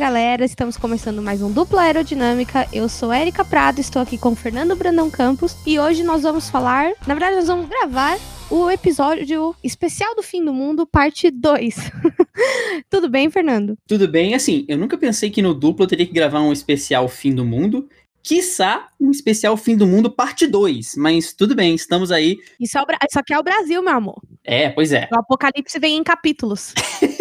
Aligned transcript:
galera, 0.00 0.46
estamos 0.46 0.78
começando 0.78 1.20
mais 1.20 1.42
um 1.42 1.52
Dupla 1.52 1.82
Aerodinâmica. 1.82 2.66
Eu 2.72 2.88
sou 2.88 3.12
Erika 3.12 3.44
Prado, 3.44 3.82
estou 3.82 4.00
aqui 4.00 4.16
com 4.16 4.34
Fernando 4.34 4.74
Brandão 4.74 5.10
Campos 5.10 5.54
e 5.66 5.78
hoje 5.78 6.02
nós 6.02 6.22
vamos 6.22 6.48
falar, 6.48 6.94
na 7.06 7.12
verdade 7.12 7.36
nós 7.36 7.48
vamos 7.48 7.68
gravar 7.68 8.18
o 8.50 8.70
episódio 8.70 9.54
especial 9.62 10.16
do 10.16 10.22
fim 10.22 10.42
do 10.42 10.54
mundo, 10.54 10.86
parte 10.86 11.30
2. 11.30 11.76
Tudo 12.88 13.10
bem, 13.10 13.28
Fernando? 13.28 13.76
Tudo 13.86 14.08
bem, 14.08 14.34
assim, 14.34 14.64
eu 14.68 14.78
nunca 14.78 14.96
pensei 14.96 15.28
que 15.28 15.42
no 15.42 15.52
duplo 15.52 15.84
eu 15.84 15.88
teria 15.88 16.06
que 16.06 16.14
gravar 16.14 16.40
um 16.40 16.50
especial 16.50 17.06
fim 17.06 17.34
do 17.34 17.44
mundo, 17.44 17.86
quiçá 18.22 18.88
um 18.98 19.10
especial 19.10 19.54
fim 19.54 19.76
do 19.76 19.86
mundo 19.86 20.10
parte 20.10 20.46
2, 20.46 20.94
mas 20.96 21.34
tudo 21.34 21.54
bem, 21.54 21.74
estamos 21.74 22.10
aí. 22.10 22.38
Isso, 22.58 22.78
é 22.78 22.80
o, 22.80 22.86
Isso 23.06 23.18
aqui 23.18 23.34
é 23.34 23.38
o 23.38 23.42
Brasil, 23.42 23.82
meu 23.82 23.92
amor. 23.92 24.22
É, 24.42 24.70
pois 24.70 24.94
é. 24.94 25.10
O 25.12 25.18
apocalipse 25.18 25.78
vem 25.78 25.98
em 25.98 26.02
capítulos. 26.02 26.72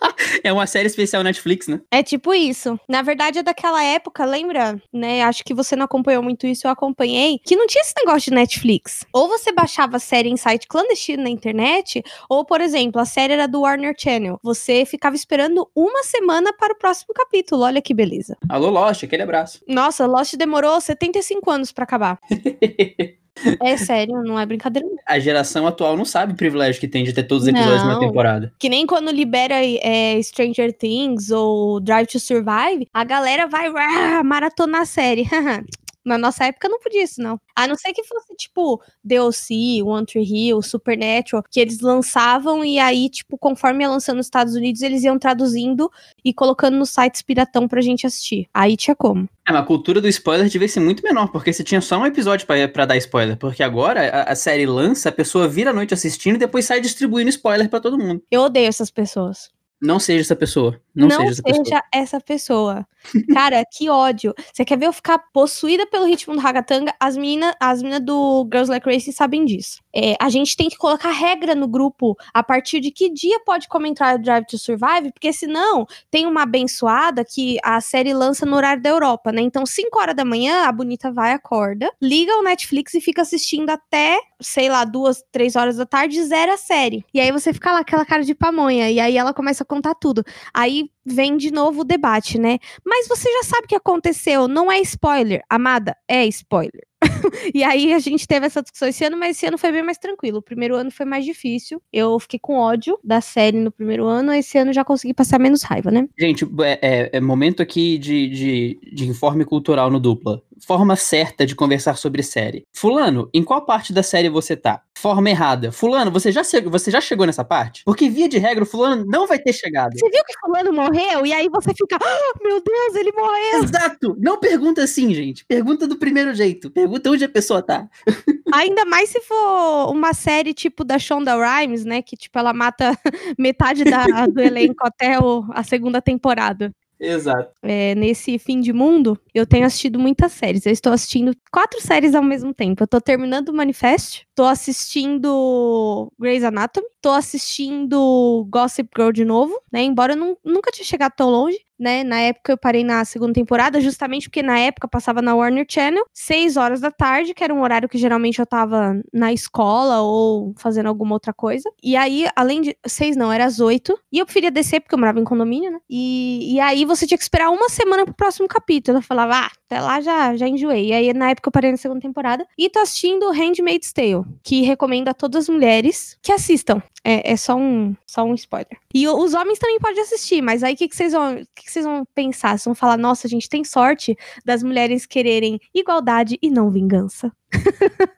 É 0.42 0.52
uma 0.52 0.66
série 0.66 0.86
especial 0.86 1.22
Netflix, 1.22 1.66
né? 1.66 1.80
É 1.90 2.02
tipo 2.02 2.34
isso. 2.34 2.78
Na 2.88 3.02
verdade, 3.02 3.38
é 3.38 3.42
daquela 3.42 3.82
época, 3.82 4.24
lembra? 4.24 4.80
Né? 4.92 5.22
Acho 5.22 5.44
que 5.44 5.54
você 5.54 5.74
não 5.74 5.84
acompanhou 5.84 6.22
muito 6.22 6.46
isso, 6.46 6.66
eu 6.66 6.70
acompanhei. 6.70 7.40
Que 7.44 7.56
não 7.56 7.66
tinha 7.66 7.82
esse 7.82 7.94
negócio 7.96 8.30
de 8.30 8.36
Netflix. 8.36 9.04
Ou 9.12 9.28
você 9.28 9.52
baixava 9.52 9.96
a 9.96 10.00
série 10.00 10.28
em 10.28 10.36
site 10.36 10.66
clandestino 10.68 11.22
na 11.22 11.30
internet, 11.30 12.02
ou, 12.28 12.44
por 12.44 12.60
exemplo, 12.60 13.00
a 13.00 13.04
série 13.04 13.32
era 13.32 13.46
do 13.46 13.62
Warner 13.62 13.94
Channel. 13.96 14.38
Você 14.42 14.84
ficava 14.84 15.16
esperando 15.16 15.68
uma 15.74 16.02
semana 16.02 16.52
para 16.52 16.74
o 16.74 16.78
próximo 16.78 17.14
capítulo. 17.14 17.62
Olha 17.62 17.82
que 17.82 17.94
beleza. 17.94 18.36
Alô, 18.48 18.70
Lost, 18.70 19.04
aquele 19.04 19.22
abraço. 19.22 19.60
Nossa, 19.66 20.06
Lost 20.06 20.34
demorou 20.36 20.80
75 20.80 21.50
anos 21.50 21.72
para 21.72 21.84
acabar. 21.84 22.18
É 23.60 23.76
sério, 23.76 24.22
não 24.22 24.38
é 24.38 24.44
brincadeira. 24.44 24.86
A 25.06 25.18
geração 25.18 25.66
atual 25.66 25.96
não 25.96 26.04
sabe 26.04 26.32
o 26.32 26.36
privilégio 26.36 26.80
que 26.80 26.88
tem 26.88 27.04
de 27.04 27.12
ter 27.12 27.22
todos 27.22 27.44
os 27.44 27.48
episódios 27.48 27.82
Não. 27.82 27.94
na 27.94 27.98
temporada. 27.98 28.52
Que 28.58 28.68
nem 28.68 28.86
quando 28.86 29.10
libera 29.10 29.54
é, 29.64 30.20
Stranger 30.22 30.72
Things 30.72 31.30
ou 31.30 31.80
Drive 31.80 32.06
to 32.06 32.20
Survive, 32.20 32.88
a 32.92 33.04
galera 33.04 33.46
vai 33.46 33.70
uá, 33.70 34.22
maratonar 34.22 34.82
a 34.82 34.86
série. 34.86 35.28
Na 36.04 36.16
nossa 36.16 36.44
época 36.46 36.68
não 36.68 36.78
podia 36.80 37.02
isso, 37.02 37.20
não. 37.20 37.40
A 37.54 37.66
não 37.66 37.76
ser 37.76 37.92
que 37.92 38.04
fosse, 38.04 38.34
tipo, 38.36 38.82
DLC, 39.04 39.82
One 39.84 40.06
Tree 40.06 40.24
Hill, 40.24 40.62
Supernatural, 40.62 41.44
que 41.50 41.60
eles 41.60 41.80
lançavam 41.80 42.64
e 42.64 42.78
aí, 42.78 43.08
tipo, 43.08 43.36
conforme 43.36 43.84
ia 43.84 43.90
lançando 43.90 44.16
nos 44.16 44.26
Estados 44.26 44.54
Unidos, 44.54 44.80
eles 44.80 45.02
iam 45.04 45.18
traduzindo 45.18 45.90
e 46.24 46.32
colocando 46.32 46.76
nos 46.76 46.90
sites 46.90 47.22
piratão 47.22 47.68
pra 47.68 47.80
gente 47.80 48.06
assistir. 48.06 48.48
Aí 48.54 48.76
tinha 48.76 48.94
como. 48.94 49.28
É, 49.46 49.52
mas 49.52 49.62
a 49.62 49.66
cultura 49.66 50.00
do 50.00 50.08
spoiler 50.08 50.48
devia 50.48 50.68
ser 50.68 50.80
muito 50.80 51.02
menor, 51.02 51.28
porque 51.32 51.52
você 51.52 51.64
tinha 51.64 51.80
só 51.80 51.98
um 51.98 52.06
episódio 52.06 52.46
pra, 52.46 52.68
pra 52.68 52.86
dar 52.86 52.96
spoiler. 52.96 53.36
Porque 53.36 53.62
agora 53.62 54.08
a, 54.08 54.32
a 54.32 54.34
série 54.34 54.66
lança, 54.66 55.08
a 55.08 55.12
pessoa 55.12 55.48
vira 55.48 55.70
a 55.70 55.74
noite 55.74 55.94
assistindo 55.94 56.36
e 56.36 56.38
depois 56.38 56.64
sai 56.64 56.80
distribuindo 56.80 57.30
spoiler 57.30 57.68
pra 57.68 57.80
todo 57.80 57.98
mundo. 57.98 58.22
Eu 58.30 58.42
odeio 58.42 58.68
essas 58.68 58.90
pessoas. 58.90 59.50
Não 59.80 60.00
seja 60.00 60.22
essa 60.22 60.36
pessoa. 60.36 60.80
Não, 60.94 61.08
seja 61.08 61.30
essa 61.30 61.42
pessoa. 61.42 61.82
essa 61.94 62.20
pessoa. 62.20 62.86
Cara, 63.32 63.64
que 63.70 63.88
ódio. 63.88 64.34
Você 64.52 64.64
quer 64.64 64.78
ver 64.78 64.86
eu 64.86 64.92
ficar 64.92 65.18
possuída 65.32 65.86
pelo 65.86 66.04
ritmo 66.04 66.34
do 66.34 66.40
ragatanga? 66.40 66.94
As 67.00 67.16
meninas 67.16 67.54
as 67.60 67.82
mina 67.82 68.00
do 68.00 68.48
Girls 68.52 68.70
Like 68.70 68.88
Racing 68.88 69.12
sabem 69.12 69.44
disso. 69.44 69.80
É, 69.94 70.16
a 70.20 70.28
gente 70.28 70.56
tem 70.56 70.68
que 70.68 70.76
colocar 70.76 71.10
regra 71.10 71.54
no 71.54 71.66
grupo 71.66 72.16
a 72.32 72.42
partir 72.42 72.80
de 72.80 72.90
que 72.90 73.10
dia 73.10 73.40
pode 73.44 73.68
comentar 73.68 74.14
o 74.14 74.18
Drive 74.18 74.46
to 74.46 74.58
Survive, 74.58 75.12
porque 75.12 75.32
senão 75.32 75.86
tem 76.10 76.26
uma 76.26 76.42
abençoada 76.42 77.24
que 77.24 77.58
a 77.64 77.80
série 77.80 78.12
lança 78.12 78.46
no 78.46 78.56
horário 78.56 78.82
da 78.82 78.90
Europa, 78.90 79.32
né? 79.32 79.40
Então, 79.42 79.64
5 79.66 79.98
horas 79.98 80.14
da 80.14 80.24
manhã, 80.24 80.64
a 80.64 80.72
bonita 80.72 81.10
vai, 81.12 81.32
acorda, 81.32 81.90
liga 82.00 82.36
o 82.38 82.42
Netflix 82.42 82.94
e 82.94 83.00
fica 83.00 83.22
assistindo 83.22 83.70
até, 83.70 84.18
sei 84.40 84.68
lá, 84.68 84.84
duas, 84.84 85.22
três 85.32 85.56
horas 85.56 85.76
da 85.76 85.86
tarde, 85.86 86.22
zera 86.24 86.54
a 86.54 86.58
série. 86.58 87.04
E 87.12 87.20
aí 87.20 87.32
você 87.32 87.52
fica 87.52 87.72
lá, 87.72 87.80
aquela 87.80 88.04
cara 88.04 88.22
de 88.22 88.34
pamonha, 88.34 88.90
e 88.90 89.00
aí 89.00 89.16
ela 89.16 89.34
começa 89.34 89.62
a 89.62 89.66
contar 89.66 89.94
tudo. 89.94 90.24
Aí 90.52 90.90
vem 91.04 91.36
de 91.36 91.50
novo 91.50 91.80
o 91.80 91.84
debate, 91.84 92.38
né? 92.38 92.58
Mas 92.84 92.97
você 93.06 93.30
já 93.30 93.42
sabe 93.44 93.66
o 93.66 93.68
que 93.68 93.74
aconteceu, 93.76 94.48
não 94.48 94.72
é 94.72 94.80
spoiler. 94.80 95.42
Amada, 95.48 95.94
é 96.08 96.24
spoiler. 96.26 96.88
e 97.54 97.62
aí 97.62 97.92
a 97.92 97.98
gente 97.98 98.26
teve 98.26 98.46
essa 98.46 98.62
discussão 98.62 98.88
esse 98.88 99.04
ano, 99.04 99.16
mas 99.16 99.36
esse 99.36 99.46
ano 99.46 99.56
foi 99.58 99.70
bem 99.70 99.82
mais 99.82 99.98
tranquilo. 99.98 100.38
O 100.38 100.42
primeiro 100.42 100.74
ano 100.74 100.90
foi 100.90 101.06
mais 101.06 101.24
difícil. 101.24 101.80
Eu 101.92 102.18
fiquei 102.18 102.38
com 102.40 102.56
ódio 102.56 102.98
da 103.04 103.20
série 103.20 103.58
no 103.58 103.70
primeiro 103.70 104.06
ano, 104.06 104.32
esse 104.32 104.58
ano 104.58 104.72
já 104.72 104.84
consegui 104.84 105.14
passar 105.14 105.38
menos 105.38 105.62
raiva, 105.62 105.90
né? 105.90 106.08
Gente, 106.18 106.44
é, 106.62 106.78
é- 106.82 107.10
é 107.18 107.20
momento 107.20 107.62
aqui 107.62 107.98
de, 107.98 108.28
de, 108.28 108.80
de 108.92 109.08
informe 109.08 109.44
cultural 109.44 109.90
no 109.90 110.00
dupla. 110.00 110.42
Forma 110.66 110.96
certa 110.96 111.46
de 111.46 111.54
conversar 111.54 111.96
sobre 111.96 112.22
série. 112.22 112.64
Fulano, 112.74 113.28
em 113.32 113.42
qual 113.42 113.64
parte 113.64 113.92
da 113.92 114.02
série 114.02 114.28
você 114.28 114.56
tá? 114.56 114.82
Forma 114.96 115.30
errada. 115.30 115.70
Fulano, 115.70 116.10
você 116.10 116.32
já, 116.32 116.42
você 116.66 116.90
já 116.90 117.00
chegou 117.00 117.24
nessa 117.24 117.44
parte? 117.44 117.82
Porque, 117.84 118.08
via 118.10 118.28
de 118.28 118.36
regra, 118.38 118.64
o 118.64 118.66
fulano 118.66 119.04
não 119.06 119.26
vai 119.26 119.38
ter 119.38 119.52
chegado. 119.52 119.92
Você 119.96 120.10
viu 120.10 120.22
que 120.24 120.38
fulano 120.40 120.72
morreu? 120.72 121.24
E 121.24 121.32
aí 121.32 121.48
você 121.48 121.72
fica, 121.72 121.96
"Ah, 122.02 122.32
meu 122.42 122.60
Deus, 122.60 122.94
ele 122.96 123.12
morreu! 123.12 123.62
Exato! 123.62 124.16
Não 124.18 124.40
pergunta 124.40 124.82
assim, 124.82 125.14
gente. 125.14 125.44
Pergunta 125.46 125.86
do 125.86 125.96
primeiro 125.96 126.34
jeito. 126.34 126.70
Pergunta 126.70 127.10
onde 127.10 127.24
a 127.24 127.28
pessoa 127.28 127.62
tá. 127.62 127.88
Ainda 128.52 128.84
mais 128.86 129.10
se 129.10 129.20
for 129.20 129.90
uma 129.92 130.12
série 130.14 130.52
tipo 130.54 130.82
da 130.82 130.98
Shonda 130.98 131.34
Rhimes, 131.36 131.84
né? 131.84 132.02
Que 132.02 132.16
tipo, 132.16 132.36
ela 132.38 132.52
mata 132.52 132.98
metade 133.38 133.84
da- 133.84 134.26
do 134.26 134.40
elenco 134.40 134.84
até 134.86 135.18
o- 135.20 135.44
a 135.52 135.62
segunda 135.62 136.00
temporada. 136.02 136.72
Exato. 137.00 137.52
é, 137.62 137.94
nesse 137.94 138.38
fim 138.38 138.60
de 138.60 138.72
mundo, 138.72 139.18
eu 139.32 139.46
tenho 139.46 139.64
assistido 139.66 139.98
muitas 139.98 140.32
séries. 140.32 140.66
Eu 140.66 140.72
estou 140.72 140.92
assistindo 140.92 141.32
quatro 141.52 141.80
séries 141.80 142.14
ao 142.14 142.22
mesmo 142.22 142.52
tempo. 142.52 142.82
Eu 142.82 142.88
tô 142.88 143.00
terminando 143.00 143.50
o 143.50 143.54
Manifest, 143.54 144.26
tô 144.34 144.44
assistindo 144.44 146.12
Grey's 146.18 146.42
Anatomy, 146.44 146.86
tô 147.00 147.10
assistindo 147.10 148.46
Gossip 148.50 148.88
Girl 148.96 149.12
de 149.12 149.24
novo, 149.24 149.60
né? 149.72 149.82
Embora 149.82 150.14
eu 150.14 150.16
nun- 150.16 150.36
nunca 150.44 150.70
tinha 150.70 150.84
chegado 150.84 151.12
tão 151.16 151.28
longe, 151.30 151.58
né? 151.78 152.02
Na 152.04 152.20
época 152.20 152.52
eu 152.52 152.58
parei 152.58 152.84
na 152.84 153.04
segunda 153.04 153.32
temporada, 153.32 153.80
justamente 153.80 154.28
porque 154.28 154.42
na 154.42 154.58
época 154.58 154.88
passava 154.88 155.22
na 155.22 155.34
Warner 155.34 155.66
Channel, 155.68 156.04
seis 156.12 156.56
horas 156.56 156.80
da 156.80 156.90
tarde, 156.90 157.34
que 157.34 157.44
era 157.44 157.54
um 157.54 157.62
horário 157.62 157.88
que 157.88 157.98
geralmente 157.98 158.38
eu 158.38 158.46
tava 158.46 159.00
na 159.12 159.32
escola 159.32 160.00
ou 160.00 160.54
fazendo 160.56 160.86
alguma 160.86 161.14
outra 161.14 161.32
coisa. 161.32 161.70
E 161.82 161.96
aí, 161.96 162.26
além 162.34 162.60
de. 162.60 162.76
Seis 162.86 163.16
não, 163.16 163.32
era 163.32 163.44
às 163.44 163.60
oito. 163.60 163.98
E 164.12 164.18
eu 164.18 164.26
preferia 164.26 164.50
descer, 164.50 164.80
porque 164.80 164.94
eu 164.94 164.98
morava 164.98 165.20
em 165.20 165.24
condomínio, 165.24 165.70
né? 165.70 165.78
E, 165.88 166.54
e 166.54 166.60
aí 166.60 166.84
você 166.84 167.06
tinha 167.06 167.18
que 167.18 167.24
esperar 167.24 167.50
uma 167.50 167.68
semana 167.68 168.04
pro 168.04 168.14
próximo 168.14 168.48
capítulo. 168.48 168.98
Eu 168.98 169.02
falava, 169.02 169.34
ah, 169.34 169.50
até 169.66 169.80
lá 169.80 170.00
já, 170.00 170.36
já 170.36 170.48
enjoei. 170.48 170.88
E 170.88 170.92
aí, 170.92 171.12
na 171.12 171.30
época, 171.30 171.48
eu 171.48 171.52
parei 171.52 171.70
na 171.70 171.76
segunda 171.76 172.00
temporada. 172.00 172.46
E 172.56 172.68
tô 172.70 172.80
assistindo 172.80 173.30
Handmaid's 173.30 173.92
Tale, 173.92 174.24
que 174.42 174.62
recomendo 174.62 175.08
a 175.08 175.14
todas 175.14 175.44
as 175.44 175.48
mulheres 175.48 176.16
que 176.22 176.32
assistam. 176.32 176.82
É, 177.04 177.32
é 177.32 177.36
só, 177.36 177.56
um, 177.56 177.94
só 178.06 178.24
um 178.24 178.34
spoiler. 178.34 178.76
E 178.92 179.06
os 179.08 179.32
homens 179.32 179.58
também 179.58 179.78
podem 179.78 180.02
assistir, 180.02 180.42
mas 180.42 180.62
aí 180.62 180.74
o 180.74 180.76
que, 180.76 180.88
que 180.88 180.96
vocês 180.96 181.12
vão. 181.12 181.36
Que, 181.54 181.64
que 181.64 181.70
vocês 181.70 181.84
vão 181.84 182.04
pensar? 182.14 182.50
Vocês 182.50 182.64
vão 182.64 182.74
falar, 182.74 182.96
nossa, 182.96 183.26
a 183.26 183.30
gente 183.30 183.48
tem 183.48 183.64
sorte 183.64 184.16
das 184.44 184.62
mulheres 184.62 185.06
quererem 185.06 185.60
igualdade 185.74 186.38
e 186.42 186.50
não 186.50 186.70
vingança. 186.70 187.32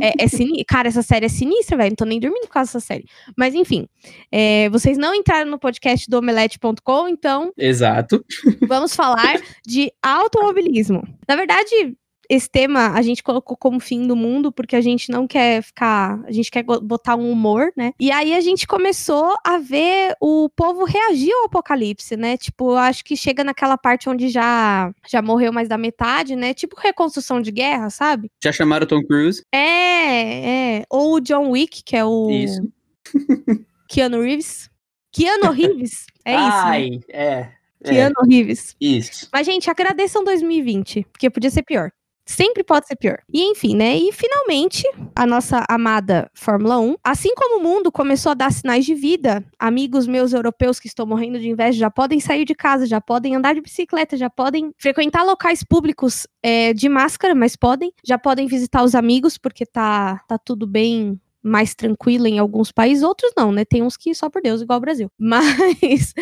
é, 0.00 0.24
é 0.24 0.28
sini- 0.28 0.64
Cara, 0.64 0.88
essa 0.88 1.02
série 1.02 1.26
é 1.26 1.28
sinistra, 1.28 1.76
velho. 1.76 1.90
Não 1.90 1.96
tô 1.96 2.04
nem 2.04 2.20
dormindo 2.20 2.46
por 2.46 2.52
causa 2.52 2.68
dessa 2.68 2.80
série. 2.80 3.04
Mas 3.36 3.54
enfim, 3.54 3.88
é, 4.30 4.68
vocês 4.70 4.98
não 4.98 5.14
entraram 5.14 5.50
no 5.50 5.58
podcast 5.58 6.08
do 6.08 6.18
omelete.com, 6.18 7.08
então 7.08 7.52
Exato. 7.56 8.24
vamos 8.66 8.94
falar 8.94 9.40
de 9.66 9.90
automobilismo. 10.02 11.02
Na 11.28 11.36
verdade, 11.36 11.96
esse 12.28 12.48
tema 12.48 12.90
a 12.90 13.02
gente 13.02 13.22
colocou 13.22 13.56
como 13.56 13.80
fim 13.80 14.06
do 14.06 14.16
mundo 14.16 14.52
porque 14.52 14.76
a 14.76 14.80
gente 14.80 15.10
não 15.10 15.26
quer 15.26 15.62
ficar, 15.62 16.20
a 16.24 16.32
gente 16.32 16.50
quer 16.50 16.62
botar 16.62 17.16
um 17.16 17.30
humor, 17.30 17.72
né? 17.76 17.92
E 17.98 18.10
aí 18.10 18.34
a 18.34 18.40
gente 18.40 18.66
começou 18.66 19.36
a 19.44 19.58
ver 19.58 20.14
o 20.20 20.48
povo 20.48 20.84
reagir 20.84 21.32
ao 21.32 21.46
apocalipse, 21.46 22.16
né? 22.16 22.36
Tipo, 22.36 22.74
acho 22.74 23.04
que 23.04 23.16
chega 23.16 23.44
naquela 23.44 23.76
parte 23.76 24.08
onde 24.08 24.28
já 24.28 24.92
já 25.08 25.22
morreu 25.22 25.52
mais 25.52 25.68
da 25.68 25.78
metade, 25.78 26.36
né? 26.36 26.54
Tipo 26.54 26.80
reconstrução 26.80 27.40
de 27.40 27.50
guerra, 27.50 27.90
sabe? 27.90 28.30
Já 28.42 28.52
chamaram 28.52 28.84
o 28.84 28.88
Tom 28.88 29.02
Cruise? 29.02 29.42
É, 29.52 30.78
é. 30.78 30.84
Ou 30.90 31.14
o 31.14 31.20
John 31.20 31.50
Wick, 31.50 31.82
que 31.84 31.96
é 31.96 32.04
o 32.04 32.30
Isso. 32.30 32.62
Keanu 33.88 34.20
Reeves. 34.20 34.68
Keanu 35.12 35.50
Reeves, 35.50 36.06
é 36.24 36.32
isso. 36.32 36.40
né? 36.42 36.50
Ai, 36.52 37.00
é. 37.08 37.48
é. 37.82 37.90
Keanu 37.90 38.16
Reeves. 38.28 38.76
Isso. 38.80 39.28
Mas, 39.32 39.46
gente, 39.46 39.70
agradeçam 39.70 40.22
2020, 40.24 41.06
porque 41.10 41.30
podia 41.30 41.50
ser 41.50 41.62
pior. 41.62 41.90
Sempre 42.26 42.64
pode 42.64 42.88
ser 42.88 42.96
pior. 42.96 43.18
E 43.32 43.40
enfim, 43.44 43.76
né? 43.76 43.96
E 43.96 44.10
finalmente, 44.12 44.82
a 45.14 45.24
nossa 45.24 45.64
amada 45.68 46.28
Fórmula 46.34 46.78
1, 46.80 46.96
assim 47.04 47.32
como 47.36 47.60
o 47.60 47.62
mundo 47.62 47.92
começou 47.92 48.32
a 48.32 48.34
dar 48.34 48.52
sinais 48.52 48.84
de 48.84 48.94
vida, 48.94 49.44
amigos 49.56 50.08
meus 50.08 50.32
europeus 50.32 50.80
que 50.80 50.88
estão 50.88 51.06
morrendo 51.06 51.38
de 51.38 51.48
inveja 51.48 51.78
já 51.78 51.90
podem 51.90 52.18
sair 52.18 52.44
de 52.44 52.54
casa, 52.54 52.84
já 52.84 53.00
podem 53.00 53.36
andar 53.36 53.54
de 53.54 53.60
bicicleta, 53.60 54.16
já 54.16 54.28
podem 54.28 54.72
frequentar 54.76 55.22
locais 55.22 55.62
públicos 55.62 56.26
é, 56.42 56.74
de 56.74 56.88
máscara, 56.88 57.32
mas 57.32 57.54
podem, 57.54 57.92
já 58.04 58.18
podem 58.18 58.48
visitar 58.48 58.82
os 58.82 58.96
amigos, 58.96 59.38
porque 59.38 59.64
tá, 59.64 60.20
tá 60.26 60.36
tudo 60.36 60.66
bem 60.66 61.20
mais 61.46 61.76
tranquilo 61.76 62.26
em 62.26 62.40
alguns 62.40 62.72
países, 62.72 63.04
outros 63.04 63.32
não, 63.36 63.52
né? 63.52 63.64
Tem 63.64 63.82
uns 63.82 63.96
que 63.96 64.12
só 64.14 64.28
por 64.28 64.42
Deus, 64.42 64.60
igual 64.60 64.78
o 64.78 64.80
Brasil. 64.80 65.08
Mas 65.16 66.12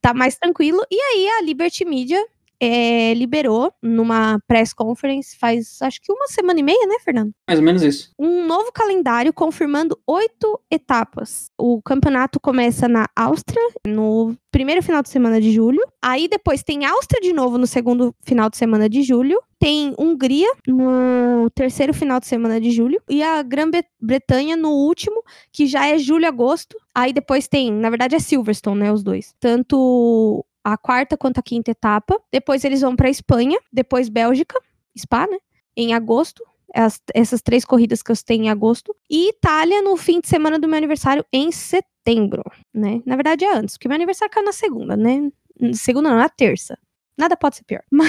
tá 0.00 0.14
mais 0.14 0.38
tranquilo. 0.38 0.82
E 0.90 0.98
aí 0.98 1.28
a 1.28 1.42
Liberty 1.42 1.84
Media 1.84 2.24
é, 2.60 3.14
liberou 3.14 3.72
numa 3.82 4.38
press 4.46 4.72
conference 4.72 5.36
faz 5.38 5.80
acho 5.80 6.00
que 6.02 6.12
uma 6.12 6.26
semana 6.28 6.60
e 6.60 6.62
meia, 6.62 6.86
né, 6.86 6.96
Fernando? 7.02 7.32
Mais 7.48 7.58
ou 7.58 7.64
menos 7.64 7.82
isso. 7.82 8.10
Um 8.18 8.46
novo 8.46 8.70
calendário 8.72 9.32
confirmando 9.32 9.98
oito 10.06 10.60
etapas. 10.70 11.50
O 11.58 11.80
campeonato 11.82 12.38
começa 12.38 12.86
na 12.86 13.06
Áustria, 13.16 13.62
no 13.86 14.36
primeiro 14.50 14.82
final 14.82 15.02
de 15.02 15.08
semana 15.08 15.40
de 15.40 15.52
julho. 15.52 15.80
Aí 16.02 16.28
depois 16.28 16.62
tem 16.62 16.84
Áustria 16.84 17.20
de 17.20 17.32
novo 17.32 17.56
no 17.56 17.66
segundo 17.66 18.14
final 18.22 18.50
de 18.50 18.56
semana 18.56 18.88
de 18.88 19.02
julho. 19.02 19.40
Tem 19.58 19.94
Hungria 19.98 20.50
no 20.66 21.48
terceiro 21.54 21.92
final 21.92 22.18
de 22.18 22.26
semana 22.26 22.60
de 22.60 22.70
julho. 22.70 23.00
E 23.08 23.22
a 23.22 23.42
Grã-Bretanha 23.42 24.56
no 24.56 24.70
último, 24.70 25.22
que 25.52 25.66
já 25.66 25.86
é 25.86 25.98
julho-agosto. 25.98 26.76
Aí 26.94 27.12
depois 27.12 27.46
tem, 27.46 27.70
na 27.70 27.90
verdade 27.90 28.14
é 28.14 28.18
Silverstone, 28.18 28.80
né, 28.80 28.92
os 28.92 29.02
dois. 29.02 29.34
Tanto 29.38 30.44
a 30.64 30.76
quarta 30.76 31.16
quanto 31.16 31.38
a 31.38 31.42
quinta 31.42 31.70
etapa. 31.70 32.20
Depois 32.32 32.64
eles 32.64 32.80
vão 32.80 32.94
para 32.96 33.10
Espanha, 33.10 33.58
depois 33.72 34.08
Bélgica, 34.08 34.58
Spa, 34.98 35.26
né? 35.26 35.38
Em 35.76 35.94
agosto. 35.94 36.44
As, 36.72 37.00
essas 37.12 37.42
três 37.42 37.64
corridas 37.64 38.00
que 38.00 38.12
eu 38.12 38.16
tenho 38.24 38.44
em 38.44 38.50
agosto. 38.50 38.94
E 39.10 39.30
Itália 39.30 39.82
no 39.82 39.96
fim 39.96 40.20
de 40.20 40.28
semana 40.28 40.58
do 40.58 40.68
meu 40.68 40.78
aniversário 40.78 41.24
em 41.32 41.50
setembro, 41.50 42.44
né? 42.72 43.02
Na 43.04 43.16
verdade 43.16 43.44
é 43.44 43.52
antes, 43.52 43.76
porque 43.76 43.88
meu 43.88 43.96
aniversário 43.96 44.32
caiu 44.32 44.46
na 44.46 44.52
segunda, 44.52 44.96
né? 44.96 45.30
Segunda 45.74 46.10
não, 46.10 46.16
na 46.16 46.28
terça. 46.28 46.78
Nada 47.18 47.36
pode 47.36 47.56
ser 47.56 47.64
pior. 47.64 47.82
Mas. 47.90 48.08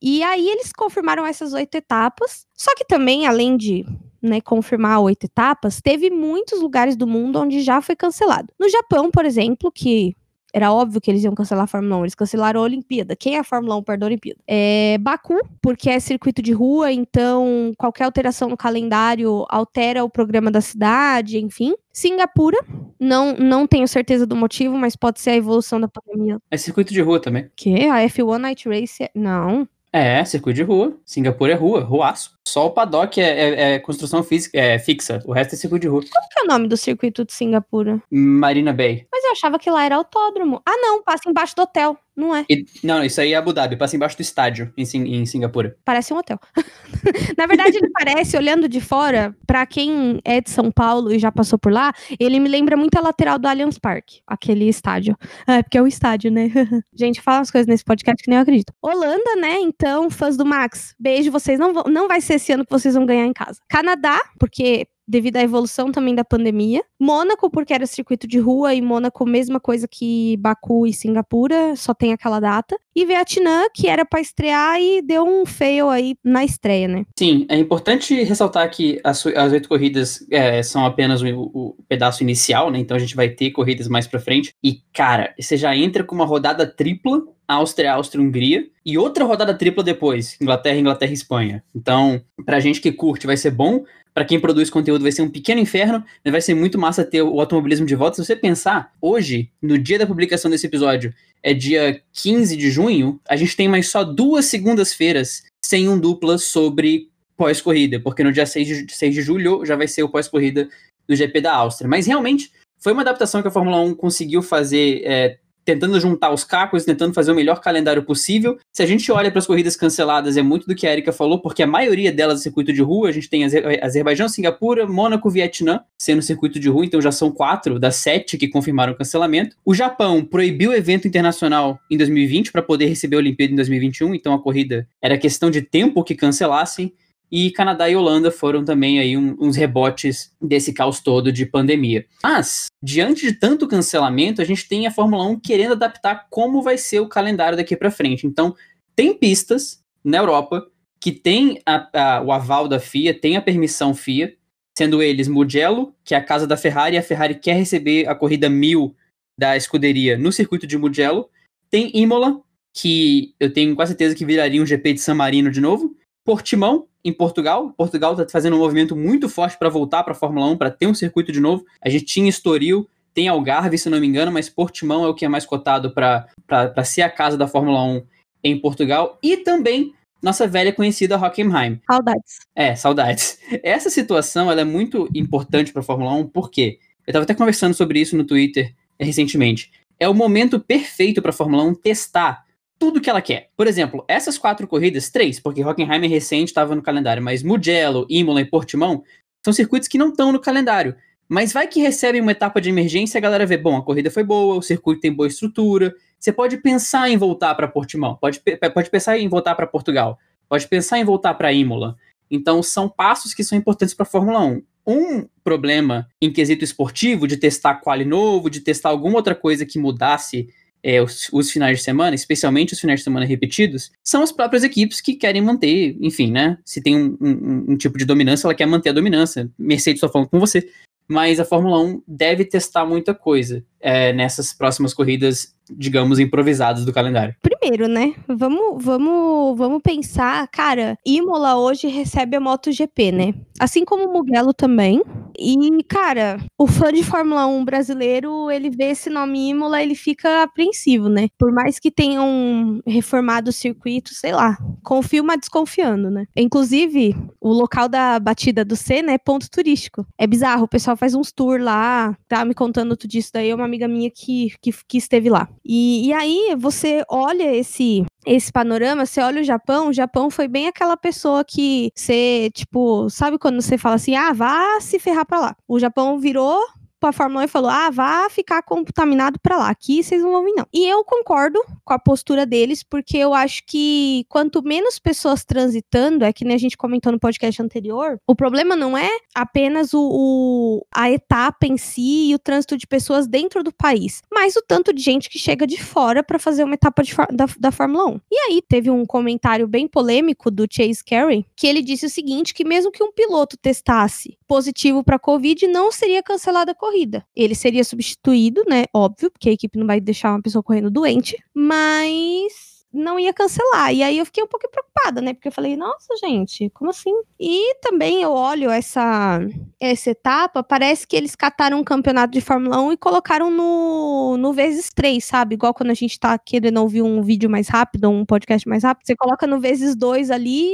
e 0.00 0.22
aí 0.22 0.48
eles 0.48 0.72
confirmaram 0.72 1.26
essas 1.26 1.52
oito 1.52 1.74
etapas. 1.74 2.46
Só 2.54 2.74
que 2.76 2.84
também, 2.84 3.26
além 3.26 3.56
de 3.56 3.84
né, 4.22 4.40
confirmar 4.40 5.00
oito 5.00 5.24
etapas, 5.24 5.80
teve 5.80 6.10
muitos 6.10 6.60
lugares 6.60 6.96
do 6.96 7.06
mundo 7.06 7.40
onde 7.40 7.60
já 7.62 7.80
foi 7.80 7.94
cancelado. 7.94 8.52
No 8.58 8.68
Japão, 8.68 9.10
por 9.10 9.24
exemplo, 9.24 9.70
que 9.70 10.16
era 10.52 10.72
óbvio 10.72 11.00
que 11.00 11.10
eles 11.10 11.22
iam 11.22 11.34
cancelar 11.34 11.64
a 11.64 11.66
Fórmula 11.66 11.96
1, 11.98 12.04
eles 12.04 12.14
cancelaram 12.14 12.60
a 12.60 12.64
Olimpíada. 12.64 13.14
Quem 13.14 13.36
é 13.36 13.38
a 13.40 13.44
Fórmula 13.44 13.76
1 13.76 13.82
perto 13.82 14.00
da 14.00 14.06
Olimpíada? 14.06 14.40
É 14.46 14.96
Baku, 14.98 15.38
porque 15.60 15.90
é 15.90 16.00
circuito 16.00 16.40
de 16.40 16.52
rua, 16.52 16.92
então 16.92 17.72
qualquer 17.76 18.04
alteração 18.04 18.48
no 18.48 18.56
calendário 18.56 19.44
altera 19.48 20.04
o 20.04 20.10
programa 20.10 20.50
da 20.50 20.60
cidade, 20.60 21.38
enfim. 21.38 21.74
Singapura, 21.92 22.58
não, 22.98 23.34
não 23.34 23.66
tenho 23.66 23.88
certeza 23.88 24.26
do 24.26 24.36
motivo, 24.36 24.76
mas 24.76 24.94
pode 24.94 25.20
ser 25.20 25.30
a 25.30 25.36
evolução 25.36 25.80
da 25.80 25.88
pandemia. 25.88 26.38
É 26.50 26.56
circuito 26.56 26.92
de 26.92 27.00
rua 27.00 27.20
também. 27.20 27.50
Que? 27.56 27.88
A 27.88 28.04
F1 28.04 28.38
Night 28.38 28.68
Race? 28.68 29.02
É... 29.02 29.10
Não. 29.14 29.68
É, 29.92 30.24
circuito 30.24 30.56
de 30.56 30.62
rua. 30.62 30.96
Singapura 31.04 31.52
é 31.52 31.56
rua, 31.56 31.80
ruaço. 31.80 32.32
Só 32.46 32.66
o 32.66 32.70
paddock 32.70 33.20
é, 33.20 33.24
é, 33.24 33.74
é, 33.74 33.78
construção 33.78 34.22
física, 34.22 34.58
é 34.58 34.78
fixa. 34.78 35.22
O 35.24 35.32
resto 35.32 35.54
é 35.54 35.58
circuito 35.58 35.82
de 35.82 35.88
rua. 35.88 36.02
Qual 36.10 36.28
que 36.28 36.40
é 36.40 36.42
o 36.42 36.46
nome 36.46 36.68
do 36.68 36.76
circuito 36.76 37.24
de 37.24 37.32
Singapura? 37.32 38.02
Marina 38.10 38.72
Bay. 38.72 39.06
Mas 39.12 39.24
eu 39.24 39.32
achava 39.32 39.58
que 39.58 39.70
lá 39.70 39.84
era 39.84 39.96
autódromo. 39.96 40.62
Ah, 40.66 40.76
não, 40.76 41.02
passa 41.02 41.28
embaixo 41.28 41.54
do 41.56 41.62
hotel. 41.62 41.96
Não 42.18 42.34
é. 42.34 42.44
E, 42.50 42.64
não, 42.82 43.04
isso 43.04 43.20
aí 43.20 43.32
é 43.32 43.36
Abu 43.36 43.52
Dhabi, 43.52 43.76
passa 43.76 43.94
embaixo 43.94 44.16
do 44.16 44.22
estádio 44.22 44.72
em, 44.76 44.82
em 44.82 45.24
Singapura. 45.24 45.76
Parece 45.84 46.12
um 46.12 46.16
hotel. 46.16 46.36
Na 47.38 47.46
verdade, 47.46 47.76
ele 47.76 47.88
parece, 47.92 48.36
olhando 48.36 48.68
de 48.68 48.80
fora, 48.80 49.32
para 49.46 49.64
quem 49.64 50.20
é 50.24 50.40
de 50.40 50.50
São 50.50 50.68
Paulo 50.68 51.12
e 51.12 51.18
já 51.20 51.30
passou 51.30 51.56
por 51.60 51.70
lá, 51.70 51.92
ele 52.18 52.40
me 52.40 52.48
lembra 52.48 52.76
muito 52.76 52.96
a 52.98 53.00
lateral 53.00 53.38
do 53.38 53.46
Allianz 53.46 53.78
Parque, 53.78 54.20
aquele 54.26 54.68
estádio. 54.68 55.16
Ah, 55.46 55.58
é 55.58 55.62
porque 55.62 55.78
é 55.78 55.82
o 55.82 55.86
estádio, 55.86 56.32
né? 56.32 56.50
Gente, 56.92 57.20
fala 57.20 57.38
umas 57.38 57.52
coisas 57.52 57.68
nesse 57.68 57.84
podcast 57.84 58.20
que 58.20 58.28
nem 58.28 58.38
eu 58.38 58.42
acredito. 58.42 58.72
Holanda, 58.82 59.36
né? 59.36 59.60
Então, 59.60 60.10
fãs 60.10 60.36
do 60.36 60.44
Max, 60.44 60.96
beijo, 60.98 61.30
vocês 61.30 61.56
não 61.60 61.72
vão, 61.72 61.84
não 61.84 62.08
vai 62.08 62.20
ser 62.20 62.34
esse 62.34 62.50
ano 62.50 62.64
que 62.64 62.72
vocês 62.72 62.96
vão 62.96 63.06
ganhar 63.06 63.26
em 63.26 63.32
casa. 63.32 63.60
Canadá, 63.68 64.20
porque 64.40 64.88
devido 65.08 65.36
à 65.36 65.42
evolução 65.42 65.90
também 65.90 66.14
da 66.14 66.24
pandemia. 66.24 66.84
Mônaco, 67.00 67.50
porque 67.50 67.72
era 67.72 67.86
circuito 67.86 68.28
de 68.28 68.38
rua, 68.38 68.74
e 68.74 68.82
Mônaco, 68.82 69.24
mesma 69.24 69.58
coisa 69.58 69.88
que 69.88 70.36
Baku 70.36 70.86
e 70.86 70.92
Singapura, 70.92 71.74
só 71.74 71.94
tem 71.94 72.12
aquela 72.12 72.38
data. 72.38 72.76
E 72.94 73.06
Vietnã, 73.06 73.64
que 73.72 73.88
era 73.88 74.04
para 74.04 74.20
estrear 74.20 74.78
e 74.80 75.00
deu 75.00 75.24
um 75.24 75.46
fail 75.46 75.88
aí 75.88 76.16
na 76.22 76.44
estreia, 76.44 76.86
né? 76.86 77.04
Sim, 77.18 77.46
é 77.48 77.56
importante 77.56 78.22
ressaltar 78.22 78.68
que 78.70 79.00
as, 79.02 79.24
as 79.26 79.52
oito 79.52 79.68
corridas 79.68 80.26
é, 80.30 80.62
são 80.62 80.84
apenas 80.84 81.22
o, 81.22 81.26
o, 81.26 81.76
pedaço 81.88 82.22
inicial, 82.22 82.70
né? 82.70 82.78
Então 82.78 82.96
a 82.96 83.00
gente 83.00 83.16
vai 83.16 83.28
ter 83.28 83.50
corridas 83.52 83.88
mais 83.88 84.06
pra 84.06 84.20
frente. 84.20 84.52
E, 84.62 84.82
cara, 84.92 85.32
você 85.38 85.56
já 85.56 85.74
entra 85.74 86.04
com 86.04 86.14
uma 86.14 86.26
rodada 86.26 86.66
tripla 86.66 87.22
Áustria, 87.48 87.94
Áustria, 87.94 88.22
Hungria, 88.22 88.66
e 88.84 88.98
outra 88.98 89.24
rodada 89.24 89.54
tripla 89.54 89.82
depois, 89.82 90.36
Inglaterra, 90.38 90.76
Inglaterra 90.76 91.10
e 91.10 91.14
Espanha. 91.14 91.64
Então, 91.74 92.20
pra 92.44 92.60
gente 92.60 92.78
que 92.78 92.92
curte, 92.92 93.26
vai 93.26 93.38
ser 93.38 93.52
bom, 93.52 93.84
para 94.18 94.24
quem 94.24 94.40
produz 94.40 94.68
conteúdo 94.68 95.02
vai 95.02 95.12
ser 95.12 95.22
um 95.22 95.30
pequeno 95.30 95.60
inferno, 95.60 96.04
mas 96.24 96.32
vai 96.32 96.40
ser 96.40 96.52
muito 96.52 96.76
massa 96.76 97.04
ter 97.04 97.22
o 97.22 97.38
automobilismo 97.38 97.86
de 97.86 97.94
volta. 97.94 98.16
Se 98.16 98.24
você 98.24 98.34
pensar, 98.34 98.92
hoje, 99.00 99.48
no 99.62 99.78
dia 99.78 99.96
da 99.96 100.08
publicação 100.08 100.50
desse 100.50 100.66
episódio, 100.66 101.14
é 101.40 101.54
dia 101.54 102.02
15 102.14 102.56
de 102.56 102.68
junho, 102.68 103.20
a 103.28 103.36
gente 103.36 103.54
tem 103.54 103.68
mais 103.68 103.88
só 103.88 104.02
duas 104.02 104.46
segundas-feiras 104.46 105.44
sem 105.64 105.88
um 105.88 105.96
dupla 105.96 106.36
sobre 106.36 107.08
pós-corrida, 107.36 108.00
porque 108.00 108.24
no 108.24 108.32
dia 108.32 108.44
6 108.44 108.66
de, 108.86 108.92
6 108.92 109.14
de 109.14 109.22
julho 109.22 109.64
já 109.64 109.76
vai 109.76 109.86
ser 109.86 110.02
o 110.02 110.08
pós-corrida 110.08 110.68
do 111.08 111.14
GP 111.14 111.40
da 111.40 111.54
Áustria. 111.54 111.88
Mas 111.88 112.04
realmente 112.04 112.50
foi 112.80 112.92
uma 112.92 113.02
adaptação 113.02 113.40
que 113.40 113.46
a 113.46 113.52
Fórmula 113.52 113.80
1 113.82 113.94
conseguiu 113.94 114.42
fazer 114.42 115.00
é, 115.04 115.38
tentando 115.68 116.00
juntar 116.00 116.32
os 116.32 116.44
cacos, 116.44 116.86
tentando 116.86 117.12
fazer 117.12 117.30
o 117.30 117.34
melhor 117.34 117.60
calendário 117.60 118.02
possível. 118.02 118.58
Se 118.72 118.82
a 118.82 118.86
gente 118.86 119.12
olha 119.12 119.30
para 119.30 119.38
as 119.38 119.46
corridas 119.46 119.76
canceladas, 119.76 120.38
é 120.38 120.42
muito 120.42 120.66
do 120.66 120.74
que 120.74 120.86
a 120.86 120.92
Erika 120.92 121.12
falou, 121.12 121.42
porque 121.42 121.62
a 121.62 121.66
maioria 121.66 122.10
delas 122.10 122.40
é 122.40 122.42
circuito 122.44 122.72
de 122.72 122.80
rua. 122.80 123.10
A 123.10 123.12
gente 123.12 123.28
tem 123.28 123.44
Azerbaijão, 123.44 124.30
Singapura, 124.30 124.86
Mônaco, 124.86 125.28
Vietnã 125.28 125.80
sendo 126.00 126.22
circuito 126.22 126.58
de 126.58 126.70
rua, 126.70 126.86
então 126.86 127.02
já 127.02 127.12
são 127.12 127.30
quatro 127.30 127.78
das 127.78 127.96
sete 127.96 128.38
que 128.38 128.48
confirmaram 128.48 128.94
o 128.94 128.96
cancelamento. 128.96 129.56
O 129.62 129.74
Japão 129.74 130.24
proibiu 130.24 130.70
o 130.70 130.74
evento 130.74 131.06
internacional 131.06 131.78
em 131.90 131.98
2020 131.98 132.50
para 132.50 132.62
poder 132.62 132.86
receber 132.86 133.16
a 133.16 133.18
Olimpíada 133.18 133.52
em 133.52 133.56
2021, 133.56 134.14
então 134.14 134.32
a 134.32 134.42
corrida 134.42 134.88
era 135.02 135.18
questão 135.18 135.50
de 135.50 135.60
tempo 135.60 136.02
que 136.02 136.14
cancelassem 136.14 136.94
e 137.30 137.50
Canadá 137.50 137.88
e 137.88 137.96
Holanda 137.96 138.30
foram 138.30 138.64
também 138.64 138.98
aí 138.98 139.16
um, 139.16 139.36
uns 139.38 139.56
rebotes 139.56 140.32
desse 140.40 140.72
caos 140.72 141.00
todo 141.00 141.30
de 141.30 141.44
pandemia. 141.44 142.06
Mas, 142.22 142.66
diante 142.82 143.26
de 143.26 143.32
tanto 143.34 143.68
cancelamento, 143.68 144.40
a 144.40 144.44
gente 144.44 144.68
tem 144.68 144.86
a 144.86 144.90
Fórmula 144.90 145.26
1 145.26 145.40
querendo 145.40 145.72
adaptar 145.72 146.26
como 146.30 146.62
vai 146.62 146.78
ser 146.78 147.00
o 147.00 147.08
calendário 147.08 147.56
daqui 147.56 147.76
para 147.76 147.90
frente. 147.90 148.26
Então, 148.26 148.54
tem 148.96 149.14
pistas 149.14 149.82
na 150.02 150.18
Europa 150.18 150.66
que 151.00 151.12
tem 151.12 151.60
a, 151.64 152.16
a, 152.16 152.22
o 152.22 152.32
aval 152.32 152.66
da 152.66 152.80
FIA, 152.80 153.14
tem 153.14 153.36
a 153.36 153.42
permissão 153.42 153.94
FIA, 153.94 154.34
sendo 154.76 155.02
eles 155.02 155.28
Mugello, 155.28 155.94
que 156.04 156.14
é 156.14 156.18
a 156.18 156.24
casa 156.24 156.46
da 156.46 156.56
Ferrari, 156.56 156.96
e 156.96 156.98
a 156.98 157.02
Ferrari 157.02 157.34
quer 157.34 157.54
receber 157.54 158.08
a 158.08 158.14
corrida 158.14 158.48
1000 158.48 158.94
da 159.38 159.56
escuderia 159.56 160.16
no 160.16 160.32
circuito 160.32 160.66
de 160.66 160.78
Mugello. 160.78 161.28
Tem 161.70 161.90
Imola, 161.94 162.40
que 162.72 163.34
eu 163.38 163.52
tenho 163.52 163.74
quase 163.74 163.90
certeza 163.90 164.14
que 164.14 164.24
viraria 164.24 164.62
um 164.62 164.66
GP 164.66 164.94
de 164.94 165.00
San 165.00 165.14
Marino 165.14 165.50
de 165.50 165.60
novo. 165.60 165.94
Portimão, 166.28 166.86
em 167.02 167.10
Portugal. 167.10 167.72
Portugal 167.74 168.12
está 168.12 168.28
fazendo 168.28 168.54
um 168.54 168.58
movimento 168.58 168.94
muito 168.94 169.30
forte 169.30 169.58
para 169.58 169.70
voltar 169.70 170.04
para 170.04 170.12
a 170.12 170.14
Fórmula 170.14 170.44
1, 170.48 170.58
para 170.58 170.70
ter 170.70 170.86
um 170.86 170.92
circuito 170.92 171.32
de 171.32 171.40
novo. 171.40 171.64
A 171.80 171.88
gente 171.88 172.04
tinha 172.04 172.28
Estoril, 172.28 172.86
tem 173.14 173.28
Algarve, 173.28 173.78
se 173.78 173.88
não 173.88 173.98
me 173.98 174.06
engano, 174.06 174.30
mas 174.30 174.50
Portimão 174.50 175.06
é 175.06 175.08
o 175.08 175.14
que 175.14 175.24
é 175.24 175.28
mais 175.28 175.46
cotado 175.46 175.90
para 175.90 176.84
ser 176.84 177.00
a 177.00 177.08
casa 177.08 177.38
da 177.38 177.48
Fórmula 177.48 177.82
1 177.82 178.02
em 178.44 178.60
Portugal. 178.60 179.18
E 179.22 179.38
também 179.38 179.94
nossa 180.22 180.46
velha 180.46 180.70
conhecida 180.70 181.16
Hockenheim. 181.16 181.80
Saudades. 181.90 182.40
É, 182.54 182.76
saudades. 182.76 183.38
Essa 183.64 183.88
situação 183.88 184.50
ela 184.50 184.60
é 184.60 184.64
muito 184.64 185.08
importante 185.14 185.72
para 185.72 185.80
a 185.80 185.82
Fórmula 185.84 186.12
1, 186.12 186.28
porque 186.28 186.78
eu 187.06 187.10
estava 187.10 187.22
até 187.22 187.32
conversando 187.32 187.72
sobre 187.72 188.00
isso 188.00 188.14
no 188.14 188.24
Twitter 188.24 188.74
recentemente. 189.00 189.72
É 189.98 190.06
o 190.06 190.12
momento 190.12 190.60
perfeito 190.60 191.22
para 191.22 191.30
a 191.30 191.34
Fórmula 191.34 191.64
1 191.64 191.76
testar 191.76 192.44
tudo 192.78 193.00
que 193.00 193.10
ela 193.10 193.20
quer. 193.20 193.50
Por 193.56 193.66
exemplo, 193.66 194.04
essas 194.06 194.38
quatro 194.38 194.66
corridas, 194.66 195.10
três, 195.10 195.40
porque 195.40 195.64
Hockenheim 195.64 196.04
é 196.04 196.08
recente, 196.08 196.48
estava 196.48 196.74
no 196.74 196.82
calendário, 196.82 197.22
mas 197.22 197.42
Mugello, 197.42 198.06
Imola 198.08 198.40
e 198.40 198.44
Portimão 198.44 199.02
são 199.42 199.52
circuitos 199.52 199.88
que 199.88 199.98
não 199.98 200.10
estão 200.10 200.32
no 200.32 200.40
calendário. 200.40 200.94
Mas 201.28 201.52
vai 201.52 201.66
que 201.66 201.80
recebem 201.80 202.22
uma 202.22 202.32
etapa 202.32 202.60
de 202.60 202.70
emergência 202.70 203.18
a 203.18 203.20
galera 203.20 203.44
vê, 203.44 203.56
bom, 203.56 203.76
a 203.76 203.82
corrida 203.82 204.10
foi 204.10 204.22
boa, 204.22 204.56
o 204.56 204.62
circuito 204.62 205.02
tem 205.02 205.12
boa 205.12 205.26
estrutura. 205.26 205.94
Você 206.18 206.32
pode 206.32 206.56
pensar 206.58 207.10
em 207.10 207.16
voltar 207.16 207.54
para 207.54 207.68
Portimão, 207.68 208.16
pode, 208.16 208.40
pode 208.74 208.90
pensar 208.90 209.18
em 209.18 209.28
voltar 209.28 209.54
para 209.54 209.66
Portugal, 209.66 210.18
pode 210.48 210.66
pensar 210.66 210.98
em 210.98 211.04
voltar 211.04 211.34
para 211.34 211.52
Imola. 211.52 211.96
Então, 212.30 212.62
são 212.62 212.88
passos 212.88 213.34
que 213.34 213.44
são 213.44 213.56
importantes 213.56 213.94
para 213.94 214.04
a 214.04 214.08
Fórmula 214.08 214.40
1. 214.40 214.62
Um 214.86 215.28
problema 215.44 216.08
em 216.20 216.32
quesito 216.32 216.64
esportivo, 216.64 217.26
de 217.26 217.36
testar 217.36 217.74
quali 217.76 218.04
novo, 218.04 218.48
de 218.48 218.60
testar 218.60 218.88
alguma 218.88 219.16
outra 219.16 219.34
coisa 219.34 219.66
que 219.66 219.78
mudasse 219.78 220.48
é, 220.82 221.02
os, 221.02 221.28
os, 221.32 221.50
finais 221.50 221.78
de 221.78 221.84
semana, 221.84 222.14
especialmente 222.14 222.72
os 222.72 222.80
finais 222.80 223.00
de 223.00 223.04
semana 223.04 223.26
repetidos, 223.26 223.90
são 224.02 224.22
as 224.22 224.32
próprias 224.32 224.64
equipes 224.64 225.00
que 225.00 225.14
querem 225.14 225.42
manter, 225.42 225.96
enfim, 226.00 226.30
né? 226.30 226.58
Se 226.64 226.80
tem 226.80 226.96
um, 226.96 227.16
um, 227.20 227.72
um 227.72 227.76
tipo 227.76 227.98
de 227.98 228.04
dominância, 228.04 228.46
ela 228.46 228.54
quer 228.54 228.66
manter 228.66 228.90
a 228.90 228.94
dominância. 228.94 229.50
Mercedes 229.58 230.00
só 230.00 230.08
falando 230.08 230.28
com 230.28 230.38
você. 230.38 230.68
Mas 231.08 231.40
a 231.40 231.44
Fórmula 231.44 231.80
1 231.80 232.02
deve 232.06 232.44
testar 232.44 232.84
muita 232.84 233.14
coisa 233.14 233.64
é, 233.80 234.12
nessas 234.12 234.52
próximas 234.52 234.92
corridas, 234.92 235.54
digamos, 235.70 236.18
improvisadas 236.18 236.84
do 236.84 236.92
calendário. 236.92 237.34
Primeiro, 237.42 237.88
né? 237.88 238.14
Vamos, 238.26 238.82
vamos, 238.82 239.58
vamos 239.58 239.82
pensar, 239.82 240.48
cara, 240.48 240.96
Imola 241.04 241.56
hoje 241.56 241.88
recebe 241.88 242.36
a 242.36 242.40
MotoGP, 242.40 243.12
né? 243.12 243.34
Assim 243.58 243.84
como 243.84 244.08
o 244.08 244.12
Mugello 244.12 244.54
também. 244.54 245.02
E, 245.38 245.82
cara, 245.84 246.40
o 246.58 246.66
fã 246.66 246.92
de 246.92 247.04
Fórmula 247.04 247.46
1 247.46 247.64
brasileiro, 247.64 248.50
ele 248.50 248.70
vê 248.70 248.86
esse 248.86 249.08
nome 249.08 249.50
Imola, 249.50 249.80
ele 249.80 249.94
fica 249.94 250.42
apreensivo, 250.42 251.08
né? 251.08 251.28
Por 251.38 251.52
mais 251.52 251.78
que 251.78 251.90
tenham 251.90 252.80
reformado 252.84 253.50
o 253.50 253.52
circuito, 253.52 254.14
sei 254.14 254.32
lá, 254.32 254.58
confio, 254.82 255.22
mas 255.22 255.38
desconfiando, 255.38 256.10
né? 256.10 256.24
Inclusive, 256.36 257.14
o 257.40 257.52
local 257.52 257.88
da 257.88 258.18
batida 258.18 258.64
do 258.64 258.74
Senna 258.74 259.12
é 259.12 259.18
ponto 259.18 259.48
turístico. 259.48 260.04
É 260.18 260.26
bizarro, 260.26 260.64
o 260.64 260.68
pessoal 260.68 260.96
faz 260.96 261.14
uns 261.14 261.30
tours 261.30 261.62
lá, 261.62 262.16
tá 262.26 262.44
me 262.44 262.54
contando 262.54 262.96
tudo 262.96 263.08
disso 263.10 263.30
daí, 263.32 263.50
é 263.50 263.54
uma 263.54 263.67
amiga 263.68 263.86
minha 263.86 264.10
que, 264.10 264.52
que, 264.60 264.72
que 264.86 264.98
esteve 264.98 265.30
lá. 265.30 265.48
E, 265.64 266.08
e 266.08 266.12
aí, 266.12 266.56
você 266.58 267.04
olha 267.08 267.54
esse 267.54 268.04
esse 268.26 268.52
panorama, 268.52 269.06
você 269.06 269.22
olha 269.22 269.40
o 269.40 269.44
Japão, 269.44 269.88
o 269.88 269.92
Japão 269.92 270.30
foi 270.30 270.46
bem 270.46 270.66
aquela 270.66 270.98
pessoa 270.98 271.42
que 271.42 271.90
você, 271.94 272.50
tipo, 272.52 273.08
sabe 273.08 273.38
quando 273.38 273.62
você 273.62 273.78
fala 273.78 273.94
assim, 273.94 274.14
ah, 274.16 274.32
vá 274.34 274.78
se 274.80 274.98
ferrar 274.98 275.24
pra 275.24 275.40
lá. 275.40 275.56
O 275.66 275.78
Japão 275.78 276.18
virou 276.18 276.60
pra 276.98 277.12
Fórmula 277.12 277.42
1 277.42 277.44
e 277.44 277.48
falou: 277.48 277.70
ah, 277.70 277.90
vá 277.90 278.28
ficar 278.30 278.62
contaminado 278.62 279.38
pra 279.40 279.56
lá, 279.56 279.68
aqui 279.68 280.02
vocês 280.02 280.22
não 280.22 280.32
vão 280.32 280.44
vir, 280.44 280.54
não. 280.54 280.66
E 280.72 280.86
eu 280.86 281.04
concordo 281.04 281.60
com 281.84 281.92
a 281.92 281.98
postura 281.98 282.44
deles, 282.44 282.82
porque 282.82 283.16
eu 283.16 283.34
acho 283.34 283.62
que 283.66 284.24
quanto 284.28 284.62
menos 284.62 284.98
pessoas 284.98 285.44
transitando, 285.44 286.24
é 286.24 286.32
que 286.32 286.44
nem 286.44 286.54
a 286.54 286.58
gente 286.58 286.76
comentou 286.76 287.12
no 287.12 287.18
podcast 287.18 287.62
anterior, 287.62 288.20
o 288.26 288.34
problema 288.34 288.76
não 288.76 288.96
é 288.96 289.10
apenas 289.34 289.94
o, 289.94 290.00
o 290.00 290.86
a 290.94 291.10
etapa 291.10 291.66
em 291.66 291.76
si 291.76 292.30
e 292.30 292.34
o 292.34 292.38
trânsito 292.38 292.76
de 292.76 292.86
pessoas 292.86 293.26
dentro 293.26 293.62
do 293.62 293.72
país, 293.72 294.22
mas 294.32 294.56
o 294.56 294.62
tanto 294.62 294.92
de 294.92 295.02
gente 295.02 295.28
que 295.28 295.38
chega 295.38 295.66
de 295.66 295.82
fora 295.82 296.22
para 296.22 296.38
fazer 296.38 296.64
uma 296.64 296.74
etapa 296.74 297.02
de, 297.02 297.14
da, 297.32 297.46
da 297.58 297.70
Fórmula 297.70 298.06
1. 298.06 298.20
E 298.30 298.36
aí 298.38 298.62
teve 298.62 298.90
um 298.90 299.04
comentário 299.06 299.66
bem 299.66 299.86
polêmico 299.88 300.50
do 300.50 300.66
Chase 300.70 301.04
Carey, 301.04 301.46
que 301.56 301.66
ele 301.66 301.82
disse 301.82 302.06
o 302.06 302.10
seguinte: 302.10 302.54
que 302.54 302.64
mesmo 302.64 302.90
que 302.90 303.02
um 303.02 303.12
piloto 303.12 303.56
testasse 303.56 304.38
positivo 304.46 305.04
para 305.04 305.18
Covid, 305.18 305.66
não 305.68 305.92
seria 305.92 306.22
cancelada 306.22 306.72
a 306.72 306.74
corrida. 306.88 307.24
Ele 307.36 307.54
seria 307.54 307.84
substituído, 307.84 308.64
né? 308.66 308.84
Óbvio, 308.94 309.30
porque 309.30 309.50
a 309.50 309.52
equipe 309.52 309.78
não 309.78 309.86
vai 309.86 310.00
deixar 310.00 310.30
uma 310.30 310.42
pessoa 310.42 310.62
correndo 310.62 310.90
doente, 310.90 311.36
mas 311.54 312.78
não 312.90 313.18
ia 313.20 313.34
cancelar. 313.34 313.92
E 313.92 314.02
aí 314.02 314.16
eu 314.16 314.24
fiquei 314.24 314.42
um 314.42 314.46
pouco 314.46 314.66
preocupada, 314.70 315.20
né? 315.20 315.34
Porque 315.34 315.48
eu 315.48 315.52
falei, 315.52 315.76
nossa, 315.76 316.16
gente, 316.16 316.70
como 316.70 316.90
assim? 316.90 317.12
E 317.38 317.74
também 317.82 318.22
eu 318.22 318.32
olho 318.32 318.70
essa, 318.70 319.38
essa 319.78 320.10
etapa, 320.10 320.62
parece 320.62 321.06
que 321.06 321.14
eles 321.14 321.36
cataram 321.36 321.78
um 321.78 321.84
campeonato 321.84 322.32
de 322.32 322.40
Fórmula 322.40 322.80
1 322.80 322.92
e 322.92 322.96
colocaram 322.96 323.50
no, 323.50 324.38
no 324.38 324.52
vezes 324.54 324.90
3, 324.94 325.22
sabe? 325.22 325.54
Igual 325.54 325.74
quando 325.74 325.90
a 325.90 325.94
gente 325.94 326.18
tá 326.18 326.38
querendo 326.38 326.80
ouvir 326.80 327.02
um 327.02 327.22
vídeo 327.22 327.50
mais 327.50 327.68
rápido, 327.68 328.08
um 328.08 328.24
podcast 328.24 328.66
mais 328.66 328.82
rápido, 328.84 329.06
você 329.06 329.14
coloca 329.14 329.46
no 329.46 329.60
vezes 329.60 329.94
2 329.94 330.30
ali 330.30 330.72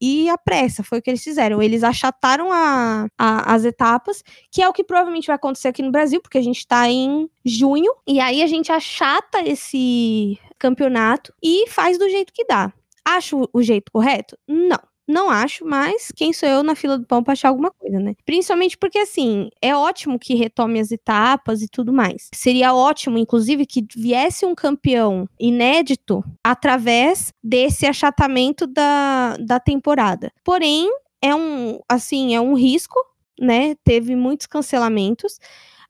e 0.00 0.28
a 0.28 0.38
pressa. 0.38 0.82
Foi 0.82 0.98
o 0.98 1.02
que 1.02 1.10
eles 1.10 1.22
fizeram. 1.22 1.62
Eles 1.62 1.82
achataram 1.82 2.52
a, 2.52 3.06
a, 3.18 3.54
as 3.54 3.64
etapas, 3.64 4.22
que 4.50 4.62
é 4.62 4.68
o 4.68 4.72
que 4.72 4.84
provavelmente 4.84 5.26
vai 5.26 5.36
acontecer 5.36 5.68
aqui 5.68 5.82
no 5.82 5.90
Brasil, 5.90 6.20
porque 6.20 6.38
a 6.38 6.42
gente 6.42 6.58
está 6.58 6.88
em 6.88 7.28
junho, 7.44 7.92
e 8.06 8.20
aí 8.20 8.42
a 8.42 8.46
gente 8.46 8.72
achata 8.72 9.40
esse 9.46 10.38
campeonato 10.58 11.32
e 11.42 11.68
faz 11.68 11.98
do 11.98 12.08
jeito 12.08 12.32
que 12.32 12.44
dá. 12.44 12.72
Acho 13.04 13.48
o 13.52 13.62
jeito 13.62 13.90
correto? 13.92 14.36
Não. 14.46 14.87
Não 15.08 15.30
acho, 15.30 15.64
mas 15.64 16.12
quem 16.14 16.34
sou 16.34 16.46
eu 16.46 16.62
na 16.62 16.74
fila 16.74 16.98
do 16.98 17.06
pão 17.06 17.22
para 17.24 17.32
achar 17.32 17.48
alguma 17.48 17.70
coisa, 17.70 17.98
né? 17.98 18.14
Principalmente 18.26 18.76
porque, 18.76 18.98
assim, 18.98 19.48
é 19.62 19.74
ótimo 19.74 20.18
que 20.18 20.34
retome 20.34 20.78
as 20.78 20.92
etapas 20.92 21.62
e 21.62 21.68
tudo 21.68 21.94
mais. 21.94 22.28
Seria 22.34 22.74
ótimo, 22.74 23.16
inclusive, 23.16 23.64
que 23.64 23.86
viesse 23.96 24.44
um 24.44 24.54
campeão 24.54 25.26
inédito 25.40 26.22
através 26.44 27.32
desse 27.42 27.86
achatamento 27.86 28.66
da, 28.66 29.38
da 29.38 29.58
temporada. 29.58 30.30
Porém, 30.44 30.90
é 31.22 31.34
um, 31.34 31.80
assim, 31.88 32.34
é 32.34 32.40
um 32.40 32.52
risco, 32.52 32.98
né? 33.40 33.76
Teve 33.82 34.14
muitos 34.14 34.46
cancelamentos. 34.46 35.38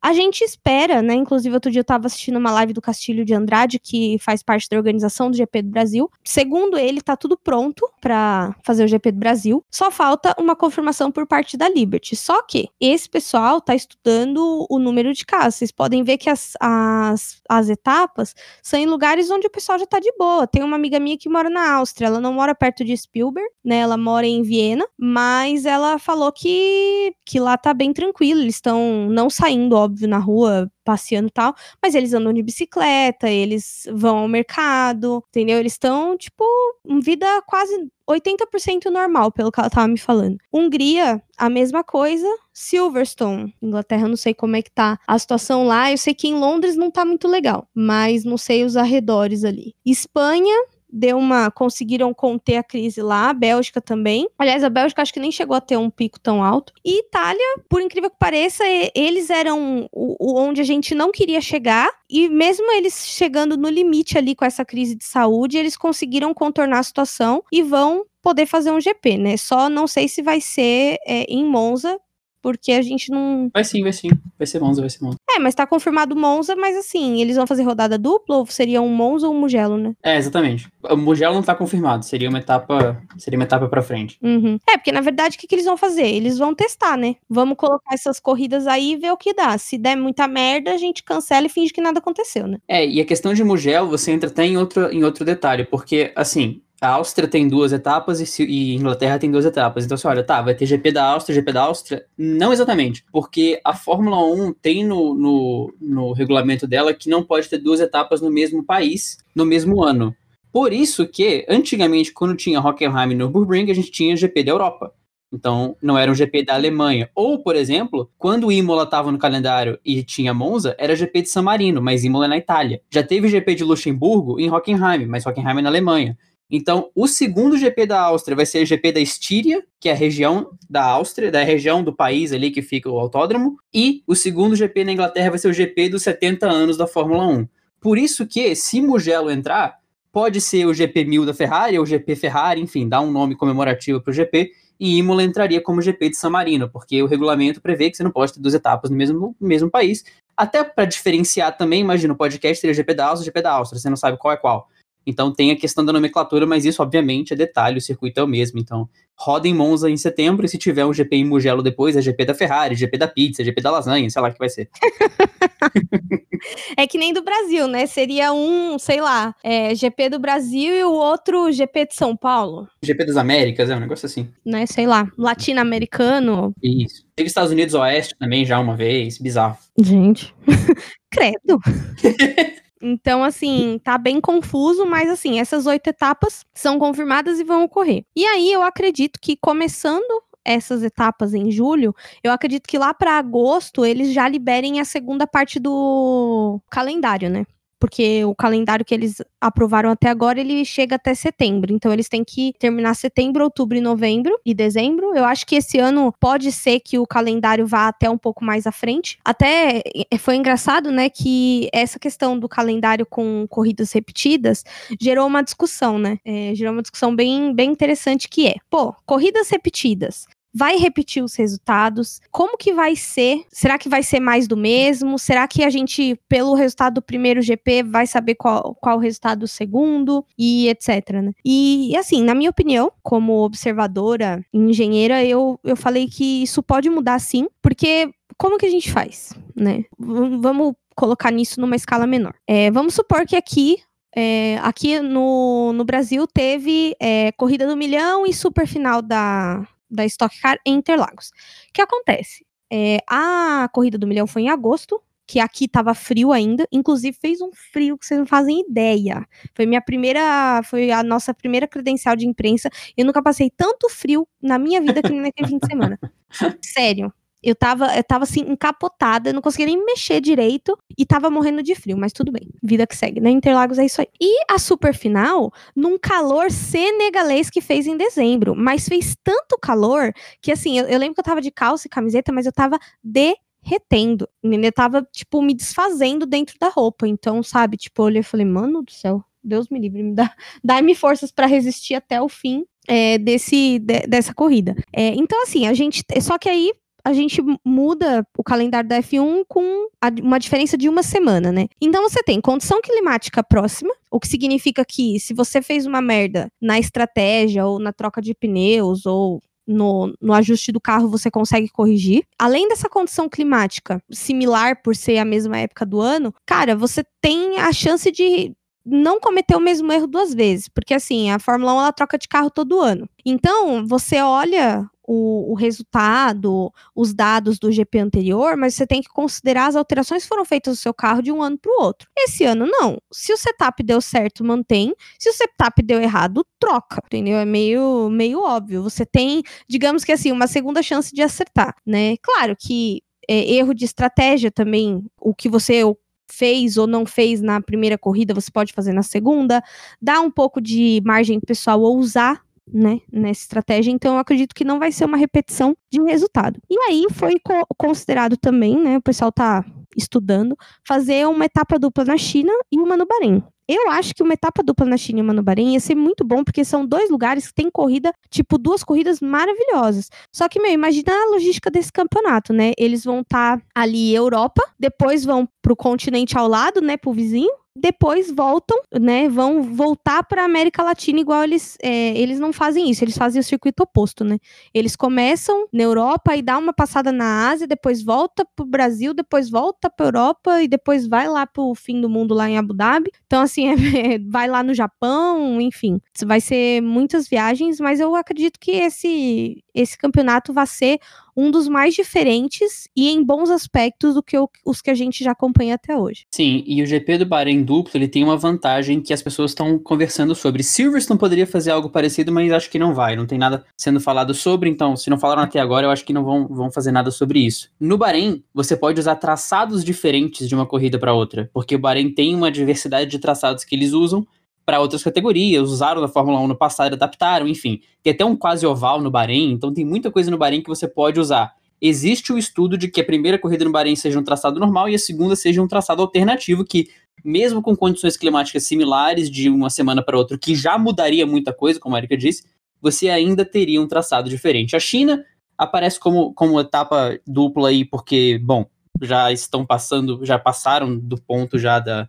A 0.00 0.12
gente 0.12 0.42
espera, 0.42 1.02
né? 1.02 1.14
Inclusive, 1.14 1.54
outro 1.54 1.70
dia 1.70 1.80
eu 1.80 1.82
estava 1.82 2.06
assistindo 2.06 2.36
uma 2.36 2.52
live 2.52 2.72
do 2.72 2.80
Castilho 2.80 3.24
de 3.24 3.34
Andrade, 3.34 3.80
que 3.80 4.16
faz 4.20 4.42
parte 4.42 4.68
da 4.70 4.76
organização 4.76 5.30
do 5.30 5.36
GP 5.36 5.62
do 5.62 5.70
Brasil. 5.70 6.10
Segundo 6.24 6.78
ele, 6.78 7.00
tá 7.00 7.16
tudo 7.16 7.36
pronto 7.36 7.88
para 8.00 8.54
fazer 8.64 8.84
o 8.84 8.88
GP 8.88 9.12
do 9.12 9.18
Brasil. 9.18 9.64
Só 9.70 9.90
falta 9.90 10.34
uma 10.38 10.54
confirmação 10.54 11.10
por 11.10 11.26
parte 11.26 11.56
da 11.56 11.68
Liberty. 11.68 12.14
Só 12.14 12.42
que 12.42 12.68
esse 12.80 13.08
pessoal 13.08 13.60
tá 13.60 13.74
estudando 13.74 14.66
o 14.70 14.78
número 14.78 15.12
de 15.12 15.26
casos. 15.26 15.56
Vocês 15.56 15.72
podem 15.72 16.04
ver 16.04 16.16
que 16.16 16.30
as, 16.30 16.52
as, 16.60 17.42
as 17.48 17.68
etapas 17.68 18.34
são 18.62 18.78
em 18.78 18.86
lugares 18.86 19.30
onde 19.30 19.48
o 19.48 19.50
pessoal 19.50 19.78
já 19.78 19.86
tá 19.86 19.98
de 19.98 20.12
boa. 20.16 20.46
Tem 20.46 20.62
uma 20.62 20.76
amiga 20.76 21.00
minha 21.00 21.18
que 21.18 21.28
mora 21.28 21.50
na 21.50 21.72
Áustria. 21.72 22.06
Ela 22.06 22.20
não 22.20 22.32
mora 22.32 22.54
perto 22.54 22.84
de 22.84 22.96
Spielberg, 22.96 23.48
né? 23.64 23.78
Ela 23.78 23.96
mora 23.96 24.26
em 24.26 24.42
Viena, 24.42 24.86
mas 24.96 25.66
ela 25.66 25.98
falou 25.98 26.30
que, 26.30 27.12
que 27.26 27.40
lá 27.40 27.58
tá 27.58 27.74
bem 27.74 27.92
tranquilo. 27.92 28.40
Eles 28.40 28.54
estão 28.54 29.08
não 29.10 29.28
saindo, 29.28 29.87
óbvio, 29.88 30.08
na 30.08 30.18
rua, 30.18 30.70
passeando 30.84 31.28
e 31.28 31.32
tal, 31.32 31.54
mas 31.82 31.94
eles 31.94 32.12
andam 32.12 32.32
de 32.32 32.42
bicicleta, 32.42 33.28
eles 33.28 33.86
vão 33.92 34.18
ao 34.18 34.28
mercado, 34.28 35.24
entendeu? 35.28 35.58
Eles 35.58 35.72
estão, 35.72 36.16
tipo, 36.16 36.44
uma 36.84 37.00
vida 37.00 37.26
quase 37.46 37.88
80% 38.08 38.86
normal, 38.90 39.30
pelo 39.32 39.50
que 39.50 39.60
ela 39.60 39.68
tava 39.68 39.88
me 39.88 39.98
falando. 39.98 40.38
Hungria, 40.52 41.22
a 41.36 41.50
mesma 41.50 41.84
coisa. 41.84 42.26
Silverstone, 42.52 43.54
Inglaterra, 43.62 44.08
não 44.08 44.16
sei 44.16 44.34
como 44.34 44.56
é 44.56 44.62
que 44.62 44.70
tá 44.70 44.98
a 45.06 45.18
situação 45.18 45.66
lá. 45.66 45.90
Eu 45.92 45.98
sei 45.98 46.14
que 46.14 46.28
em 46.28 46.34
Londres 46.34 46.76
não 46.76 46.90
tá 46.90 47.04
muito 47.04 47.28
legal, 47.28 47.68
mas 47.74 48.24
não 48.24 48.38
sei 48.38 48.64
os 48.64 48.76
arredores 48.76 49.44
ali. 49.44 49.74
Espanha, 49.84 50.56
deu 50.90 51.18
uma. 51.18 51.50
conseguiram 51.50 52.12
conter 52.14 52.56
a 52.56 52.62
crise 52.62 53.02
lá, 53.02 53.30
a 53.30 53.34
Bélgica 53.34 53.80
também. 53.80 54.28
Aliás, 54.38 54.64
a 54.64 54.70
Bélgica 54.70 55.02
acho 55.02 55.12
que 55.12 55.20
nem 55.20 55.32
chegou 55.32 55.56
a 55.56 55.60
ter 55.60 55.76
um 55.76 55.90
pico 55.90 56.18
tão 56.20 56.42
alto. 56.42 56.72
E 56.84 57.00
Itália, 57.00 57.44
por 57.68 57.80
incrível 57.80 58.10
que 58.10 58.18
pareça, 58.18 58.64
eles 58.94 59.30
eram 59.30 59.88
o, 59.92 60.40
onde 60.40 60.60
a 60.60 60.64
gente 60.64 60.94
não 60.94 61.12
queria 61.12 61.40
chegar. 61.40 61.90
E 62.08 62.28
mesmo 62.28 62.70
eles 62.72 63.06
chegando 63.06 63.56
no 63.56 63.68
limite 63.68 64.16
ali 64.16 64.34
com 64.34 64.44
essa 64.44 64.64
crise 64.64 64.94
de 64.94 65.04
saúde, 65.04 65.58
eles 65.58 65.76
conseguiram 65.76 66.32
contornar 66.32 66.78
a 66.78 66.82
situação 66.82 67.42
e 67.52 67.62
vão 67.62 68.04
poder 68.22 68.46
fazer 68.46 68.70
um 68.70 68.80
GP, 68.80 69.16
né? 69.16 69.36
Só 69.36 69.68
não 69.68 69.86
sei 69.86 70.08
se 70.08 70.22
vai 70.22 70.40
ser 70.40 70.98
é, 71.06 71.24
em 71.28 71.44
Monza, 71.44 71.98
porque 72.42 72.72
a 72.72 72.82
gente 72.82 73.10
não. 73.10 73.50
Vai 73.52 73.64
sim, 73.64 73.82
vai 73.82 73.92
sim. 73.92 74.08
Vai 74.38 74.46
ser 74.46 74.60
Monza, 74.60 74.80
vai 74.80 74.90
ser 74.90 75.02
Monza. 75.02 75.16
É, 75.30 75.38
mas 75.38 75.54
tá 75.54 75.66
confirmado 75.66 76.16
Monza, 76.16 76.56
mas 76.56 76.76
assim, 76.76 77.20
eles 77.20 77.36
vão 77.36 77.46
fazer 77.46 77.62
rodada 77.62 77.98
dupla 77.98 78.36
ou 78.36 78.46
seria 78.46 78.80
um 78.80 78.88
Monza 78.88 79.28
ou 79.28 79.34
um 79.34 79.40
Mugello, 79.40 79.76
né? 79.76 79.94
É, 80.02 80.16
exatamente. 80.16 80.68
O 80.82 80.96
Mugello 80.96 81.34
não 81.34 81.42
tá 81.42 81.54
confirmado, 81.54 82.04
seria 82.04 82.28
uma 82.28 82.38
etapa, 82.38 83.00
seria 83.16 83.38
uma 83.38 83.44
etapa 83.44 83.68
pra 83.68 83.82
frente. 83.82 84.18
Uhum. 84.22 84.58
É, 84.68 84.76
porque 84.76 84.92
na 84.92 85.00
verdade 85.00 85.36
o 85.36 85.40
que, 85.40 85.46
que 85.46 85.54
eles 85.54 85.64
vão 85.64 85.76
fazer? 85.76 86.06
Eles 86.06 86.38
vão 86.38 86.54
testar, 86.54 86.96
né? 86.96 87.16
Vamos 87.28 87.56
colocar 87.56 87.94
essas 87.94 88.18
corridas 88.20 88.66
aí 88.66 88.92
e 88.92 88.96
ver 88.96 89.12
o 89.12 89.16
que 89.16 89.34
dá. 89.34 89.56
Se 89.58 89.76
der 89.76 89.96
muita 89.96 90.26
merda, 90.26 90.72
a 90.72 90.76
gente 90.76 91.02
cancela 91.02 91.46
e 91.46 91.50
finge 91.50 91.72
que 91.72 91.80
nada 91.80 91.98
aconteceu, 91.98 92.46
né? 92.46 92.58
É, 92.66 92.86
e 92.86 93.00
a 93.00 93.04
questão 93.04 93.34
de 93.34 93.44
Mugello, 93.44 93.88
você 93.88 94.12
entra 94.12 94.28
até 94.28 94.44
em 94.44 94.56
outro, 94.56 94.90
em 94.92 95.04
outro 95.04 95.24
detalhe, 95.24 95.64
porque 95.64 96.12
assim, 96.16 96.62
a 96.80 96.88
Áustria 96.88 97.28
tem 97.28 97.48
duas 97.48 97.72
etapas 97.72 98.20
e, 98.20 98.44
e 98.44 98.74
Inglaterra 98.74 99.18
tem 99.18 99.30
duas 99.30 99.44
etapas. 99.44 99.84
Então 99.84 99.96
você 99.96 100.06
olha, 100.06 100.22
tá, 100.22 100.40
vai 100.40 100.54
ter 100.54 100.66
GP 100.66 100.92
da 100.92 101.04
Áustria, 101.04 101.34
GP 101.34 101.52
da 101.52 101.62
Áustria. 101.62 102.04
Não 102.16 102.52
exatamente, 102.52 103.04
porque 103.12 103.60
a 103.64 103.74
Fórmula 103.74 104.18
1 104.24 104.52
tem 104.54 104.84
no, 104.84 105.14
no, 105.14 105.74
no 105.80 106.12
regulamento 106.12 106.66
dela 106.66 106.94
que 106.94 107.08
não 107.08 107.22
pode 107.22 107.48
ter 107.48 107.58
duas 107.58 107.80
etapas 107.80 108.20
no 108.20 108.30
mesmo 108.30 108.64
país 108.64 109.18
no 109.34 109.44
mesmo 109.44 109.82
ano. 109.82 110.14
Por 110.52 110.72
isso 110.72 111.06
que, 111.06 111.44
antigamente, 111.48 112.12
quando 112.12 112.34
tinha 112.34 112.60
Hockenheim 112.60 113.12
e 113.12 113.14
Nürburgring, 113.14 113.70
a 113.70 113.74
gente 113.74 113.90
tinha 113.90 114.16
GP 114.16 114.44
da 114.44 114.50
Europa. 114.50 114.92
Então, 115.32 115.76
não 115.82 115.98
era 115.98 116.10
um 116.10 116.14
GP 116.14 116.42
da 116.42 116.54
Alemanha. 116.54 117.10
Ou, 117.14 117.38
por 117.42 117.54
exemplo, 117.54 118.10
quando 118.16 118.46
o 118.46 118.52
Imola 118.52 118.84
estava 118.84 119.12
no 119.12 119.18
calendário 119.18 119.78
e 119.84 120.02
tinha 120.02 120.32
Monza, 120.32 120.74
era 120.78 120.96
GP 120.96 121.22
de 121.22 121.28
San 121.28 121.42
Marino, 121.42 121.82
mas 121.82 122.02
Imola 122.02 122.24
é 122.24 122.28
na 122.28 122.38
Itália. 122.38 122.80
Já 122.90 123.02
teve 123.02 123.28
GP 123.28 123.54
de 123.54 123.64
Luxemburgo 123.64 124.40
em 124.40 124.50
Hockenheim, 124.50 125.06
mas 125.06 125.26
Hockenheim 125.26 125.58
é 125.58 125.62
na 125.62 125.68
Alemanha. 125.68 126.16
Então, 126.50 126.90
o 126.94 127.06
segundo 127.06 127.58
GP 127.58 127.86
da 127.86 128.00
Áustria 128.00 128.34
vai 128.34 128.46
ser 128.46 128.62
o 128.62 128.66
GP 128.66 128.92
da 128.92 129.00
Estíria, 129.00 129.62
que 129.78 129.88
é 129.88 129.92
a 129.92 129.94
região 129.94 130.50
da 130.68 130.82
Áustria, 130.82 131.30
da 131.30 131.42
região 131.42 131.82
do 131.82 131.92
país 131.92 132.32
ali 132.32 132.50
que 132.50 132.62
fica 132.62 132.90
o 132.90 132.98
autódromo, 132.98 133.58
e 133.72 134.02
o 134.06 134.14
segundo 134.14 134.56
GP 134.56 134.84
na 134.84 134.92
Inglaterra 134.92 135.30
vai 135.30 135.38
ser 135.38 135.48
o 135.48 135.52
GP 135.52 135.90
dos 135.90 136.02
70 136.02 136.48
anos 136.48 136.76
da 136.76 136.86
Fórmula 136.86 137.26
1. 137.26 137.46
Por 137.80 137.98
isso 137.98 138.26
que, 138.26 138.54
se 138.54 138.80
Mugello 138.80 139.30
entrar, 139.30 139.78
pode 140.10 140.40
ser 140.40 140.66
o 140.66 140.72
GP 140.72 141.04
1000 141.04 141.26
da 141.26 141.34
Ferrari 141.34 141.78
ou 141.78 141.84
o 141.84 141.86
GP 141.86 142.16
Ferrari, 142.16 142.60
enfim, 142.60 142.88
dá 142.88 143.00
um 143.00 143.10
nome 143.10 143.36
comemorativo 143.36 144.00
para 144.00 144.10
o 144.10 144.14
GP, 144.14 144.50
e 144.80 144.96
Imola 144.96 145.22
entraria 145.24 145.60
como 145.60 145.82
GP 145.82 146.10
de 146.10 146.16
San 146.16 146.30
Marino, 146.30 146.68
porque 146.68 147.02
o 147.02 147.06
regulamento 147.06 147.60
prevê 147.60 147.90
que 147.90 147.96
você 147.96 148.02
não 148.02 148.10
pode 148.10 148.32
ter 148.32 148.40
duas 148.40 148.54
etapas 148.54 148.90
no 148.90 148.96
mesmo, 148.96 149.36
no 149.38 149.48
mesmo 149.48 149.70
país, 149.70 150.04
até 150.36 150.62
para 150.62 150.84
diferenciar 150.84 151.56
também, 151.56 151.80
imagina, 151.80 152.12
o 152.12 152.16
podcast 152.16 152.60
seria 152.60 152.72
GP 152.72 152.94
da 152.94 153.06
Áustria 153.06 153.26
GP 153.26 153.42
da 153.42 153.52
Áustria, 153.52 153.80
você 153.80 153.90
não 153.90 153.96
sabe 153.96 154.16
qual 154.16 154.32
é 154.32 154.36
qual. 154.36 154.68
Então 155.08 155.32
tem 155.32 155.50
a 155.50 155.56
questão 155.56 155.82
da 155.82 155.90
nomenclatura, 155.90 156.46
mas 156.46 156.66
isso 156.66 156.82
obviamente 156.82 157.32
é 157.32 157.36
detalhe, 157.36 157.78
o 157.78 157.80
circuito 157.80 158.20
é 158.20 158.22
o 158.22 158.26
mesmo. 158.26 158.60
Então 158.60 158.86
roda 159.16 159.48
em 159.48 159.54
Monza 159.54 159.90
em 159.90 159.96
setembro 159.96 160.44
e 160.44 160.48
se 160.48 160.58
tiver 160.58 160.84
um 160.84 160.92
GP 160.92 161.16
em 161.16 161.24
Mugello 161.24 161.62
depois, 161.62 161.96
é 161.96 162.02
GP 162.02 162.26
da 162.26 162.34
Ferrari, 162.34 162.76
GP 162.76 162.98
da 162.98 163.08
pizza, 163.08 163.42
GP 163.42 163.62
da 163.62 163.70
lasanha, 163.70 164.08
sei 164.10 164.20
lá 164.20 164.28
o 164.28 164.32
que 164.32 164.38
vai 164.38 164.50
ser. 164.50 164.68
é 166.76 166.86
que 166.86 166.98
nem 166.98 167.12
do 167.12 167.22
Brasil, 167.22 167.66
né? 167.66 167.86
Seria 167.86 168.34
um, 168.34 168.78
sei 168.78 169.00
lá, 169.00 169.34
é, 169.42 169.74
GP 169.74 170.10
do 170.10 170.18
Brasil 170.18 170.76
e 170.76 170.84
o 170.84 170.92
outro 170.92 171.50
GP 171.50 171.86
de 171.86 171.94
São 171.94 172.14
Paulo. 172.14 172.68
GP 172.82 173.06
das 173.06 173.16
Américas, 173.16 173.70
é 173.70 173.76
um 173.76 173.80
negócio 173.80 174.04
assim. 174.04 174.28
Né, 174.44 174.66
sei 174.66 174.86
lá, 174.86 175.10
latino-americano. 175.16 176.54
Isso. 176.62 177.04
Teve 177.16 177.28
Estados 177.28 177.50
Unidos 177.50 177.74
Oeste 177.74 178.14
também 178.18 178.44
já 178.44 178.60
uma 178.60 178.76
vez, 178.76 179.18
bizarro. 179.18 179.56
Gente, 179.80 180.34
credo. 181.10 181.58
Então, 182.80 183.24
assim, 183.24 183.80
tá 183.82 183.98
bem 183.98 184.20
confuso, 184.20 184.86
mas 184.86 185.10
assim, 185.10 185.40
essas 185.40 185.66
oito 185.66 185.88
etapas 185.88 186.44
são 186.54 186.78
confirmadas 186.78 187.40
e 187.40 187.44
vão 187.44 187.64
ocorrer. 187.64 188.04
E 188.16 188.24
aí 188.24 188.52
eu 188.52 188.62
acredito 188.62 189.18
que 189.20 189.36
começando 189.36 190.22
essas 190.44 190.82
etapas 190.82 191.34
em 191.34 191.50
julho, 191.50 191.94
eu 192.22 192.32
acredito 192.32 192.66
que 192.66 192.78
lá 192.78 192.94
para 192.94 193.18
agosto 193.18 193.84
eles 193.84 194.12
já 194.12 194.28
liberem 194.28 194.80
a 194.80 194.84
segunda 194.84 195.26
parte 195.26 195.60
do 195.60 196.60
calendário, 196.70 197.28
né? 197.28 197.44
Porque 197.78 198.24
o 198.24 198.34
calendário 198.34 198.84
que 198.84 198.94
eles 198.94 199.22
aprovaram 199.40 199.90
até 199.90 200.08
agora, 200.08 200.40
ele 200.40 200.64
chega 200.64 200.96
até 200.96 201.14
setembro. 201.14 201.72
Então 201.72 201.92
eles 201.92 202.08
têm 202.08 202.24
que 202.24 202.52
terminar 202.58 202.94
setembro, 202.94 203.44
outubro 203.44 203.76
e 203.76 203.80
novembro 203.80 204.38
e 204.44 204.54
dezembro. 204.54 205.14
Eu 205.14 205.24
acho 205.24 205.46
que 205.46 205.56
esse 205.56 205.78
ano 205.78 206.12
pode 206.18 206.50
ser 206.52 206.80
que 206.80 206.98
o 206.98 207.06
calendário 207.06 207.66
vá 207.66 207.88
até 207.88 208.08
um 208.10 208.18
pouco 208.18 208.44
mais 208.44 208.66
à 208.66 208.72
frente. 208.72 209.18
Até 209.24 209.82
eh, 210.10 210.18
foi 210.18 210.36
engraçado, 210.36 210.90
né, 210.90 211.08
que 211.08 211.68
essa 211.72 211.98
questão 211.98 212.38
do 212.38 212.48
calendário 212.48 213.06
com 213.06 213.46
corridas 213.48 213.92
repetidas 213.92 214.64
gerou 215.00 215.26
uma 215.26 215.42
discussão, 215.42 215.98
né? 215.98 216.18
É, 216.24 216.54
gerou 216.54 216.72
uma 216.72 216.82
discussão 216.82 217.14
bem, 217.14 217.54
bem 217.54 217.70
interessante 217.70 218.28
que 218.28 218.46
é, 218.46 218.56
pô, 218.70 218.94
corridas 219.06 219.48
repetidas 219.48 220.26
vai 220.58 220.76
repetir 220.76 221.22
os 221.22 221.36
resultados? 221.36 222.20
Como 222.32 222.58
que 222.58 222.72
vai 222.72 222.96
ser? 222.96 223.44
Será 223.48 223.78
que 223.78 223.88
vai 223.88 224.02
ser 224.02 224.18
mais 224.18 224.48
do 224.48 224.56
mesmo? 224.56 225.16
Será 225.16 225.46
que 225.46 225.62
a 225.62 225.70
gente, 225.70 226.20
pelo 226.28 226.54
resultado 226.54 226.94
do 226.94 227.02
primeiro 227.02 227.40
GP, 227.40 227.84
vai 227.84 228.08
saber 228.08 228.34
qual, 228.34 228.76
qual 228.80 228.96
o 228.96 229.00
resultado 229.00 229.40
do 229.40 229.48
segundo? 229.48 230.24
E 230.36 230.68
etc, 230.68 231.22
né? 231.22 231.32
E, 231.44 231.96
assim, 231.96 232.24
na 232.24 232.34
minha 232.34 232.50
opinião, 232.50 232.90
como 233.04 233.44
observadora, 233.44 234.44
engenheira, 234.52 235.24
eu, 235.24 235.60
eu 235.62 235.76
falei 235.76 236.08
que 236.08 236.42
isso 236.42 236.60
pode 236.60 236.90
mudar 236.90 237.20
sim, 237.20 237.46
porque 237.62 238.10
como 238.36 238.58
que 238.58 238.66
a 238.66 238.70
gente 238.70 238.90
faz, 238.90 239.32
né? 239.54 239.84
Vamos 239.96 240.74
colocar 240.96 241.30
nisso 241.30 241.60
numa 241.60 241.76
escala 241.76 242.04
menor. 242.04 242.34
É, 242.48 242.68
vamos 242.72 242.94
supor 242.94 243.24
que 243.24 243.36
aqui 243.36 243.76
é, 244.16 244.58
aqui 244.62 244.98
no, 244.98 245.72
no 245.72 245.84
Brasil 245.84 246.26
teve 246.26 246.96
é, 247.00 247.30
corrida 247.32 247.66
do 247.68 247.76
milhão 247.76 248.26
e 248.26 248.32
super 248.32 248.66
final 248.66 249.00
da, 249.00 249.64
da 249.90 250.04
Stock 250.06 250.38
Car 250.40 250.58
em 250.66 250.74
Interlagos. 250.76 251.28
O 251.68 251.72
que 251.72 251.82
acontece? 251.82 252.44
É, 252.70 252.98
a 253.08 253.68
corrida 253.72 253.98
do 253.98 254.06
milhão 254.06 254.26
foi 254.26 254.42
em 254.42 254.50
agosto, 254.50 255.00
que 255.26 255.40
aqui 255.40 255.66
estava 255.66 255.94
frio 255.94 256.32
ainda, 256.32 256.66
inclusive 256.72 257.16
fez 257.20 257.40
um 257.42 257.50
frio 257.52 257.98
que 257.98 258.06
vocês 258.06 258.18
não 258.18 258.26
fazem 258.26 258.60
ideia. 258.68 259.26
Foi 259.54 259.66
minha 259.66 259.80
primeira, 259.82 260.62
foi 260.64 260.90
a 260.90 261.02
nossa 261.02 261.34
primeira 261.34 261.68
credencial 261.68 262.16
de 262.16 262.26
imprensa. 262.26 262.70
Eu 262.96 263.04
nunca 263.04 263.22
passei 263.22 263.50
tanto 263.54 263.88
frio 263.90 264.26
na 264.42 264.58
minha 264.58 264.80
vida 264.80 265.02
que 265.02 265.12
naquele 265.12 265.48
fim 265.48 265.58
de 265.58 265.66
semana. 265.66 265.98
Sério. 266.62 267.12
Eu 267.42 267.54
tava, 267.54 267.96
eu 267.96 268.02
tava 268.02 268.24
assim, 268.24 268.40
encapotada, 268.40 269.32
não 269.32 269.40
conseguia 269.40 269.66
nem 269.66 269.84
mexer 269.84 270.20
direito 270.20 270.76
e 270.96 271.06
tava 271.06 271.30
morrendo 271.30 271.62
de 271.62 271.74
frio, 271.74 271.96
mas 271.96 272.12
tudo 272.12 272.32
bem. 272.32 272.48
Vida 272.62 272.86
que 272.86 272.96
segue, 272.96 273.20
né? 273.20 273.30
Interlagos 273.30 273.78
é 273.78 273.84
isso 273.84 274.00
aí. 274.00 274.08
E 274.20 274.44
a 274.50 274.58
super 274.58 274.92
final, 274.94 275.52
num 275.74 275.96
calor 275.96 276.50
senegalês 276.50 277.48
que 277.48 277.60
fez 277.60 277.86
em 277.86 277.96
dezembro, 277.96 278.54
mas 278.56 278.88
fez 278.88 279.16
tanto 279.22 279.56
calor 279.60 280.12
que 280.42 280.50
assim, 280.50 280.78
eu, 280.78 280.86
eu 280.86 280.98
lembro 280.98 281.14
que 281.14 281.20
eu 281.20 281.24
tava 281.24 281.40
de 281.40 281.50
calça 281.50 281.86
e 281.86 281.90
camiseta, 281.90 282.32
mas 282.32 282.44
eu 282.44 282.52
tava 282.52 282.78
derretendo. 283.02 284.28
Eu 284.42 284.72
tava, 284.72 285.06
tipo, 285.12 285.40
me 285.40 285.54
desfazendo 285.54 286.26
dentro 286.26 286.56
da 286.58 286.68
roupa. 286.68 287.06
Então, 287.06 287.42
sabe, 287.42 287.76
tipo, 287.76 288.02
eu 288.02 288.06
olhei 288.06 288.20
e 288.20 288.24
falei, 288.24 288.46
mano 288.46 288.82
do 288.82 288.90
céu, 288.90 289.24
Deus 289.42 289.68
me 289.68 289.78
livre, 289.78 290.02
me 290.02 290.14
dá, 290.14 290.32
dá-me 290.62 290.94
forças 290.94 291.30
para 291.30 291.46
resistir 291.46 291.94
até 291.94 292.20
o 292.20 292.28
fim 292.28 292.64
é, 292.88 293.18
desse, 293.18 293.78
de, 293.78 294.00
dessa 294.08 294.34
corrida. 294.34 294.74
É, 294.92 295.08
então, 295.14 295.42
assim, 295.42 295.66
a 295.66 295.74
gente. 295.74 296.02
Só 296.20 296.38
que 296.38 296.48
aí 296.48 296.72
a 297.08 297.12
gente 297.14 297.42
muda 297.64 298.22
o 298.36 298.44
calendário 298.44 298.88
da 298.88 299.00
F1 299.00 299.44
com 299.48 299.88
uma 300.22 300.38
diferença 300.38 300.76
de 300.76 300.88
uma 300.88 301.02
semana, 301.02 301.50
né? 301.50 301.66
Então 301.80 302.02
você 302.02 302.22
tem 302.22 302.38
condição 302.38 302.82
climática 302.82 303.42
próxima, 303.42 303.94
o 304.10 304.20
que 304.20 304.28
significa 304.28 304.84
que 304.84 305.18
se 305.18 305.32
você 305.32 305.62
fez 305.62 305.86
uma 305.86 306.02
merda 306.02 306.48
na 306.60 306.78
estratégia 306.78 307.64
ou 307.66 307.78
na 307.78 307.92
troca 307.92 308.20
de 308.20 308.34
pneus 308.34 309.06
ou 309.06 309.40
no, 309.66 310.14
no, 310.20 310.32
ajuste 310.32 310.72
do 310.72 310.80
carro 310.80 311.10
você 311.10 311.30
consegue 311.30 311.68
corrigir. 311.68 312.24
Além 312.38 312.68
dessa 312.68 312.88
condição 312.88 313.28
climática 313.28 314.02
similar 314.10 314.82
por 314.82 314.96
ser 314.96 315.18
a 315.18 315.24
mesma 315.24 315.58
época 315.58 315.84
do 315.84 316.00
ano, 316.00 316.34
cara, 316.46 316.74
você 316.74 317.04
tem 317.20 317.58
a 317.58 317.70
chance 317.72 318.10
de 318.10 318.54
não 318.90 319.20
cometer 319.20 319.56
o 319.56 319.60
mesmo 319.60 319.92
erro 319.92 320.06
duas 320.06 320.34
vezes, 320.34 320.68
porque 320.68 320.94
assim, 320.94 321.30
a 321.30 321.38
Fórmula 321.38 321.74
1 321.74 321.78
ela 321.80 321.92
troca 321.92 322.18
de 322.18 322.28
carro 322.28 322.50
todo 322.50 322.80
ano. 322.80 323.08
Então, 323.24 323.86
você 323.86 324.20
olha 324.20 324.88
o, 325.06 325.52
o, 325.52 325.54
resultado, 325.54 326.70
os 326.94 327.14
dados 327.14 327.58
do 327.58 327.72
GP 327.72 327.98
anterior, 327.98 328.56
mas 328.56 328.74
você 328.74 328.86
tem 328.86 329.00
que 329.00 329.08
considerar 329.08 329.66
as 329.66 329.74
alterações 329.74 330.22
que 330.22 330.28
foram 330.28 330.44
feitas 330.44 330.72
no 330.72 330.76
seu 330.76 330.92
carro 330.92 331.22
de 331.22 331.32
um 331.32 331.42
ano 331.42 331.58
para 331.58 331.72
o 331.72 331.82
outro. 331.82 332.08
Esse 332.16 332.44
ano, 332.44 332.66
não. 332.66 332.98
Se 333.10 333.32
o 333.32 333.36
setup 333.36 333.82
deu 333.82 334.02
certo, 334.02 334.44
mantém. 334.44 334.94
Se 335.18 335.30
o 335.30 335.32
setup 335.32 335.82
deu 335.82 335.98
errado, 335.98 336.44
troca. 336.60 337.00
Entendeu? 337.06 337.38
É 337.38 337.46
meio, 337.46 338.10
meio 338.10 338.42
óbvio. 338.42 338.82
Você 338.82 339.06
tem, 339.06 339.42
digamos 339.66 340.04
que 340.04 340.12
assim, 340.12 340.30
uma 340.30 340.46
segunda 340.46 340.82
chance 340.82 341.14
de 341.14 341.22
acertar, 341.22 341.74
né? 341.86 342.16
Claro 342.22 342.54
que 342.54 343.02
é, 343.28 343.54
erro 343.54 343.74
de 343.74 343.84
estratégia 343.84 344.50
também, 344.50 345.04
o 345.20 345.34
que 345.34 345.48
você 345.48 345.84
fez 346.30 346.76
ou 346.76 346.86
não 346.86 347.06
fez 347.06 347.40
na 347.40 347.60
primeira 347.60 347.98
corrida, 347.98 348.34
você 348.34 348.50
pode 348.50 348.72
fazer 348.72 348.92
na 348.92 349.02
segunda. 349.02 349.62
Dá 350.00 350.20
um 350.20 350.30
pouco 350.30 350.60
de 350.60 351.00
margem 351.04 351.40
pessoal 351.40 351.80
ousar 351.80 352.42
né, 352.72 353.00
nessa 353.10 353.40
estratégia, 353.40 353.90
então 353.90 354.14
eu 354.14 354.20
acredito 354.20 354.54
que 354.54 354.64
não 354.64 354.78
vai 354.78 354.92
ser 354.92 355.04
uma 355.04 355.16
repetição 355.16 355.74
de 355.90 356.00
resultado. 356.02 356.60
E 356.68 356.78
aí 356.80 357.06
foi 357.12 357.38
co 357.40 357.66
considerado 357.76 358.36
também, 358.36 358.78
né, 358.78 358.98
o 358.98 359.02
pessoal 359.02 359.32
tá 359.32 359.64
estudando, 359.96 360.56
fazer 360.86 361.26
uma 361.26 361.46
etapa 361.46 361.78
dupla 361.78 362.04
na 362.04 362.16
China 362.16 362.52
e 362.70 362.78
uma 362.78 362.96
no 362.96 363.06
Bahrein. 363.06 363.42
Eu 363.68 363.90
acho 363.90 364.14
que 364.14 364.22
uma 364.22 364.32
etapa 364.32 364.62
dupla 364.62 364.86
na 364.86 364.96
China 364.96 365.18
e 365.18 365.22
uma 365.22 365.34
no 365.34 365.42
Bahrein 365.42 365.74
ia 365.74 365.80
ser 365.80 365.94
muito 365.94 366.24
bom, 366.24 366.42
porque 366.42 366.64
são 366.64 366.86
dois 366.86 367.10
lugares 367.10 367.48
que 367.48 367.54
tem 367.54 367.70
corrida, 367.70 368.10
tipo, 368.30 368.56
duas 368.56 368.82
corridas 368.82 369.20
maravilhosas. 369.20 370.08
Só 370.32 370.48
que, 370.48 370.58
meu, 370.58 370.72
imagina 370.72 371.12
a 371.12 371.30
logística 371.32 371.70
desse 371.70 371.92
campeonato, 371.92 372.54
né? 372.54 372.72
Eles 372.78 373.04
vão 373.04 373.20
estar 373.20 373.58
tá 373.58 373.64
ali 373.74 374.14
Europa, 374.14 374.62
depois 374.80 375.22
vão 375.22 375.46
pro 375.60 375.76
continente 375.76 376.38
ao 376.38 376.48
lado, 376.48 376.80
né, 376.80 376.96
pro 376.96 377.12
vizinho, 377.12 377.52
depois 377.80 378.30
voltam, 378.30 378.76
né? 378.92 379.28
Vão 379.28 379.62
voltar 379.62 380.22
para 380.24 380.44
América 380.44 380.82
Latina 380.82 381.20
igual 381.20 381.44
eles 381.44 381.76
é, 381.82 382.16
eles 382.18 382.38
não 382.38 382.52
fazem 382.52 382.90
isso, 382.90 383.04
eles 383.04 383.16
fazem 383.16 383.40
o 383.40 383.44
circuito 383.44 383.82
oposto, 383.82 384.24
né? 384.24 384.38
Eles 384.74 384.96
começam 384.96 385.66
na 385.72 385.82
Europa 385.82 386.36
e 386.36 386.42
dá 386.42 386.58
uma 386.58 386.72
passada 386.72 387.12
na 387.12 387.48
Ásia, 387.50 387.66
depois 387.66 388.02
volta 388.02 388.44
pro 388.56 388.64
Brasil, 388.64 389.14
depois 389.14 389.48
volta 389.50 389.90
para 389.90 390.06
Europa 390.06 390.62
e 390.62 390.68
depois 390.68 391.06
vai 391.06 391.28
lá 391.28 391.46
pro 391.46 391.74
fim 391.74 392.00
do 392.00 392.08
mundo 392.08 392.34
lá 392.34 392.48
em 392.48 392.58
Abu 392.58 392.74
Dhabi. 392.74 393.10
Então 393.26 393.42
assim, 393.42 393.68
é, 393.96 394.18
vai 394.18 394.48
lá 394.48 394.62
no 394.62 394.74
Japão, 394.74 395.60
enfim, 395.60 396.00
vai 396.24 396.40
ser 396.40 396.82
muitas 396.82 397.28
viagens, 397.28 397.80
mas 397.80 398.00
eu 398.00 398.14
acredito 398.14 398.58
que 398.60 398.72
esse 398.72 399.62
esse 399.74 399.96
campeonato 399.96 400.52
vai 400.52 400.66
ser 400.66 400.98
um 401.38 401.52
dos 401.52 401.68
mais 401.68 401.94
diferentes 401.94 402.88
e 402.96 403.08
em 403.08 403.22
bons 403.22 403.48
aspectos 403.48 404.16
do 404.16 404.22
que 404.24 404.36
o, 404.36 404.50
os 404.66 404.82
que 404.82 404.90
a 404.90 404.94
gente 404.94 405.22
já 405.22 405.30
acompanha 405.30 405.76
até 405.76 405.96
hoje. 405.96 406.26
Sim, 406.32 406.64
e 406.66 406.82
o 406.82 406.86
GP 406.86 407.18
do 407.18 407.26
Bahrein 407.26 407.62
duplo, 407.62 407.92
ele 407.94 408.08
tem 408.08 408.24
uma 408.24 408.36
vantagem 408.36 409.00
que 409.00 409.12
as 409.12 409.22
pessoas 409.22 409.52
estão 409.52 409.78
conversando 409.78 410.34
sobre. 410.34 410.64
Silverstone 410.64 411.16
poderia 411.16 411.46
fazer 411.46 411.70
algo 411.70 411.90
parecido, 411.90 412.32
mas 412.32 412.50
acho 412.50 412.68
que 412.68 412.76
não 412.76 412.92
vai, 412.92 413.14
não 413.14 413.24
tem 413.24 413.38
nada 413.38 413.64
sendo 413.76 414.00
falado 414.00 414.34
sobre, 414.34 414.68
então 414.68 414.96
se 414.96 415.08
não 415.08 415.16
falaram 415.16 415.42
até 415.42 415.60
agora, 415.60 415.86
eu 415.86 415.90
acho 415.92 416.04
que 416.04 416.12
não 416.12 416.24
vão, 416.24 416.48
vão 416.48 416.72
fazer 416.72 416.90
nada 416.90 417.12
sobre 417.12 417.38
isso. 417.38 417.70
No 417.78 417.96
Bahrein, 417.96 418.42
você 418.52 418.76
pode 418.76 418.98
usar 418.98 419.14
traçados 419.14 419.84
diferentes 419.84 420.48
de 420.48 420.56
uma 420.56 420.66
corrida 420.66 420.98
para 420.98 421.14
outra, 421.14 421.48
porque 421.54 421.76
o 421.76 421.78
Bahrein 421.78 422.10
tem 422.10 422.34
uma 422.34 422.50
diversidade 422.50 423.08
de 423.08 423.18
traçados 423.20 423.62
que 423.62 423.76
eles 423.76 423.92
usam, 423.92 424.26
para 424.68 424.80
outras 424.80 425.02
categorias, 425.02 425.70
usaram 425.70 426.02
na 426.02 426.08
Fórmula 426.08 426.38
1 426.40 426.48
no 426.48 426.54
passado, 426.54 426.92
adaptaram, 426.92 427.48
enfim. 427.48 427.80
Tem 428.02 428.12
até 428.12 428.22
um 428.22 428.36
quase 428.36 428.66
oval 428.66 429.00
no 429.00 429.10
Bahrein, 429.10 429.50
então 429.50 429.72
tem 429.72 429.82
muita 429.82 430.10
coisa 430.10 430.30
no 430.30 430.36
Bahrein 430.36 430.60
que 430.60 430.68
você 430.68 430.86
pode 430.86 431.18
usar. 431.18 431.54
Existe 431.80 432.34
o 432.34 432.36
estudo 432.36 432.76
de 432.76 432.86
que 432.86 433.00
a 433.00 433.04
primeira 433.04 433.38
corrida 433.38 433.64
no 433.64 433.72
Bahrein 433.72 433.96
seja 433.96 434.18
um 434.18 434.22
traçado 434.22 434.60
normal 434.60 434.86
e 434.90 434.94
a 434.94 434.98
segunda 434.98 435.34
seja 435.34 435.62
um 435.62 435.66
traçado 435.66 436.02
alternativo, 436.02 436.66
que, 436.66 436.90
mesmo 437.24 437.62
com 437.62 437.74
condições 437.74 438.18
climáticas 438.18 438.66
similares 438.66 439.30
de 439.30 439.48
uma 439.48 439.70
semana 439.70 440.02
para 440.02 440.18
outra, 440.18 440.36
que 440.36 440.54
já 440.54 440.76
mudaria 440.76 441.24
muita 441.24 441.50
coisa, 441.50 441.80
como 441.80 441.94
a 441.96 441.98
Erika 442.00 442.14
disse, 442.14 442.44
você 442.78 443.08
ainda 443.08 443.46
teria 443.46 443.80
um 443.80 443.88
traçado 443.88 444.28
diferente. 444.28 444.76
A 444.76 444.80
China 444.80 445.24
aparece 445.56 445.98
como, 445.98 446.34
como 446.34 446.60
etapa 446.60 447.18
dupla 447.26 447.70
aí, 447.70 447.86
porque, 447.86 448.38
bom, 448.44 448.66
já 449.00 449.32
estão 449.32 449.64
passando, 449.64 450.26
já 450.26 450.38
passaram 450.38 450.94
do 450.94 451.18
ponto 451.18 451.58
já 451.58 451.78
da, 451.78 452.06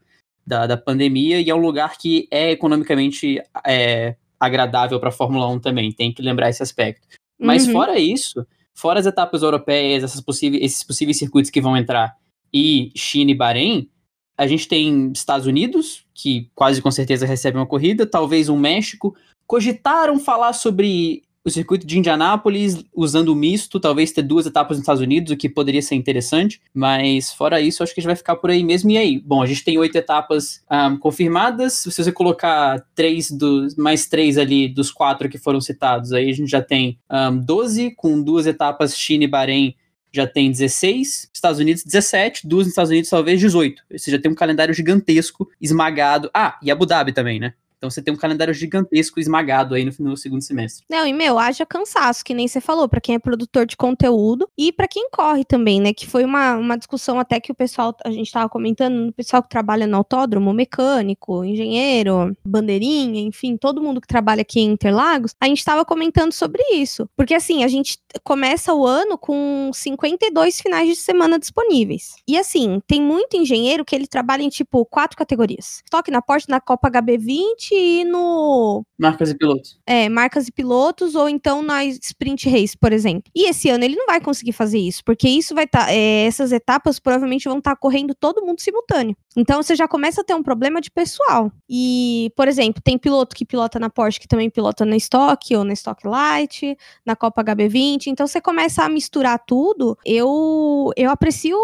da, 0.50 0.66
da 0.66 0.76
pandemia 0.76 1.40
e 1.40 1.48
é 1.48 1.54
um 1.54 1.60
lugar 1.60 1.96
que 1.96 2.28
é 2.32 2.50
economicamente 2.50 3.40
é, 3.66 4.16
agradável 4.40 5.00
para 5.00 5.10
a 5.10 5.12
Fórmula 5.12 5.48
1 5.48 5.60
também, 5.60 5.92
tem 5.92 6.12
que 6.12 6.24
lembrar 6.24 6.50
esse 6.50 6.64
aspecto. 6.64 7.08
Mas 7.40 7.68
uhum. 7.68 7.74
fora 7.74 8.00
isso, 8.00 8.46
fora 8.74 9.00
as 9.00 9.06
etapas 9.06 9.44
europeias, 9.44 10.04
essas 10.04 10.20
possíveis, 10.20 10.64
esses 10.64 10.84
possíveis 10.84 11.20
circuitos 11.20 11.52
que 11.52 11.62
vão 11.62 11.78
entrar, 11.78 12.16
e 12.52 12.92
China 12.96 13.30
e 13.30 13.36
Bahrein, 13.36 13.88
a 14.36 14.48
gente 14.48 14.68
tem 14.68 15.12
Estados 15.14 15.46
Unidos, 15.46 16.04
que 16.16 16.50
quase 16.56 16.82
com 16.82 16.90
certeza 16.90 17.28
recebe 17.28 17.58
uma 17.58 17.68
corrida, 17.68 18.08
talvez 18.08 18.50
um 18.50 18.58
México. 18.58 19.16
Cogitaram 19.46 20.18
falar 20.18 20.54
sobre 20.54 21.22
o 21.50 21.54
circuito 21.54 21.86
de 21.86 21.98
Indianápolis 21.98 22.84
usando 22.96 23.30
o 23.30 23.36
misto, 23.36 23.80
talvez 23.80 24.12
ter 24.12 24.22
duas 24.22 24.46
etapas 24.46 24.78
nos 24.78 24.84
Estados 24.84 25.02
Unidos, 25.02 25.32
o 25.32 25.38
que 25.38 25.50
poderia 25.50 25.82
ser 25.82 25.96
interessante, 25.96 26.62
mas 26.74 27.34
fora 27.34 27.60
isso, 27.60 27.84
acho 27.84 27.94
que 27.94 28.00
a 28.00 28.02
gente 28.02 28.10
vai 28.10 28.16
ficar 28.16 28.36
por 28.38 28.50
aí 28.50 28.64
mesmo. 28.64 28.90
E 28.92 28.98
aí? 28.98 29.20
Bom, 29.20 29.42
a 29.42 29.46
gente 29.46 29.64
tem 29.64 29.78
oito 29.78 29.98
etapas 29.98 30.64
um, 30.72 30.98
confirmadas, 30.98 31.74
se 31.74 31.92
você 31.92 32.12
colocar 32.12 32.86
três 32.96 33.30
dos, 33.30 33.76
mais 33.76 34.08
três 34.08 34.38
ali 34.38 34.68
dos 34.68 34.92
quatro 34.92 35.28
que 35.28 35.38
foram 35.38 35.60
citados, 35.60 36.14
aí 36.14 36.30
a 36.30 36.34
gente 36.34 36.50
já 36.50 36.62
tem 36.62 36.98
um, 37.12 37.38
12, 37.38 37.92
com 37.96 38.22
duas 38.22 38.46
etapas 38.46 38.98
China 38.98 39.24
e 39.24 39.28
Bahrein 39.28 39.76
já 40.12 40.26
tem 40.26 40.52
16, 40.52 41.30
Estados 41.34 41.60
Unidos 41.60 41.84
17, 41.84 42.48
duas 42.48 42.66
nos 42.66 42.72
Estados 42.72 42.90
Unidos 42.90 43.10
talvez 43.10 43.40
18. 43.40 43.84
Ou 43.92 44.00
seja, 44.00 44.20
tem 44.20 44.32
um 44.32 44.36
calendário 44.36 44.74
gigantesco, 44.74 45.48
esmagado. 45.62 46.30
Ah, 46.34 46.58
e 46.64 46.72
Abu 46.72 46.86
Dhabi 46.86 47.14
também, 47.14 47.40
né? 47.40 47.54
Então 47.80 47.90
você 47.90 48.02
tem 48.02 48.14
um 48.14 48.18
calendário 48.18 48.54
gigantesco 48.54 49.22
esmagado 49.22 49.74
aí 49.74 49.86
no, 49.86 49.92
no 50.00 50.18
segundo 50.18 50.42
semestre. 50.42 50.86
Não, 50.90 51.08
e 51.08 51.14
meu, 51.14 51.40
haja 51.40 51.66
cansaço, 51.66 52.26
que 52.26 52.34
nem 52.34 52.46
você 52.46 52.60
falou, 52.60 52.90
para 52.90 53.00
quem 53.00 53.16
é 53.16 53.20
produtor 53.20 53.66
de 53.66 53.78
conteúdo 53.78 54.50
e 54.58 54.72
para 54.72 54.88
quem 54.88 55.10
corre 55.10 55.46
também, 55.46 55.80
né? 55.80 55.94
Que 55.94 56.06
foi 56.06 56.26
uma, 56.26 56.56
uma 56.58 56.78
discussão 56.78 57.20
até 57.20 57.40
que 57.40 57.52
o 57.52 57.56
pessoal, 57.56 57.96
a 58.04 58.12
gente 58.12 58.32
tava 58.32 58.50
comentando, 58.50 59.10
o 59.10 59.14
pessoal 59.14 59.42
que 59.42 59.48
trabalha 59.48 59.88
no 59.88 59.96
autódromo, 59.96 60.54
mecânico, 60.54 61.44
engenheiro, 61.46 62.36
bandeirinha, 62.46 63.22
enfim, 63.22 63.56
todo 63.56 63.82
mundo 63.82 64.02
que 64.02 64.08
trabalha 64.08 64.42
aqui 64.42 64.60
em 64.60 64.72
Interlagos, 64.72 65.34
a 65.40 65.48
gente 65.48 65.64
tava 65.64 65.86
comentando 65.86 66.34
sobre 66.34 66.62
isso. 66.74 67.10
Porque 67.16 67.34
assim, 67.34 67.64
a 67.64 67.68
gente 67.70 67.98
começa 68.26 68.74
o 68.74 68.86
ano 68.86 69.18
com 69.18 69.72
52 69.74 70.60
finais 70.60 70.90
de 70.90 70.96
semana 70.98 71.40
disponíveis. 71.40 72.16
E 72.28 72.38
assim, 72.38 72.82
tem 72.86 73.02
muito 73.02 73.38
engenheiro 73.38 73.86
que 73.86 73.96
ele 73.96 74.06
trabalha 74.06 74.44
em 74.44 74.50
tipo 74.50 74.86
quatro 74.86 75.18
categorias. 75.18 75.82
Estoque 75.86 76.12
na 76.12 76.22
Porsche 76.22 76.50
na 76.50 76.60
Copa 76.60 76.90
HB20, 76.90 77.69
ir 77.76 78.06
no. 78.06 78.84
Marcas 78.98 79.30
e 79.30 79.38
pilotos. 79.38 79.80
É, 79.86 80.10
marcas 80.10 80.48
e 80.48 80.52
pilotos, 80.52 81.16
ou 81.16 81.30
então 81.30 81.62
na 81.62 81.86
Sprint 81.86 82.50
Race, 82.50 82.78
por 82.78 82.92
exemplo. 82.92 83.32
E 83.36 83.50
esse 83.50 83.70
ano 83.70 83.84
ele 83.84 83.96
não 83.96 84.06
vai 84.06 84.20
conseguir 84.20 84.52
fazer 84.52 84.80
isso, 84.80 85.04
porque 85.04 85.28
isso 85.28 85.56
vai 85.56 85.66
estar. 85.66 85.86
Tá, 85.86 85.94
é, 85.94 86.26
essas 86.26 86.52
etapas 86.52 87.00
provavelmente 87.00 87.48
vão 87.48 87.60
estar 87.60 87.72
tá 87.72 87.78
correndo 87.78 88.14
todo 88.14 88.46
mundo 88.46 88.62
simultâneo. 88.62 89.16
Então 89.38 89.62
você 89.62 89.76
já 89.76 89.88
começa 89.88 90.22
a 90.22 90.24
ter 90.24 90.34
um 90.34 90.44
problema 90.44 90.82
de 90.82 90.92
pessoal. 90.92 91.52
E, 91.70 92.32
por 92.36 92.48
exemplo, 92.48 92.82
tem 92.84 92.98
piloto 92.98 93.36
que 93.36 93.46
pilota 93.46 93.80
na 93.80 93.90
Porsche 93.90 94.20
que 94.20 94.28
também 94.28 94.50
pilota 94.50 94.86
na 94.86 94.98
Stock 94.98 95.56
ou 95.56 95.64
na 95.64 95.74
Stock 95.74 96.06
Light, 96.08 96.78
na 97.06 97.16
Copa 97.16 97.44
HB20. 97.44 98.08
Então 98.08 98.28
você 98.28 98.42
começa 98.42 98.84
a 98.84 98.90
misturar 98.90 99.40
tudo. 99.46 99.98
Eu 100.06 100.92
eu 100.96 101.10
aprecio 101.10 101.58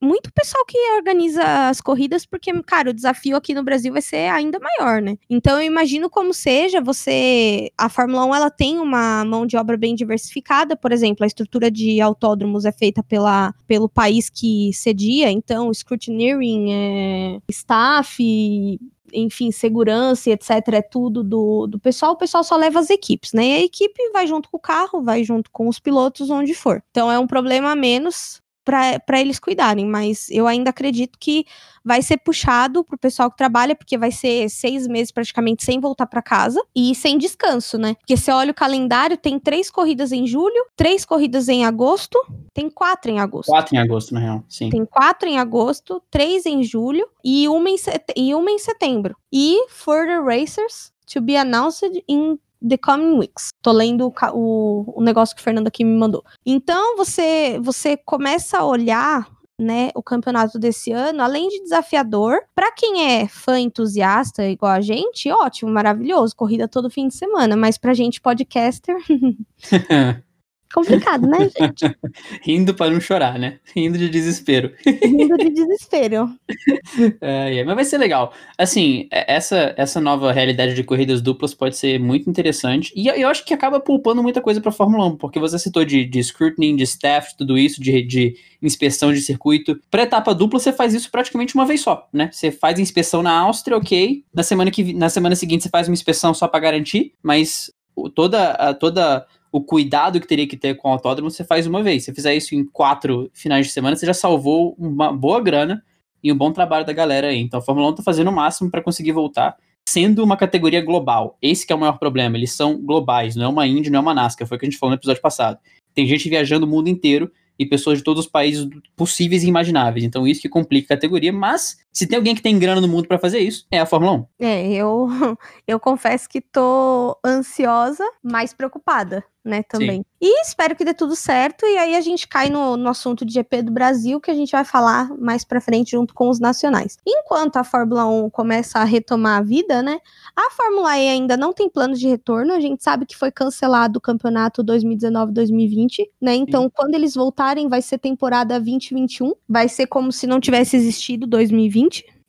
muito 0.00 0.32
pessoal 0.32 0.64
que 0.64 0.78
organiza 0.96 1.68
as 1.68 1.80
corridas, 1.80 2.24
porque, 2.24 2.50
cara, 2.62 2.90
o 2.90 2.94
desafio 2.94 3.36
aqui 3.36 3.52
no 3.54 3.62
Brasil 3.62 3.92
vai 3.92 4.02
ser 4.02 4.30
ainda 4.30 4.58
maior, 4.58 5.02
né? 5.02 5.16
Então 5.28 5.60
eu 5.60 5.66
imagino 5.66 6.08
como 6.08 6.32
seja, 6.32 6.80
você. 6.80 7.70
A 7.76 7.88
Fórmula 7.88 8.24
1 8.24 8.34
ela 8.34 8.50
tem 8.50 8.78
uma 8.78 9.24
mão 9.24 9.46
de 9.46 9.56
obra 9.56 9.76
bem 9.76 9.94
diversificada, 9.94 10.76
por 10.76 10.92
exemplo, 10.92 11.24
a 11.24 11.26
estrutura 11.26 11.70
de 11.70 12.00
autódromos 12.00 12.64
é 12.64 12.72
feita 12.72 13.02
pela, 13.02 13.54
pelo 13.66 13.88
país 13.88 14.30
que 14.30 14.72
cedia, 14.72 15.30
então, 15.30 15.72
scrutineering, 15.72 16.72
é, 16.72 17.40
staff, 17.50 18.78
enfim, 19.12 19.50
segurança 19.50 20.30
etc, 20.30 20.50
é 20.72 20.82
tudo 20.82 21.22
do, 21.22 21.66
do 21.66 21.78
pessoal, 21.78 22.12
o 22.12 22.16
pessoal 22.16 22.44
só 22.44 22.56
leva 22.56 22.78
as 22.80 22.90
equipes, 22.90 23.32
né? 23.32 23.46
E 23.46 23.52
a 23.54 23.64
equipe 23.64 24.10
vai 24.12 24.26
junto 24.26 24.48
com 24.50 24.56
o 24.56 24.60
carro, 24.60 25.02
vai 25.02 25.24
junto 25.24 25.50
com 25.50 25.68
os 25.68 25.78
pilotos, 25.78 26.30
onde 26.30 26.54
for. 26.54 26.82
Então 26.90 27.10
é 27.10 27.18
um 27.18 27.26
problema 27.26 27.70
a 27.72 27.76
menos 27.76 28.40
para 28.70 29.20
eles 29.20 29.38
cuidarem, 29.38 29.86
mas 29.86 30.28
eu 30.30 30.46
ainda 30.46 30.70
acredito 30.70 31.18
que 31.18 31.44
vai 31.84 32.02
ser 32.02 32.18
puxado 32.18 32.84
pro 32.84 32.98
pessoal 32.98 33.30
que 33.30 33.36
trabalha, 33.36 33.74
porque 33.74 33.96
vai 33.96 34.10
ser 34.10 34.48
seis 34.48 34.86
meses 34.86 35.10
praticamente 35.10 35.64
sem 35.64 35.80
voltar 35.80 36.06
para 36.06 36.22
casa 36.22 36.62
e 36.74 36.94
sem 36.94 37.18
descanso, 37.18 37.78
né? 37.78 37.94
Porque 37.94 38.16
você 38.16 38.30
olha 38.30 38.50
o 38.50 38.54
calendário, 38.54 39.16
tem 39.16 39.38
três 39.38 39.70
corridas 39.70 40.12
em 40.12 40.26
julho, 40.26 40.66
três 40.76 41.04
corridas 41.04 41.48
em 41.48 41.64
agosto, 41.64 42.18
tem 42.52 42.70
quatro 42.70 43.10
em 43.10 43.18
agosto. 43.18 43.48
Quatro 43.48 43.74
em 43.74 43.78
agosto, 43.78 44.14
na 44.14 44.20
real, 44.20 44.44
sim. 44.48 44.70
Tem 44.70 44.84
quatro 44.84 45.28
em 45.28 45.38
agosto, 45.38 46.02
três 46.10 46.46
em 46.46 46.62
julho 46.62 47.08
e 47.24 47.48
uma 47.48 47.70
em, 47.70 47.76
e 48.16 48.34
uma 48.34 48.50
em 48.50 48.58
setembro. 48.58 49.16
E 49.32 49.66
Further 49.68 50.22
Racers 50.22 50.92
to 51.12 51.20
be 51.20 51.36
announced 51.36 52.04
in 52.08 52.38
The 52.66 52.78
Coming 52.78 53.18
Weeks. 53.18 53.50
Tô 53.62 53.72
lendo 53.72 54.06
o, 54.06 54.12
o, 54.32 54.98
o 55.00 55.02
negócio 55.02 55.34
que 55.34 55.40
o 55.40 55.44
Fernando 55.44 55.68
aqui 55.68 55.84
me 55.84 55.96
mandou. 55.96 56.24
Então, 56.44 56.96
você, 56.96 57.58
você 57.62 57.96
começa 57.96 58.58
a 58.58 58.64
olhar 58.64 59.28
né, 59.60 59.90
o 59.94 60.02
campeonato 60.02 60.58
desse 60.58 60.90
ano, 60.90 61.22
além 61.22 61.48
de 61.48 61.62
desafiador, 61.62 62.40
para 62.54 62.72
quem 62.72 63.12
é 63.12 63.28
fã 63.28 63.60
entusiasta 63.60 64.44
igual 64.46 64.72
a 64.72 64.80
gente, 64.80 65.30
ótimo, 65.30 65.70
maravilhoso, 65.70 66.34
corrida 66.34 66.66
todo 66.66 66.88
fim 66.88 67.08
de 67.08 67.14
semana, 67.14 67.56
mas 67.56 67.76
pra 67.76 67.92
gente 67.92 68.20
podcaster, 68.20 68.96
Complicado, 70.72 71.26
né, 71.26 71.50
gente? 71.58 71.96
Rindo 72.42 72.74
para 72.74 72.92
não 72.92 73.00
chorar, 73.00 73.38
né? 73.38 73.58
Rindo 73.74 73.98
de 73.98 74.08
desespero. 74.08 74.72
Rindo 74.86 75.36
de 75.36 75.50
desespero. 75.50 76.30
é, 77.20 77.58
é, 77.58 77.64
mas 77.64 77.74
vai 77.74 77.84
ser 77.84 77.98
legal. 77.98 78.32
Assim, 78.56 79.08
é, 79.10 79.34
essa, 79.34 79.74
essa 79.76 80.00
nova 80.00 80.30
realidade 80.30 80.74
de 80.74 80.84
corridas 80.84 81.20
duplas 81.20 81.52
pode 81.52 81.76
ser 81.76 81.98
muito 81.98 82.30
interessante. 82.30 82.92
E 82.94 83.08
eu 83.08 83.28
acho 83.28 83.44
que 83.44 83.52
acaba 83.52 83.80
poupando 83.80 84.22
muita 84.22 84.40
coisa 84.40 84.60
para 84.60 84.70
Fórmula 84.70 85.06
1, 85.06 85.16
porque 85.16 85.40
você 85.40 85.58
citou 85.58 85.84
de, 85.84 86.04
de 86.04 86.22
scrutiny, 86.22 86.76
de 86.76 86.84
staff, 86.84 87.36
tudo 87.36 87.58
isso, 87.58 87.82
de, 87.82 88.02
de 88.02 88.36
inspeção 88.62 89.12
de 89.12 89.20
circuito. 89.20 89.76
Para 89.90 90.04
etapa 90.04 90.32
dupla, 90.32 90.60
você 90.60 90.72
faz 90.72 90.94
isso 90.94 91.10
praticamente 91.10 91.54
uma 91.56 91.66
vez 91.66 91.80
só, 91.80 92.08
né? 92.12 92.30
Você 92.32 92.52
faz 92.52 92.78
a 92.78 92.82
inspeção 92.82 93.22
na 93.22 93.32
Áustria, 93.32 93.76
ok. 93.76 94.24
Na 94.32 94.44
semana, 94.44 94.70
que, 94.70 94.92
na 94.92 95.08
semana 95.08 95.34
seguinte, 95.34 95.64
você 95.64 95.68
faz 95.68 95.88
uma 95.88 95.94
inspeção 95.94 96.32
só 96.32 96.46
para 96.46 96.60
garantir, 96.60 97.12
mas 97.20 97.72
toda, 98.14 98.74
toda 98.74 99.26
o 99.52 99.60
cuidado 99.60 100.20
que 100.20 100.26
teria 100.26 100.46
que 100.46 100.56
ter 100.56 100.76
com 100.76 100.88
o 100.88 100.92
autódromo, 100.92 101.30
você 101.30 101.44
faz 101.44 101.66
uma 101.66 101.82
vez. 101.82 102.04
Se 102.04 102.06
você 102.06 102.14
fizer 102.14 102.34
isso 102.34 102.54
em 102.54 102.64
quatro 102.64 103.30
finais 103.34 103.66
de 103.66 103.72
semana, 103.72 103.96
você 103.96 104.06
já 104.06 104.14
salvou 104.14 104.74
uma 104.78 105.12
boa 105.12 105.40
grana 105.40 105.82
e 106.22 106.32
um 106.32 106.36
bom 106.36 106.52
trabalho 106.52 106.86
da 106.86 106.92
galera 106.92 107.28
aí. 107.28 107.40
Então 107.40 107.58
a 107.60 107.62
Fórmula 107.62 107.88
1 107.90 107.94
tá 107.96 108.02
fazendo 108.02 108.28
o 108.28 108.32
máximo 108.32 108.70
para 108.70 108.82
conseguir 108.82 109.12
voltar, 109.12 109.56
sendo 109.88 110.22
uma 110.22 110.36
categoria 110.36 110.80
global. 110.80 111.36
Esse 111.42 111.66
que 111.66 111.72
é 111.72 111.76
o 111.76 111.80
maior 111.80 111.98
problema, 111.98 112.36
eles 112.36 112.52
são 112.52 112.80
globais, 112.80 113.34
não 113.34 113.44
é 113.44 113.48
uma 113.48 113.66
Indy, 113.66 113.90
não 113.90 113.98
é 113.98 114.02
uma 114.02 114.14
NASCAR, 114.14 114.46
foi 114.46 114.56
o 114.56 114.60
que 114.60 114.66
a 114.66 114.70
gente 114.70 114.78
falou 114.78 114.90
no 114.90 114.98
episódio 114.98 115.22
passado. 115.22 115.58
Tem 115.94 116.06
gente 116.06 116.28
viajando 116.28 116.66
o 116.66 116.68
mundo 116.68 116.88
inteiro 116.88 117.30
e 117.58 117.66
pessoas 117.66 117.98
de 117.98 118.04
todos 118.04 118.24
os 118.24 118.30
países 118.30 118.66
possíveis 118.96 119.42
e 119.42 119.48
imagináveis. 119.48 120.04
Então 120.04 120.26
isso 120.26 120.40
que 120.40 120.48
complica 120.48 120.94
a 120.94 120.96
categoria, 120.96 121.32
mas 121.32 121.78
se 121.92 122.06
tem 122.06 122.16
alguém 122.16 122.34
que 122.34 122.42
tem 122.42 122.58
grana 122.58 122.80
no 122.80 122.88
mundo 122.88 123.08
para 123.08 123.18
fazer 123.18 123.40
isso, 123.40 123.66
é 123.70 123.80
a 123.80 123.86
Fórmula 123.86 124.12
1. 124.12 124.26
É, 124.40 124.72
eu 124.72 125.08
eu 125.66 125.80
confesso 125.80 126.28
que 126.28 126.40
tô 126.40 127.18
ansiosa, 127.24 128.04
mas 128.22 128.52
preocupada 128.52 129.24
né, 129.44 129.62
também. 129.62 129.98
Sim. 129.98 130.04
E 130.22 130.42
espero 130.42 130.76
que 130.76 130.84
dê 130.84 130.92
tudo 130.92 131.16
certo, 131.16 131.64
e 131.64 131.78
aí 131.78 131.96
a 131.96 132.00
gente 132.00 132.28
cai 132.28 132.50
no, 132.50 132.76
no 132.76 132.90
assunto 132.90 133.24
de 133.24 133.32
GP 133.32 133.62
do 133.62 133.72
Brasil, 133.72 134.20
que 134.20 134.30
a 134.30 134.34
gente 134.34 134.52
vai 134.52 134.64
falar 134.64 135.10
mais 135.16 135.44
pra 135.44 135.62
frente 135.62 135.92
junto 135.92 136.12
com 136.12 136.28
os 136.28 136.38
nacionais. 136.38 136.98
Enquanto 137.06 137.56
a 137.56 137.64
Fórmula 137.64 138.04
1 138.06 138.28
começa 138.28 138.78
a 138.78 138.84
retomar 138.84 139.38
a 139.38 139.42
vida, 139.42 139.82
né, 139.82 139.98
a 140.36 140.50
Fórmula 140.50 140.96
E 140.98 141.08
ainda 141.08 141.36
não 141.36 141.54
tem 141.54 141.70
planos 141.70 141.98
de 141.98 142.06
retorno, 142.06 142.52
a 142.52 142.60
gente 142.60 142.84
sabe 142.84 143.06
que 143.06 143.16
foi 143.16 143.32
cancelado 143.32 143.98
o 143.98 144.00
campeonato 144.00 144.62
2019-2020, 144.62 146.06
né, 146.20 146.34
então 146.34 146.64
Sim. 146.64 146.70
quando 146.74 146.94
eles 146.94 147.14
voltarem 147.14 147.68
vai 147.68 147.80
ser 147.80 147.96
temporada 147.96 148.58
2021, 148.58 149.32
vai 149.48 149.68
ser 149.68 149.86
como 149.86 150.12
se 150.12 150.26
não 150.26 150.38
tivesse 150.38 150.76
existido 150.76 151.26
2020, 151.26 151.79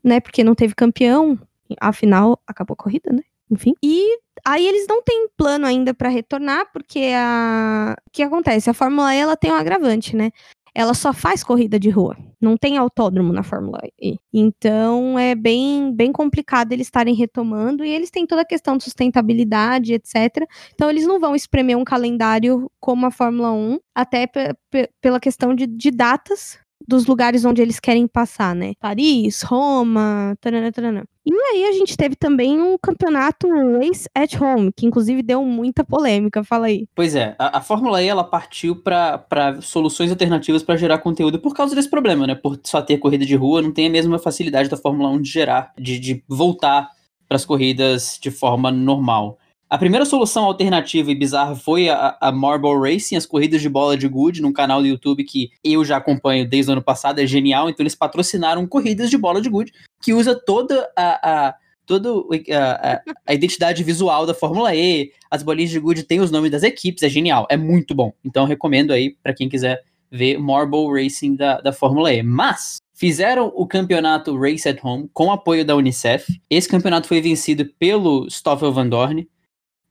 né, 0.03 0.19
porque 0.19 0.43
não 0.43 0.55
teve 0.55 0.75
campeão, 0.75 1.37
afinal 1.79 2.39
acabou 2.47 2.73
a 2.73 2.83
corrida, 2.83 3.11
né, 3.11 3.21
enfim. 3.49 3.73
E 3.83 4.17
aí 4.45 4.65
eles 4.65 4.85
não 4.87 5.01
têm 5.03 5.27
plano 5.37 5.65
ainda 5.65 5.93
para 5.93 6.09
retornar, 6.09 6.71
porque 6.71 7.11
a 7.15 7.95
o 8.07 8.11
que 8.11 8.23
acontece? 8.23 8.69
A 8.69 8.73
Fórmula 8.73 9.13
E 9.15 9.19
ela 9.19 9.37
tem 9.37 9.51
um 9.51 9.55
agravante, 9.55 10.15
né? 10.15 10.31
Ela 10.73 10.93
só 10.93 11.11
faz 11.11 11.43
corrida 11.43 11.77
de 11.77 11.89
rua, 11.89 12.15
não 12.39 12.55
tem 12.55 12.77
autódromo 12.77 13.33
na 13.33 13.43
Fórmula 13.43 13.79
E. 14.01 14.17
Então 14.33 15.19
é 15.19 15.35
bem, 15.35 15.93
bem 15.93 16.13
complicado 16.13 16.71
eles 16.71 16.87
estarem 16.87 17.13
retomando 17.13 17.83
e 17.83 17.89
eles 17.89 18.09
têm 18.09 18.25
toda 18.25 18.43
a 18.43 18.45
questão 18.45 18.77
de 18.77 18.85
sustentabilidade, 18.85 19.93
etc. 19.93 20.47
Então 20.73 20.89
eles 20.89 21.05
não 21.05 21.19
vão 21.19 21.35
espremer 21.35 21.77
um 21.77 21.83
calendário 21.83 22.71
como 22.79 23.05
a 23.05 23.11
Fórmula 23.11 23.51
1, 23.51 23.79
até 23.93 24.29
pela 25.01 25.19
questão 25.19 25.53
de, 25.53 25.67
de 25.67 25.91
datas 25.91 26.57
dos 26.91 27.05
lugares 27.05 27.45
onde 27.45 27.61
eles 27.61 27.79
querem 27.79 28.05
passar, 28.05 28.53
né? 28.53 28.73
Paris, 28.79 29.41
Roma, 29.43 30.35
tarana, 30.41 30.71
tarana. 30.71 31.05
E 31.25 31.33
aí 31.33 31.65
a 31.65 31.71
gente 31.71 31.95
teve 31.95 32.15
também 32.15 32.59
um 32.59 32.77
campeonato 32.77 33.47
Race 33.79 34.09
at 34.13 34.33
Home, 34.41 34.71
que 34.75 34.85
inclusive 34.85 35.21
deu 35.23 35.43
muita 35.45 35.83
polêmica, 35.83 36.43
fala 36.43 36.65
aí. 36.65 36.87
Pois 36.93 37.15
é, 37.15 37.35
a, 37.39 37.59
a 37.59 37.61
Fórmula 37.61 38.03
E 38.03 38.07
ela 38.07 38.23
partiu 38.23 38.75
para 38.75 39.61
soluções 39.61 40.11
alternativas 40.11 40.63
para 40.63 40.75
gerar 40.75 40.97
conteúdo 40.97 41.39
por 41.39 41.55
causa 41.55 41.73
desse 41.73 41.89
problema, 41.89 42.27
né? 42.27 42.35
Por 42.35 42.59
só 42.63 42.81
ter 42.81 42.97
corrida 42.97 43.25
de 43.25 43.35
rua, 43.35 43.61
não 43.61 43.71
tem 43.71 43.87
a 43.87 43.91
mesma 43.91 44.19
facilidade 44.19 44.69
da 44.69 44.77
Fórmula 44.77 45.09
1 45.09 45.21
de 45.21 45.29
gerar, 45.29 45.71
de, 45.77 45.97
de 45.97 46.23
voltar 46.27 46.89
para 47.27 47.37
as 47.37 47.45
corridas 47.45 48.19
de 48.21 48.29
forma 48.29 48.69
normal. 48.69 49.37
A 49.71 49.77
primeira 49.77 50.03
solução 50.03 50.43
alternativa 50.43 51.09
e 51.09 51.15
bizarra 51.15 51.55
foi 51.55 51.87
a, 51.87 52.17
a, 52.19 52.29
Marble 52.29 52.77
Racing, 52.77 53.15
as 53.15 53.25
corridas 53.25 53.61
de 53.61 53.69
bola 53.69 53.95
de 53.95 54.05
gude, 54.05 54.41
num 54.41 54.51
canal 54.51 54.81
do 54.81 54.87
YouTube 54.87 55.23
que 55.23 55.49
eu 55.63 55.85
já 55.85 55.95
acompanho 55.95 56.45
desde 56.45 56.69
o 56.69 56.73
ano 56.73 56.81
passado, 56.81 57.19
é 57.19 57.25
genial. 57.25 57.69
Então 57.69 57.81
eles 57.81 57.95
patrocinaram 57.95 58.67
corridas 58.67 59.09
de 59.09 59.17
bola 59.17 59.39
de 59.39 59.47
gude, 59.47 59.71
que 60.03 60.13
usa 60.13 60.35
toda 60.35 60.91
a, 60.93 61.47
a 61.47 61.55
toda 61.85 62.09
a, 62.53 63.01
a, 63.25 63.33
identidade 63.33 63.81
visual 63.81 64.25
da 64.25 64.33
Fórmula 64.33 64.75
E, 64.75 65.13
as 65.31 65.41
bolinhas 65.41 65.71
de 65.71 65.79
gude 65.79 66.03
têm 66.03 66.19
os 66.19 66.31
nomes 66.31 66.51
das 66.51 66.63
equipes, 66.63 67.01
é 67.01 67.07
genial, 67.07 67.47
é 67.49 67.55
muito 67.55 67.95
bom. 67.95 68.11
Então 68.25 68.43
recomendo 68.43 68.91
aí 68.91 69.15
para 69.23 69.33
quem 69.33 69.47
quiser 69.47 69.81
ver 70.11 70.37
Marble 70.37 71.01
Racing 71.01 71.37
da, 71.37 71.61
da 71.61 71.71
Fórmula 71.71 72.13
E. 72.13 72.21
Mas 72.21 72.81
fizeram 72.93 73.49
o 73.55 73.65
campeonato 73.65 74.37
Race 74.37 74.67
at 74.67 74.83
Home 74.83 75.09
com 75.13 75.31
apoio 75.31 75.63
da 75.63 75.77
Unicef. 75.77 76.27
Esse 76.49 76.67
campeonato 76.67 77.07
foi 77.07 77.21
vencido 77.21 77.65
pelo 77.79 78.29
Stoffel 78.29 78.73
Van 78.73 78.89
Dorn. 78.89 79.25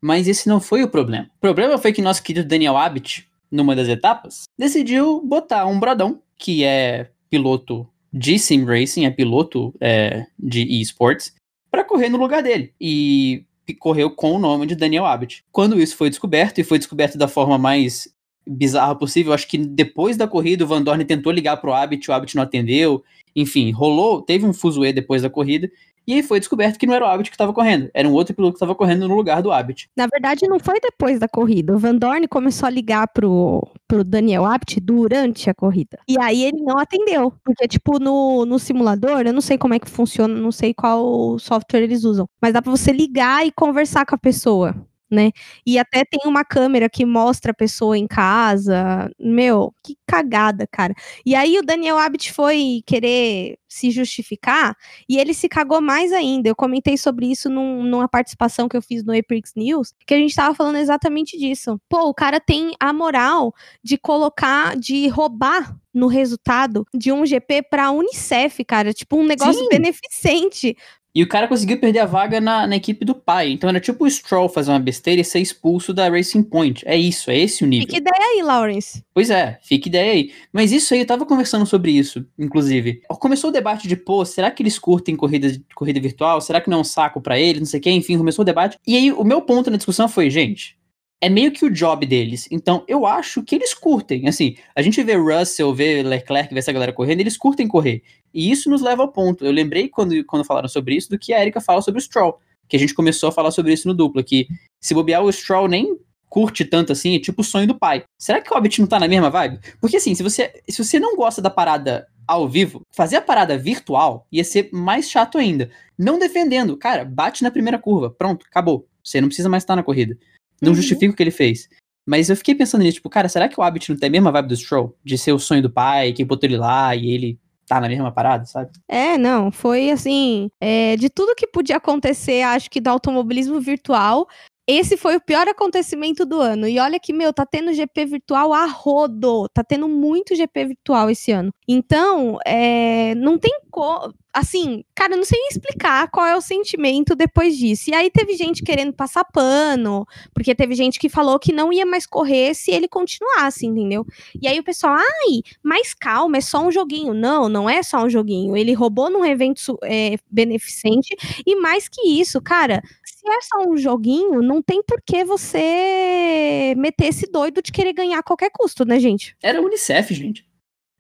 Mas 0.00 0.26
esse 0.26 0.48
não 0.48 0.60
foi 0.60 0.82
o 0.82 0.88
problema. 0.88 1.28
O 1.36 1.40
problema 1.40 1.78
foi 1.78 1.92
que 1.92 2.00
nosso 2.00 2.22
querido 2.22 2.48
Daniel 2.48 2.76
Abbott, 2.76 3.28
numa 3.50 3.76
das 3.76 3.88
etapas, 3.88 4.44
decidiu 4.58 5.20
botar 5.24 5.66
um 5.66 5.78
brodão, 5.78 6.22
que 6.38 6.64
é 6.64 7.10
piloto 7.28 7.86
de 8.12 8.38
sim 8.38 8.64
racing, 8.64 9.04
é 9.04 9.10
piloto 9.10 9.74
é, 9.80 10.26
de 10.38 10.62
esports, 10.80 11.34
para 11.70 11.84
correr 11.84 12.08
no 12.08 12.18
lugar 12.18 12.42
dele. 12.42 12.72
E 12.80 13.44
correu 13.78 14.10
com 14.10 14.32
o 14.32 14.38
nome 14.38 14.66
de 14.66 14.74
Daniel 14.74 15.06
Abbott. 15.06 15.44
Quando 15.52 15.80
isso 15.80 15.96
foi 15.96 16.10
descoberto, 16.10 16.58
e 16.58 16.64
foi 16.64 16.78
descoberto 16.78 17.16
da 17.16 17.28
forma 17.28 17.56
mais 17.56 18.08
bizarra 18.46 18.96
possível, 18.96 19.32
acho 19.32 19.46
que 19.46 19.58
depois 19.58 20.16
da 20.16 20.26
corrida 20.26 20.64
o 20.64 20.66
Van 20.66 20.82
Dorn 20.82 21.04
tentou 21.04 21.30
ligar 21.30 21.58
pro 21.58 21.72
Abbott, 21.72 22.10
o 22.10 22.12
Abbott 22.12 22.34
não 22.34 22.42
atendeu, 22.42 23.04
enfim, 23.36 23.70
rolou, 23.70 24.22
teve 24.22 24.44
um 24.44 24.52
fuzuê 24.52 24.92
depois 24.92 25.22
da 25.22 25.30
corrida, 25.30 25.70
e 26.06 26.14
aí 26.14 26.22
foi 26.22 26.38
descoberto 26.38 26.78
que 26.78 26.86
não 26.86 26.94
era 26.94 27.04
o 27.04 27.08
Abbott 27.08 27.30
que 27.30 27.34
estava 27.34 27.52
correndo, 27.52 27.90
era 27.94 28.08
um 28.08 28.12
outro 28.12 28.34
piloto 28.34 28.54
que 28.54 28.56
estava 28.56 28.74
correndo 28.74 29.06
no 29.06 29.14
lugar 29.14 29.42
do 29.42 29.52
Abbott. 29.52 29.88
Na 29.96 30.06
verdade, 30.06 30.48
não 30.48 30.58
foi 30.58 30.80
depois 30.80 31.18
da 31.18 31.28
corrida. 31.28 31.74
O 31.74 31.78
Van 31.78 31.94
Dorn 31.94 32.26
começou 32.26 32.66
a 32.66 32.70
ligar 32.70 33.06
pro, 33.08 33.66
pro 33.86 34.04
Daniel 34.04 34.44
Abbott 34.44 34.80
durante 34.80 35.48
a 35.48 35.54
corrida. 35.54 35.98
E 36.08 36.16
aí 36.20 36.44
ele 36.44 36.62
não 36.62 36.78
atendeu. 36.78 37.32
Porque, 37.44 37.68
tipo, 37.68 37.98
no, 37.98 38.44
no 38.44 38.58
simulador, 38.58 39.22
eu 39.26 39.32
não 39.32 39.40
sei 39.40 39.58
como 39.58 39.74
é 39.74 39.78
que 39.78 39.90
funciona, 39.90 40.34
não 40.34 40.52
sei 40.52 40.74
qual 40.74 41.38
software 41.38 41.82
eles 41.82 42.04
usam. 42.04 42.26
Mas 42.40 42.52
dá 42.52 42.62
pra 42.62 42.70
você 42.70 42.92
ligar 42.92 43.46
e 43.46 43.52
conversar 43.52 44.04
com 44.06 44.14
a 44.14 44.18
pessoa 44.18 44.74
né? 45.10 45.30
E 45.66 45.78
até 45.78 46.04
tem 46.04 46.20
uma 46.24 46.44
câmera 46.44 46.88
que 46.88 47.04
mostra 47.04 47.52
a 47.52 47.54
pessoa 47.54 47.98
em 47.98 48.06
casa. 48.06 49.10
Meu, 49.18 49.74
que 49.84 49.96
cagada, 50.06 50.66
cara. 50.70 50.94
E 51.24 51.34
aí 51.34 51.58
o 51.58 51.62
Daniel 51.62 51.98
Abbott 51.98 52.32
foi 52.32 52.82
querer 52.86 53.58
se 53.68 53.90
justificar 53.90 54.76
e 55.08 55.18
ele 55.18 55.32
se 55.32 55.48
cagou 55.48 55.80
mais 55.80 56.12
ainda. 56.12 56.48
Eu 56.48 56.56
comentei 56.56 56.96
sobre 56.96 57.30
isso 57.30 57.48
num, 57.48 57.82
numa 57.84 58.08
participação 58.08 58.68
que 58.68 58.76
eu 58.76 58.82
fiz 58.82 59.04
no 59.04 59.16
Aprix 59.16 59.52
News, 59.56 59.94
que 60.06 60.14
a 60.14 60.16
gente 60.16 60.34
tava 60.34 60.54
falando 60.54 60.76
exatamente 60.76 61.38
disso. 61.38 61.80
Pô, 61.88 62.08
o 62.08 62.14
cara 62.14 62.40
tem 62.40 62.72
a 62.80 62.92
moral 62.92 63.54
de 63.82 63.96
colocar, 63.96 64.76
de 64.76 65.08
roubar 65.08 65.76
no 65.92 66.06
resultado 66.06 66.86
de 66.94 67.10
um 67.12 67.26
GP 67.26 67.62
para 67.62 67.90
Unicef, 67.90 68.64
cara, 68.64 68.92
tipo 68.92 69.16
um 69.16 69.26
negócio 69.26 69.60
Sim. 69.60 69.68
beneficente 69.68 70.76
e 71.14 71.22
o 71.22 71.28
cara 71.28 71.48
conseguiu 71.48 71.78
perder 71.78 72.00
a 72.00 72.06
vaga 72.06 72.40
na, 72.40 72.66
na 72.66 72.76
equipe 72.76 73.04
do 73.04 73.14
pai. 73.14 73.50
Então 73.50 73.68
era 73.68 73.80
tipo 73.80 74.04
o 74.04 74.10
Stroll 74.10 74.48
fazer 74.48 74.70
uma 74.70 74.78
besteira 74.78 75.20
e 75.20 75.24
ser 75.24 75.40
expulso 75.40 75.92
da 75.92 76.08
Racing 76.08 76.42
Point. 76.42 76.82
É 76.86 76.96
isso, 76.96 77.30
é 77.30 77.38
esse 77.38 77.64
o 77.64 77.66
nível. 77.66 77.86
Fique 77.86 77.98
ideia 77.98 78.24
aí, 78.34 78.42
Lawrence. 78.42 79.04
Pois 79.12 79.30
é, 79.30 79.58
fique 79.62 79.88
ideia 79.88 80.12
aí. 80.12 80.32
Mas 80.52 80.72
isso 80.72 80.94
aí, 80.94 81.00
eu 81.00 81.06
tava 81.06 81.26
conversando 81.26 81.66
sobre 81.66 81.92
isso, 81.92 82.24
inclusive. 82.38 83.02
Começou 83.08 83.50
o 83.50 83.52
debate 83.52 83.88
de, 83.88 83.96
pô, 83.96 84.24
será 84.24 84.50
que 84.50 84.62
eles 84.62 84.78
curtem 84.78 85.16
corrida, 85.16 85.52
corrida 85.74 86.00
virtual? 86.00 86.40
Será 86.40 86.60
que 86.60 86.70
não 86.70 86.78
é 86.78 86.80
um 86.80 86.84
saco 86.84 87.20
para 87.20 87.38
eles? 87.38 87.60
Não 87.60 87.66
sei 87.66 87.80
o 87.80 87.82
que, 87.82 87.90
enfim, 87.90 88.16
começou 88.16 88.42
o 88.42 88.46
debate. 88.46 88.78
E 88.86 88.96
aí, 88.96 89.12
o 89.12 89.24
meu 89.24 89.42
ponto 89.42 89.70
na 89.70 89.76
discussão 89.76 90.08
foi, 90.08 90.30
gente, 90.30 90.76
é 91.20 91.28
meio 91.28 91.52
que 91.52 91.64
o 91.64 91.70
job 91.70 92.06
deles. 92.06 92.48
Então, 92.50 92.82
eu 92.88 93.04
acho 93.04 93.42
que 93.42 93.54
eles 93.54 93.74
curtem. 93.74 94.26
Assim, 94.26 94.56
a 94.74 94.80
gente 94.80 95.02
vê 95.02 95.14
Russell, 95.14 95.74
vê 95.74 96.02
Leclerc, 96.02 96.52
vê 96.52 96.58
essa 96.58 96.72
galera 96.72 96.92
correndo, 96.92 97.20
eles 97.20 97.36
curtem 97.36 97.68
correr. 97.68 98.02
E 98.32 98.50
isso 98.50 98.70
nos 98.70 98.80
leva 98.80 99.02
ao 99.02 99.12
ponto. 99.12 99.44
Eu 99.44 99.52
lembrei 99.52 99.88
quando, 99.88 100.24
quando 100.24 100.44
falaram 100.44 100.68
sobre 100.68 100.94
isso 100.94 101.10
do 101.10 101.18
que 101.18 101.32
a 101.32 101.40
Erika 101.40 101.60
fala 101.60 101.82
sobre 101.82 101.98
o 101.98 102.02
Stroll. 102.02 102.38
Que 102.68 102.76
a 102.76 102.78
gente 102.78 102.94
começou 102.94 103.28
a 103.28 103.32
falar 103.32 103.50
sobre 103.50 103.72
isso 103.72 103.86
no 103.86 103.94
duplo, 103.94 104.24
que 104.24 104.46
se 104.80 104.94
bobear 104.94 105.22
o 105.22 105.30
Stroll 105.30 105.68
nem 105.68 105.98
curte 106.30 106.64
tanto 106.64 106.92
assim, 106.92 107.16
é 107.16 107.18
tipo 107.18 107.42
o 107.42 107.44
sonho 107.44 107.66
do 107.66 107.76
pai. 107.76 108.04
Será 108.16 108.40
que 108.40 108.50
o 108.50 108.54
Hobbit 108.54 108.80
não 108.80 108.86
tá 108.86 109.00
na 109.00 109.08
mesma 109.08 109.28
vibe? 109.28 109.58
Porque 109.80 109.96
assim, 109.96 110.14
se 110.14 110.22
você, 110.22 110.62
se 110.68 110.82
você 110.82 111.00
não 111.00 111.16
gosta 111.16 111.42
da 111.42 111.50
parada 111.50 112.06
ao 112.26 112.48
vivo, 112.48 112.82
fazer 112.92 113.16
a 113.16 113.20
parada 113.20 113.58
virtual 113.58 114.26
ia 114.30 114.44
ser 114.44 114.70
mais 114.72 115.10
chato 115.10 115.36
ainda. 115.36 115.68
Não 115.98 116.18
defendendo, 116.18 116.76
cara, 116.76 117.04
bate 117.04 117.42
na 117.42 117.50
primeira 117.50 117.78
curva, 117.78 118.08
pronto, 118.08 118.46
acabou. 118.48 118.86
Você 119.02 119.20
não 119.20 119.26
precisa 119.26 119.48
mais 119.48 119.64
estar 119.64 119.74
na 119.74 119.82
corrida. 119.82 120.16
Não 120.60 120.70
uhum. 120.70 120.74
justifica 120.74 121.12
o 121.12 121.16
que 121.16 121.22
ele 121.22 121.30
fez. 121.30 121.68
Mas 122.06 122.28
eu 122.28 122.36
fiquei 122.36 122.54
pensando 122.54 122.82
nisso, 122.82 122.96
tipo, 122.96 123.10
cara, 123.10 123.28
será 123.28 123.48
que 123.48 123.58
o 123.58 123.62
Abbott 123.62 123.90
não 123.90 123.98
tem 123.98 124.08
a 124.08 124.12
mesma 124.12 124.32
vibe 124.32 124.48
do 124.48 124.56
Stroll? 124.56 124.96
De 125.04 125.16
ser 125.16 125.32
o 125.32 125.38
sonho 125.38 125.62
do 125.62 125.70
pai, 125.70 126.12
que 126.12 126.24
botou 126.24 126.48
ele 126.48 126.56
lá 126.56 126.94
e 126.96 127.10
ele 127.10 127.38
tá 127.66 127.80
na 127.80 127.88
mesma 127.88 128.10
parada, 128.10 128.44
sabe? 128.46 128.70
É, 128.88 129.16
não, 129.16 129.52
foi 129.52 129.90
assim, 129.90 130.50
é, 130.60 130.96
de 130.96 131.08
tudo 131.08 131.36
que 131.36 131.46
podia 131.46 131.76
acontecer, 131.76 132.42
acho 132.42 132.68
que 132.68 132.80
do 132.80 132.88
automobilismo 132.88 133.60
virtual, 133.60 134.26
esse 134.72 134.96
foi 134.96 135.16
o 135.16 135.20
pior 135.20 135.48
acontecimento 135.48 136.24
do 136.24 136.40
ano. 136.40 136.68
E 136.68 136.78
olha 136.78 137.00
que, 137.00 137.12
meu, 137.12 137.32
tá 137.32 137.44
tendo 137.44 137.74
GP 137.74 138.06
virtual 138.06 138.52
a 138.52 138.66
rodo. 138.66 139.48
Tá 139.52 139.64
tendo 139.64 139.88
muito 139.88 140.36
GP 140.36 140.64
virtual 140.66 141.10
esse 141.10 141.32
ano. 141.32 141.50
Então, 141.66 142.38
é, 142.46 143.16
não 143.16 143.36
tem 143.36 143.52
como 143.70 144.12
assim, 144.32 144.84
cara, 144.94 145.16
não 145.16 145.24
sei 145.24 145.38
explicar 145.50 146.08
qual 146.10 146.26
é 146.26 146.36
o 146.36 146.40
sentimento 146.40 147.14
depois 147.14 147.56
disso. 147.56 147.90
E 147.90 147.94
aí 147.94 148.10
teve 148.10 148.34
gente 148.34 148.62
querendo 148.62 148.92
passar 148.92 149.24
pano, 149.24 150.06
porque 150.32 150.54
teve 150.54 150.74
gente 150.74 150.98
que 150.98 151.08
falou 151.08 151.38
que 151.38 151.52
não 151.52 151.72
ia 151.72 151.84
mais 151.84 152.06
correr 152.06 152.54
se 152.54 152.70
ele 152.70 152.86
continuasse, 152.86 153.66
entendeu? 153.66 154.06
E 154.40 154.46
aí 154.46 154.58
o 154.58 154.64
pessoal, 154.64 154.94
ai, 154.94 155.42
mais 155.62 155.94
calma, 155.94 156.38
é 156.38 156.40
só 156.40 156.64
um 156.64 156.70
joguinho. 156.70 157.12
Não, 157.12 157.48
não 157.48 157.68
é 157.68 157.82
só 157.82 158.04
um 158.04 158.10
joguinho. 158.10 158.56
Ele 158.56 158.72
roubou 158.72 159.10
num 159.10 159.24
evento 159.24 159.78
é, 159.82 160.16
beneficente. 160.30 161.16
E 161.46 161.56
mais 161.56 161.88
que 161.88 162.00
isso, 162.08 162.40
cara, 162.40 162.82
se 163.04 163.28
é 163.28 163.40
só 163.42 163.68
um 163.68 163.76
joguinho, 163.76 164.42
não 164.42 164.62
tem 164.62 164.82
por 164.82 165.02
que 165.02 165.24
você 165.24 166.74
meter 166.76 167.06
esse 167.06 167.30
doido 167.30 167.60
de 167.62 167.72
querer 167.72 167.92
ganhar 167.92 168.18
a 168.18 168.22
qualquer 168.22 168.50
custo, 168.50 168.84
né, 168.84 168.98
gente? 168.98 169.36
Era 169.42 169.60
Unicef, 169.60 170.14
gente. 170.14 170.49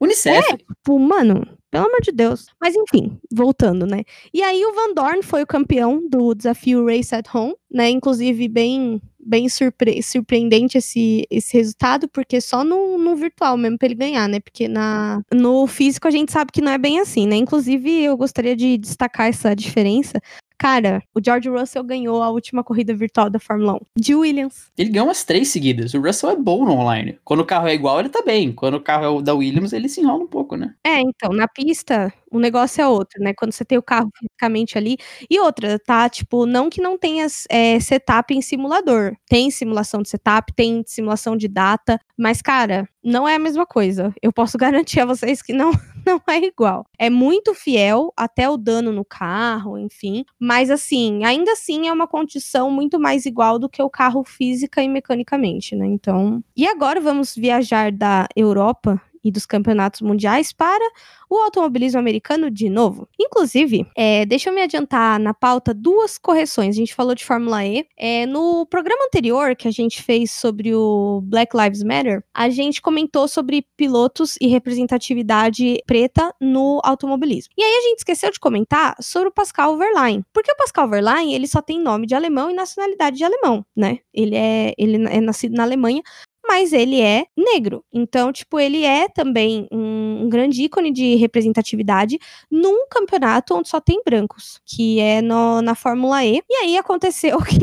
Unicef. 0.00 0.52
É, 0.52 0.56
tipo, 0.56 0.98
mano, 0.98 1.46
pelo 1.70 1.86
amor 1.86 2.00
de 2.02 2.10
Deus. 2.10 2.46
Mas 2.60 2.74
enfim, 2.74 3.18
voltando, 3.30 3.86
né? 3.86 4.02
E 4.34 4.42
aí 4.42 4.64
o 4.64 4.72
Van 4.72 4.94
Dorn 4.94 5.22
foi 5.22 5.42
o 5.42 5.46
campeão 5.46 6.08
do 6.08 6.34
desafio 6.34 6.86
Race 6.86 7.14
at 7.14 7.26
Home, 7.32 7.54
né? 7.70 7.88
Inclusive 7.90 8.48
bem 8.48 9.00
bem 9.22 9.48
surpre 9.48 10.02
surpreendente 10.02 10.78
esse, 10.78 11.26
esse 11.30 11.56
resultado, 11.56 12.08
porque 12.08 12.40
só 12.40 12.64
no, 12.64 12.96
no 12.96 13.14
virtual 13.14 13.56
mesmo 13.56 13.78
pra 13.78 13.86
ele 13.86 13.94
ganhar, 13.94 14.26
né? 14.28 14.40
Porque 14.40 14.66
na, 14.66 15.20
no 15.32 15.66
físico 15.66 16.08
a 16.08 16.10
gente 16.10 16.32
sabe 16.32 16.50
que 16.50 16.62
não 16.62 16.72
é 16.72 16.78
bem 16.78 16.98
assim, 16.98 17.26
né? 17.26 17.36
Inclusive 17.36 18.02
eu 18.02 18.16
gostaria 18.16 18.56
de 18.56 18.78
destacar 18.78 19.28
essa 19.28 19.54
diferença, 19.54 20.20
Cara, 20.60 21.02
o 21.14 21.20
George 21.24 21.48
Russell 21.48 21.82
ganhou 21.82 22.22
a 22.22 22.28
última 22.28 22.62
corrida 22.62 22.94
virtual 22.94 23.30
da 23.30 23.38
Fórmula 23.38 23.76
1. 23.76 23.78
De 23.96 24.14
Williams. 24.14 24.70
Ele 24.76 24.90
ganhou 24.90 25.08
umas 25.08 25.24
três 25.24 25.48
seguidas. 25.48 25.94
O 25.94 26.02
Russell 26.02 26.28
é 26.28 26.36
bom 26.36 26.66
no 26.66 26.72
online. 26.72 27.18
Quando 27.24 27.40
o 27.40 27.46
carro 27.46 27.66
é 27.66 27.72
igual, 27.72 27.98
ele 27.98 28.10
tá 28.10 28.20
bem. 28.22 28.52
Quando 28.52 28.74
o 28.74 28.80
carro 28.80 29.04
é 29.06 29.08
o 29.08 29.22
da 29.22 29.32
Williams, 29.32 29.72
ele 29.72 29.88
se 29.88 30.02
enrola 30.02 30.22
um 30.22 30.26
pouco, 30.26 30.56
né? 30.56 30.74
É, 30.84 31.00
então, 31.00 31.30
na 31.32 31.48
pista, 31.48 32.12
o 32.30 32.38
negócio 32.38 32.82
é 32.82 32.86
outro, 32.86 33.22
né? 33.22 33.32
Quando 33.32 33.52
você 33.52 33.64
tem 33.64 33.78
o 33.78 33.82
carro 33.82 34.10
fisicamente 34.14 34.76
ali. 34.76 34.98
E 35.30 35.40
outra, 35.40 35.78
tá? 35.78 36.06
Tipo, 36.10 36.44
não 36.44 36.68
que 36.68 36.82
não 36.82 36.98
tenha 36.98 37.26
é, 37.48 37.80
setup 37.80 38.34
em 38.34 38.42
simulador. 38.42 39.16
Tem 39.30 39.50
simulação 39.50 40.02
de 40.02 40.10
setup, 40.10 40.52
tem 40.54 40.84
simulação 40.86 41.38
de 41.38 41.48
data. 41.48 41.98
Mas, 42.18 42.42
cara, 42.42 42.86
não 43.02 43.26
é 43.26 43.34
a 43.36 43.38
mesma 43.38 43.64
coisa. 43.64 44.14
Eu 44.22 44.30
posso 44.30 44.58
garantir 44.58 45.00
a 45.00 45.06
vocês 45.06 45.40
que 45.40 45.54
não, 45.54 45.72
não 46.06 46.20
é 46.28 46.38
igual. 46.38 46.86
É 46.98 47.10
muito 47.10 47.54
fiel 47.54 48.12
até 48.16 48.48
o 48.48 48.56
dano 48.56 48.92
no 48.92 49.04
carro, 49.04 49.78
enfim. 49.78 50.24
Mas 50.38 50.70
assim, 50.70 51.24
ainda 51.24 51.52
assim 51.52 51.88
é 51.88 51.92
uma 51.92 52.06
condição 52.06 52.70
muito 52.70 52.98
mais 52.98 53.26
igual 53.26 53.58
do 53.58 53.68
que 53.68 53.82
o 53.82 53.90
carro 53.90 54.24
física 54.24 54.82
e 54.82 54.88
mecanicamente, 54.88 55.74
né? 55.76 55.86
Então. 55.86 56.42
E 56.56 56.66
agora 56.66 57.00
vamos 57.00 57.34
viajar 57.34 57.92
da 57.92 58.26
Europa 58.36 59.00
e 59.22 59.30
dos 59.30 59.46
campeonatos 59.46 60.00
mundiais 60.00 60.52
para 60.52 60.84
o 61.28 61.36
automobilismo 61.36 62.00
americano 62.00 62.50
de 62.50 62.68
novo. 62.68 63.08
Inclusive, 63.18 63.86
é, 63.96 64.26
deixa 64.26 64.50
eu 64.50 64.54
me 64.54 64.62
adiantar 64.62 65.18
na 65.20 65.32
pauta 65.32 65.72
duas 65.72 66.18
correções. 66.18 66.74
A 66.74 66.78
gente 66.78 66.94
falou 66.94 67.14
de 67.14 67.24
Fórmula 67.24 67.64
E. 67.64 67.86
É, 67.96 68.26
no 68.26 68.66
programa 68.66 69.04
anterior 69.04 69.54
que 69.54 69.68
a 69.68 69.70
gente 69.70 70.02
fez 70.02 70.32
sobre 70.32 70.74
o 70.74 71.20
Black 71.22 71.56
Lives 71.56 71.82
Matter, 71.82 72.24
a 72.34 72.48
gente 72.48 72.82
comentou 72.82 73.28
sobre 73.28 73.64
pilotos 73.76 74.36
e 74.40 74.48
representatividade 74.48 75.80
preta 75.86 76.34
no 76.40 76.80
automobilismo. 76.82 77.52
E 77.56 77.62
aí 77.62 77.76
a 77.76 77.88
gente 77.88 77.98
esqueceu 77.98 78.30
de 78.30 78.40
comentar 78.40 78.96
sobre 79.00 79.28
o 79.28 79.32
Pascal 79.32 79.76
Verlaine. 79.76 80.24
Porque 80.32 80.50
o 80.50 80.56
Pascal 80.56 80.88
Verlaine, 80.88 81.34
ele 81.34 81.46
só 81.46 81.62
tem 81.62 81.80
nome 81.80 82.06
de 82.06 82.14
alemão 82.14 82.50
e 82.50 82.54
nacionalidade 82.54 83.16
de 83.16 83.24
alemão, 83.24 83.64
né? 83.76 83.98
Ele 84.12 84.36
é, 84.36 84.74
ele 84.76 85.06
é 85.08 85.20
nascido 85.20 85.54
na 85.54 85.62
Alemanha, 85.62 86.02
mas 86.46 86.72
ele 86.72 87.00
é 87.00 87.26
negro. 87.36 87.84
Então, 87.92 88.32
tipo, 88.32 88.58
ele 88.58 88.84
é 88.84 89.08
também 89.08 89.68
um, 89.70 90.24
um, 90.24 90.28
grande 90.28 90.62
ícone 90.62 90.92
de 90.92 91.14
representatividade 91.16 92.18
num 92.50 92.86
campeonato 92.88 93.54
onde 93.54 93.68
só 93.68 93.80
tem 93.80 94.02
brancos, 94.04 94.60
que 94.64 95.00
é 95.00 95.22
no, 95.22 95.62
na 95.62 95.74
Fórmula 95.74 96.24
E. 96.24 96.42
E 96.48 96.54
aí 96.54 96.76
aconteceu 96.76 97.38
que. 97.44 97.56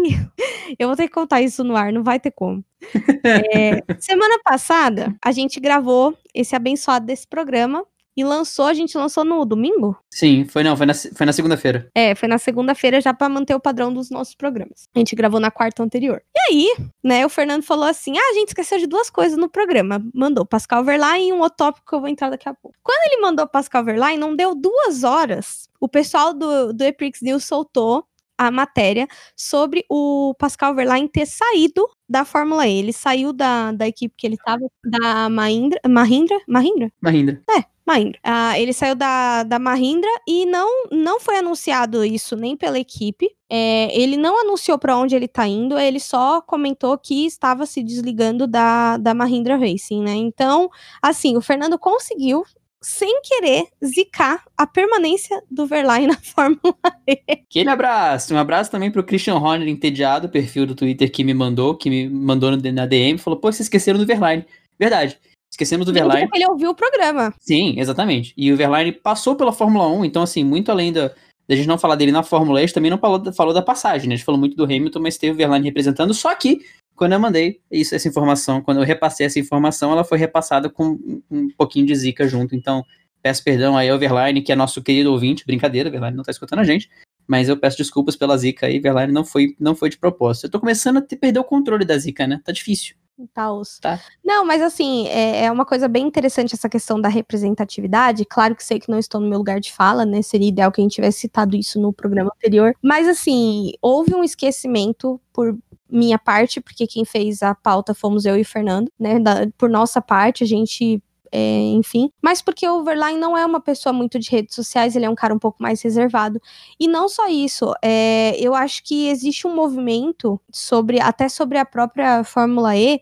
eu 0.79 0.87
vou 0.87 0.95
ter 0.95 1.07
que 1.07 1.13
contar 1.13 1.41
isso 1.41 1.63
no 1.63 1.75
ar, 1.75 1.91
não 1.91 2.03
vai 2.03 2.19
ter 2.19 2.31
como. 2.31 2.63
É, 3.53 3.83
semana 3.99 4.39
passada, 4.43 5.15
a 5.23 5.31
gente 5.31 5.59
gravou 5.59 6.15
esse 6.33 6.55
abençoado 6.55 7.05
desse 7.05 7.27
programa 7.27 7.83
e 8.17 8.23
lançou, 8.23 8.65
a 8.65 8.73
gente 8.73 8.97
lançou 8.97 9.23
no 9.23 9.45
domingo? 9.45 9.95
Sim, 10.11 10.43
foi 10.45 10.63
não, 10.63 10.75
foi 10.75 10.87
na, 10.87 10.93
foi 10.95 11.25
na 11.25 11.31
segunda-feira. 11.31 11.87
É, 11.93 12.15
foi 12.15 12.27
na 12.27 12.39
segunda-feira 12.39 12.99
já 12.99 13.13
para 13.13 13.29
manter 13.29 13.53
o 13.53 13.59
padrão 13.59 13.93
dos 13.93 14.09
nossos 14.09 14.33
programas. 14.33 14.89
A 14.95 14.97
gente 14.97 15.15
gravou 15.15 15.39
na 15.39 15.51
quarta 15.51 15.83
anterior. 15.83 16.23
E 16.35 16.39
aí, 16.49 16.75
né, 17.03 17.23
o 17.23 17.29
Fernando 17.29 17.61
falou 17.61 17.85
assim: 17.85 18.17
ah, 18.17 18.31
a 18.31 18.33
gente 18.33 18.47
esqueceu 18.47 18.79
de 18.79 18.87
duas 18.87 19.11
coisas 19.11 19.37
no 19.37 19.47
programa. 19.47 20.03
Mandou 20.15 20.43
Pascal 20.43 20.83
Verlaine 20.83 21.29
e 21.29 21.33
um 21.33 21.41
outro 21.41 21.57
tópico 21.57 21.85
que 21.87 21.93
eu 21.93 21.99
vou 21.99 22.09
entrar 22.09 22.31
daqui 22.31 22.49
a 22.49 22.53
pouco. 22.55 22.75
Quando 22.81 23.11
ele 23.11 23.21
mandou 23.21 23.47
Pascal 23.47 23.83
Verlaine, 23.83 24.19
não 24.19 24.35
deu 24.35 24.55
duas 24.55 25.03
horas. 25.03 25.69
O 25.79 25.87
pessoal 25.87 26.33
do, 26.33 26.73
do 26.73 26.83
Eprix 26.83 27.21
News 27.21 27.45
soltou 27.45 28.03
a 28.37 28.51
matéria 28.51 29.07
sobre 29.35 29.85
o 29.89 30.33
Pascal 30.37 30.75
Verlaine 30.75 31.09
ter 31.09 31.25
saído 31.25 31.87
da 32.07 32.23
Fórmula 32.23 32.67
E. 32.67 32.77
Ele 32.79 32.93
saiu 32.93 33.33
da, 33.33 33.71
da 33.71 33.87
equipe 33.87 34.13
que 34.17 34.27
ele 34.27 34.35
estava, 34.35 34.65
da 34.85 35.29
Mahindra, 35.29 35.79
Mahindra? 35.87 36.39
Mahindra? 36.47 36.91
Mahindra. 37.01 37.41
É, 37.49 37.63
Mahindra. 37.85 38.19
Ah, 38.23 38.59
ele 38.59 38.73
saiu 38.73 38.95
da, 38.95 39.43
da 39.43 39.57
Mahindra 39.57 40.09
e 40.27 40.45
não, 40.45 40.85
não 40.91 41.19
foi 41.19 41.37
anunciado 41.37 42.03
isso 42.03 42.35
nem 42.35 42.55
pela 42.55 42.77
equipe. 42.77 43.29
É, 43.49 43.97
ele 43.97 44.17
não 44.17 44.41
anunciou 44.41 44.77
para 44.77 44.97
onde 44.97 45.15
ele 45.15 45.25
está 45.25 45.47
indo, 45.47 45.79
ele 45.79 45.99
só 45.99 46.41
comentou 46.41 46.97
que 46.97 47.25
estava 47.25 47.65
se 47.65 47.81
desligando 47.81 48.45
da, 48.45 48.97
da 48.97 49.13
Mahindra 49.13 49.55
Racing, 49.55 50.03
né? 50.03 50.13
Então, 50.15 50.69
assim, 51.01 51.37
o 51.37 51.41
Fernando 51.41 51.79
conseguiu 51.79 52.43
sem 52.87 53.21
querer 53.21 53.65
zicar 53.83 54.45
a 54.57 54.65
permanência 54.65 55.43
do 55.51 55.67
Verlaine 55.67 56.07
na 56.07 56.15
Fórmula 56.23 56.77
E. 57.05 57.19
Aquele 57.29 57.69
abraço. 57.69 58.33
Um 58.33 58.37
abraço 58.37 58.71
também 58.71 58.89
pro 58.89 59.03
Christian 59.03 59.35
Horner, 59.35 59.67
entediado, 59.67 60.29
perfil 60.29 60.65
do 60.65 60.73
Twitter 60.73 61.11
que 61.11 61.21
me 61.23 61.33
mandou, 61.33 61.75
que 61.75 61.89
me 61.89 62.09
mandou 62.09 62.49
na 62.55 62.85
DM, 62.85 63.17
falou: 63.17 63.37
pô, 63.37 63.51
vocês 63.51 63.65
esqueceram 63.65 63.99
do 63.99 64.05
Verlaine. 64.05 64.45
Verdade. 64.79 65.19
Esquecemos 65.51 65.85
do 65.85 65.93
Verlaine. 65.93 66.29
Ele 66.33 66.47
ouviu 66.47 66.71
o 66.71 66.75
programa. 66.75 67.33
Sim, 67.39 67.75
exatamente. 67.77 68.33
E 68.37 68.51
o 68.53 68.57
Verlaine 68.57 68.91
passou 68.91 69.35
pela 69.35 69.51
Fórmula 69.51 69.87
1, 69.87 70.05
então, 70.05 70.21
assim, 70.21 70.43
muito 70.43 70.71
além 70.71 70.93
da, 70.93 71.11
da 71.47 71.55
gente 71.55 71.67
não 71.67 71.77
falar 71.77 71.95
dele 71.95 72.11
na 72.11 72.23
Fórmula 72.23 72.59
E, 72.59 72.63
a 72.63 72.65
gente 72.67 72.73
também 72.73 72.91
não 72.91 72.97
falou, 72.97 73.33
falou 73.33 73.53
da 73.53 73.61
passagem, 73.61 74.07
né? 74.07 74.15
A 74.15 74.17
gente 74.17 74.25
falou 74.25 74.39
muito 74.39 74.55
do 74.55 74.63
Hamilton, 74.63 74.99
mas 74.99 75.17
teve 75.17 75.33
o 75.33 75.37
Verlaine 75.37 75.65
representando, 75.65 76.13
só 76.13 76.33
que 76.35 76.61
quando 76.97 77.13
eu 77.13 77.19
mandei 77.19 77.61
isso, 77.71 77.93
essa 77.95 78.07
informação, 78.07 78.61
quando 78.61 78.79
eu 78.79 78.83
repassei 78.83 79.27
essa 79.27 79.39
informação, 79.39 79.91
ela 79.91 80.03
foi 80.03 80.17
repassada 80.17 80.69
com 80.69 81.21
um 81.29 81.47
pouquinho 81.55 81.85
de 81.85 81.95
zica 81.95 82.27
junto. 82.27 82.55
Então, 82.55 82.83
peço 83.21 83.43
perdão 83.43 83.77
aí 83.77 83.89
ao 83.89 83.99
que 84.43 84.51
é 84.51 84.55
nosso 84.55 84.81
querido 84.81 85.11
ouvinte. 85.11 85.45
Brincadeira, 85.45 85.89
o 85.89 85.91
Verlaine 85.91 86.17
não 86.17 86.23
tá 86.23 86.31
escutando 86.31 86.59
a 86.59 86.63
gente. 86.63 86.89
Mas 87.27 87.49
eu 87.49 87.57
peço 87.57 87.77
desculpas 87.77 88.15
pela 88.15 88.37
zica 88.37 88.65
aí, 88.67 88.79
Verlaine 88.79 89.13
não 89.13 89.23
foi, 89.23 89.55
não 89.59 89.75
foi 89.75 89.89
de 89.89 89.97
propósito. 89.97 90.45
Eu 90.45 90.49
tô 90.49 90.59
começando 90.59 90.97
a 90.97 91.01
ter, 91.01 91.17
perder 91.17 91.39
o 91.39 91.43
controle 91.43 91.85
da 91.85 91.97
zica, 91.97 92.25
né? 92.25 92.41
Tá 92.43 92.51
difícil. 92.51 92.95
Tá, 93.33 93.49
tá. 93.81 93.99
Não, 94.23 94.45
mas 94.45 94.61
assim, 94.61 95.07
é, 95.07 95.45
é, 95.45 95.51
uma 95.51 95.65
coisa 95.65 95.87
bem 95.87 96.05
interessante 96.05 96.53
essa 96.53 96.69
questão 96.69 97.01
da 97.01 97.09
representatividade. 97.09 98.23
Claro 98.25 98.55
que 98.55 98.63
sei 98.63 98.79
que 98.79 98.89
não 98.89 98.99
estou 98.99 99.19
no 99.19 99.27
meu 99.27 99.39
lugar 99.39 99.59
de 99.59 99.73
fala, 99.73 100.05
né? 100.05 100.21
Seria 100.21 100.47
ideal 100.47 100.71
que 100.71 100.79
a 100.79 100.83
gente 100.83 100.93
tivesse 100.95 101.21
citado 101.21 101.55
isso 101.55 101.81
no 101.81 101.91
programa 101.91 102.31
anterior. 102.35 102.75
Mas 102.81 103.07
assim, 103.07 103.71
houve 103.81 104.13
um 104.13 104.23
esquecimento 104.23 105.19
por 105.33 105.57
minha 105.89 106.19
parte, 106.19 106.61
porque 106.61 106.87
quem 106.87 107.05
fez 107.05 107.41
a 107.41 107.55
pauta 107.55 107.93
fomos 107.93 108.25
eu 108.25 108.37
e 108.37 108.41
o 108.41 108.45
Fernando, 108.45 108.91
né? 108.99 109.19
Da, 109.19 109.47
por 109.57 109.69
nossa 109.69 110.01
parte, 110.01 110.43
a 110.43 110.47
gente 110.47 111.01
é, 111.31 111.59
enfim. 111.71 112.11
Mas 112.21 112.41
porque 112.41 112.67
o 112.67 112.83
Verlaine 112.83 113.19
não 113.19 113.37
é 113.37 113.45
uma 113.45 113.59
pessoa 113.59 113.93
muito 113.93 114.19
de 114.19 114.29
redes 114.29 114.55
sociais, 114.55 114.95
ele 114.95 115.05
é 115.05 115.09
um 115.09 115.15
cara 115.15 115.33
um 115.33 115.39
pouco 115.39 115.61
mais 115.61 115.81
reservado. 115.81 116.41
E 116.79 116.87
não 116.87 117.09
só 117.09 117.27
isso, 117.27 117.73
é, 117.83 118.35
eu 118.39 118.55
acho 118.55 118.83
que 118.83 119.09
existe 119.09 119.47
um 119.47 119.55
movimento 119.55 120.39
sobre, 120.51 120.99
até 120.99 121.29
sobre 121.29 121.57
a 121.57 121.65
própria 121.65 122.23
Fórmula 122.23 122.75
E, 122.75 123.01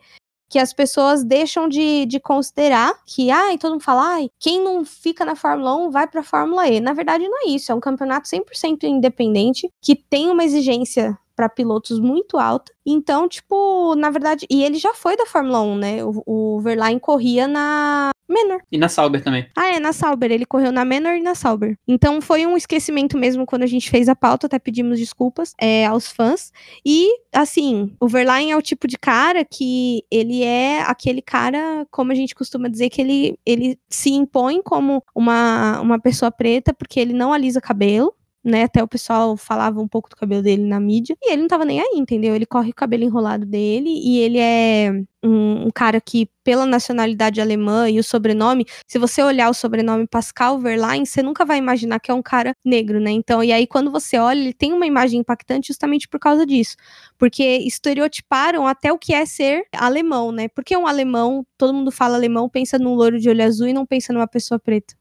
que 0.50 0.60
as 0.60 0.74
pessoas 0.74 1.24
deixam 1.24 1.68
de, 1.68 2.06
de 2.06 2.20
considerar 2.20 2.94
que, 3.06 3.32
ai, 3.32 3.58
todo 3.58 3.72
mundo 3.72 3.84
fala, 3.84 4.16
ai, 4.16 4.30
quem 4.40 4.64
não 4.64 4.86
fica 4.86 5.26
na 5.26 5.36
Fórmula 5.36 5.76
1 5.76 5.92
vai 5.92 6.08
pra 6.08 6.24
Fórmula 6.24 6.68
E. 6.68 6.80
Na 6.80 6.94
verdade, 6.94 7.28
não 7.28 7.48
é 7.48 7.50
isso, 7.50 7.72
é 7.72 7.76
um 7.76 7.80
campeonato 7.80 8.28
100% 8.28 8.84
independente, 8.84 9.70
que 9.82 9.96
tem 9.96 10.30
uma 10.30 10.44
exigência 10.44 11.18
para 11.36 11.50
pilotos 11.50 12.00
muito 12.00 12.38
alta. 12.38 12.72
Então, 12.86 13.28
tipo, 13.28 13.96
na 13.96 14.10
verdade, 14.10 14.46
e 14.50 14.64
ele 14.64 14.78
já 14.78 14.94
foi 14.94 15.18
da 15.18 15.26
Fórmula 15.26 15.62
1, 15.62 15.78
né? 15.78 16.04
O, 16.04 16.24
o 16.26 16.60
Verlaine 16.62 17.00
corria 17.00 17.48
na 17.48 18.12
Menor. 18.28 18.62
E 18.72 18.78
na 18.78 18.90
Sauber 18.90 19.24
também. 19.24 19.48
Ah, 19.56 19.76
é, 19.76 19.80
na 19.80 19.94
Sauber. 19.94 20.32
Ele 20.32 20.46
correu 20.46 20.72
na 20.72 20.84
Menor 20.84 21.16
e 21.16 21.22
na 21.22 21.36
Sauber. 21.36 21.78
Então 21.88 22.20
foi 22.22 22.46
um 22.46 22.58
esquecimento 22.58 23.18
mesmo 23.18 23.46
quando 23.46 23.64
a 23.64 23.68
gente 23.68 23.90
fez 23.90 24.10
a 24.10 24.16
pauta, 24.16 24.48
até 24.48 24.58
pedimos 24.58 25.00
desculpas 25.00 25.54
é, 25.60 25.86
aos 25.86 26.12
fãs. 26.12 26.52
E, 26.84 27.08
assim, 27.34 27.96
o 28.00 28.08
Verlaine 28.08 28.52
é 28.52 28.58
o 28.58 28.62
tipo 28.62 28.88
de 28.88 28.98
cara 28.98 29.46
que 29.46 30.04
ele 30.10 30.44
é 30.44 30.82
aquele 30.82 31.22
cara, 31.22 31.86
como 31.92 32.12
a 32.12 32.16
gente 32.16 32.34
costuma 32.34 32.68
dizer, 32.68 32.90
que 32.90 33.02
ele, 33.02 33.40
ele 33.46 33.80
se 33.90 34.12
impõe 34.12 34.62
como 34.62 35.04
uma, 35.14 35.80
uma 35.82 36.00
pessoa 36.00 36.32
preta 36.32 36.74
porque 36.74 37.00
ele 37.00 37.14
não 37.14 37.32
alisa 37.32 37.62
cabelo 37.62 38.14
né? 38.46 38.64
Até 38.64 38.84
o 38.84 38.88
pessoal 38.88 39.36
falava 39.38 39.82
um 39.82 39.88
pouco 39.88 40.10
do 40.10 40.16
cabelo 40.16 40.42
dele 40.44 40.64
na 40.64 40.80
mídia. 40.80 41.18
E 41.22 41.32
ele 41.34 41.42
não 41.44 41.48
tava 41.50 41.66
nem 41.66 41.80
aí, 41.82 41.94
entendeu? 41.96 42.36
Ele 42.36 42.46
corre 42.46 42.72
o 42.72 42.76
cabelo 42.76 43.04
enrolado 43.04 43.46
dele 43.46 43.90
e 43.90 44.20
ele 44.20 44.38
é 44.40 44.92
um, 45.26 45.68
um, 45.68 45.72
cara 45.72 46.00
que, 46.00 46.30
pela 46.44 46.66
nacionalidade 46.66 47.42
alemã 47.42 47.90
e 47.90 48.00
o 48.00 48.04
sobrenome, 48.04 48.66
se 48.88 49.00
você 49.00 49.22
olhar 49.24 49.50
o 49.50 49.54
sobrenome 49.54 50.08
Pascal 50.08 50.60
Verlaine, 50.60 51.06
você 51.06 51.24
nunca 51.24 51.44
vai 51.44 51.58
imaginar 51.58 52.00
que 52.00 52.12
é 52.12 52.14
um 52.14 52.22
cara 52.22 52.54
negro, 52.64 53.00
né? 53.00 53.12
Então, 53.12 53.44
e 53.44 53.52
aí 53.52 53.66
quando 53.66 53.92
você 53.92 54.18
olha, 54.18 54.40
ele 54.40 54.54
tem 54.54 54.74
uma 54.74 54.86
imagem 54.86 55.20
impactante 55.20 55.68
justamente 55.68 56.08
por 56.08 56.20
causa 56.20 56.46
disso. 56.46 56.76
Porque 57.18 57.44
estereotiparam 57.44 58.68
até 58.68 58.92
o 58.92 58.98
que 58.98 59.14
é 59.14 59.26
ser 59.26 59.64
alemão, 59.74 60.32
né? 60.32 60.48
Porque 60.50 60.76
um 60.78 60.86
alemão, 60.86 61.46
todo 61.58 61.74
mundo 61.74 61.92
fala 61.92 62.16
alemão, 62.16 62.48
pensa 62.48 62.78
num 62.78 62.94
loiro 62.94 63.20
de 63.20 63.30
olho 63.30 63.44
azul 63.44 63.68
e 63.68 63.74
não 63.74 63.86
pensa 63.86 64.14
numa 64.14 64.28
pessoa 64.28 64.60
preta. 64.60 64.96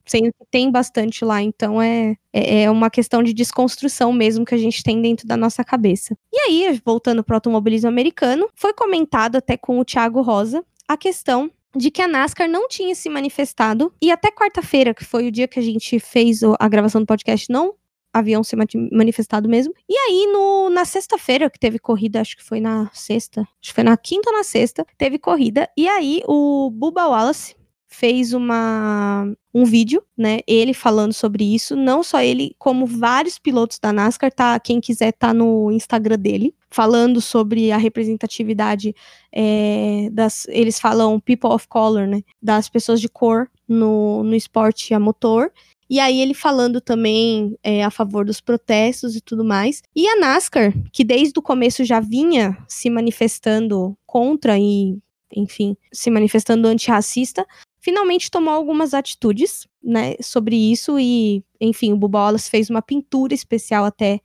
Tem 0.51 0.71
bastante 0.71 1.25
lá, 1.25 1.43
então 1.43 1.83
é, 1.83 2.17
é, 2.33 2.63
é 2.63 2.71
uma 2.71 2.89
questão 2.91 3.23
de 3.23 3.33
desconstrução 3.33 4.13
mesmo 4.13 4.45
que 4.45 4.55
a 4.55 4.59
gente 4.59 4.83
tem 4.83 5.01
dentro 5.01 5.27
da 5.27 5.37
nossa 5.37 5.63
cabeça. 5.65 6.17
E 6.33 6.39
aí, 6.41 6.81
voltando 6.85 7.23
para 7.23 7.35
o 7.35 7.37
automobilismo 7.37 7.89
americano, 7.89 8.49
foi 8.55 8.73
comentado 8.73 9.37
até 9.37 9.57
com 9.57 9.79
o 9.79 9.85
Thiago 9.85 10.14
Rosa 10.23 10.65
a 10.89 10.97
questão 10.97 11.51
de 11.77 11.91
que 11.91 12.03
a 12.03 12.09
NASCAR 12.09 12.49
não 12.49 12.69
tinha 12.69 12.95
se 12.95 13.09
manifestado 13.09 13.93
e 14.01 14.11
até 14.11 14.31
quarta-feira, 14.31 14.95
que 14.95 15.05
foi 15.05 15.27
o 15.27 15.33
dia 15.33 15.49
que 15.49 15.59
a 15.59 15.63
gente 15.63 15.99
fez 15.99 16.41
a 16.59 16.69
gravação 16.69 17.01
do 17.01 17.07
podcast, 17.07 17.51
não 17.51 17.75
haviam 18.13 18.45
se 18.45 18.55
manifestado 18.93 19.49
mesmo. 19.49 19.75
E 19.89 19.97
aí, 19.97 20.31
no, 20.33 20.71
na 20.71 20.85
sexta-feira, 20.85 21.51
que 21.51 21.59
teve 21.59 21.81
corrida, 21.81 22.21
acho 22.21 22.37
que 22.37 22.45
foi 22.45 22.61
na 22.61 22.89
sexta, 22.95 23.41
acho 23.41 23.71
que 23.71 23.75
foi 23.75 23.83
na 23.83 23.97
quinta 23.97 24.31
ou 24.31 24.37
na 24.37 24.45
sexta, 24.45 24.87
teve 24.97 25.19
corrida. 25.19 25.69
E 25.77 25.89
aí, 25.89 26.23
o 26.29 26.71
Bubba 26.71 27.09
Wallace 27.09 27.57
fez 27.95 28.33
uma, 28.33 29.33
um 29.55 29.65
vídeo, 29.65 30.03
né? 30.19 30.41
Ele 30.47 30.75
falando 30.75 31.13
sobre 31.13 31.55
isso. 31.55 31.77
Não 31.77 32.03
só 32.03 32.21
ele, 32.21 32.55
como 32.59 32.87
vários 32.87 33.39
pilotos 33.39 33.79
da 33.79 33.93
NASCAR, 33.93 34.33
tá? 34.33 34.59
Quem 34.59 34.81
quiser 34.81 35.13
tá 35.13 35.33
no 35.33 35.71
Instagram 35.71 36.19
dele, 36.19 36.55
falando 36.71 37.21
sobre 37.21 37.71
a 37.71 37.77
representatividade 37.77 38.95
é, 39.33 40.09
das. 40.13 40.47
Eles 40.49 40.81
falam 40.81 41.21
people 41.21 41.51
of 41.51 41.69
color, 41.69 42.07
né? 42.07 42.23
Das 42.43 42.69
pessoas 42.69 43.01
de 43.01 43.09
cor 43.09 43.49
no, 43.69 44.25
no 44.25 44.35
esporte 44.35 44.93
a 44.93 44.99
motor. 44.99 45.53
E 45.89 46.01
aí 46.01 46.21
ele 46.21 46.35
falando 46.35 46.81
também 46.81 47.57
é, 47.63 47.85
a 47.85 47.91
favor 47.91 48.25
dos 48.25 48.41
protestos 48.41 49.15
e 49.15 49.21
tudo 49.21 49.45
mais. 49.45 49.83
E 49.95 50.09
a 50.09 50.17
NASCAR, 50.17 50.73
que 50.93 51.05
desde 51.05 51.39
o 51.39 51.43
começo 51.43 51.85
já 51.85 52.01
vinha 52.01 52.57
se 52.67 52.91
manifestando 52.91 53.97
contra 54.05 54.59
e, 54.59 54.99
enfim, 55.37 55.77
se 55.93 56.11
manifestando 56.11 56.67
antirracista, 56.67 57.47
finalmente 57.85 58.31
tomou 58.31 58.55
algumas 58.55 58.95
atitudes, 58.95 59.69
né, 59.83 60.15
sobre 60.23 60.57
isso 60.57 60.99
e, 60.99 61.45
enfim, 61.61 61.93
o 61.93 62.01
Wallace 62.11 62.49
fez 62.49 62.71
uma 62.71 62.81
pintura 62.81 63.35
especial 63.35 63.85
até 63.85 64.21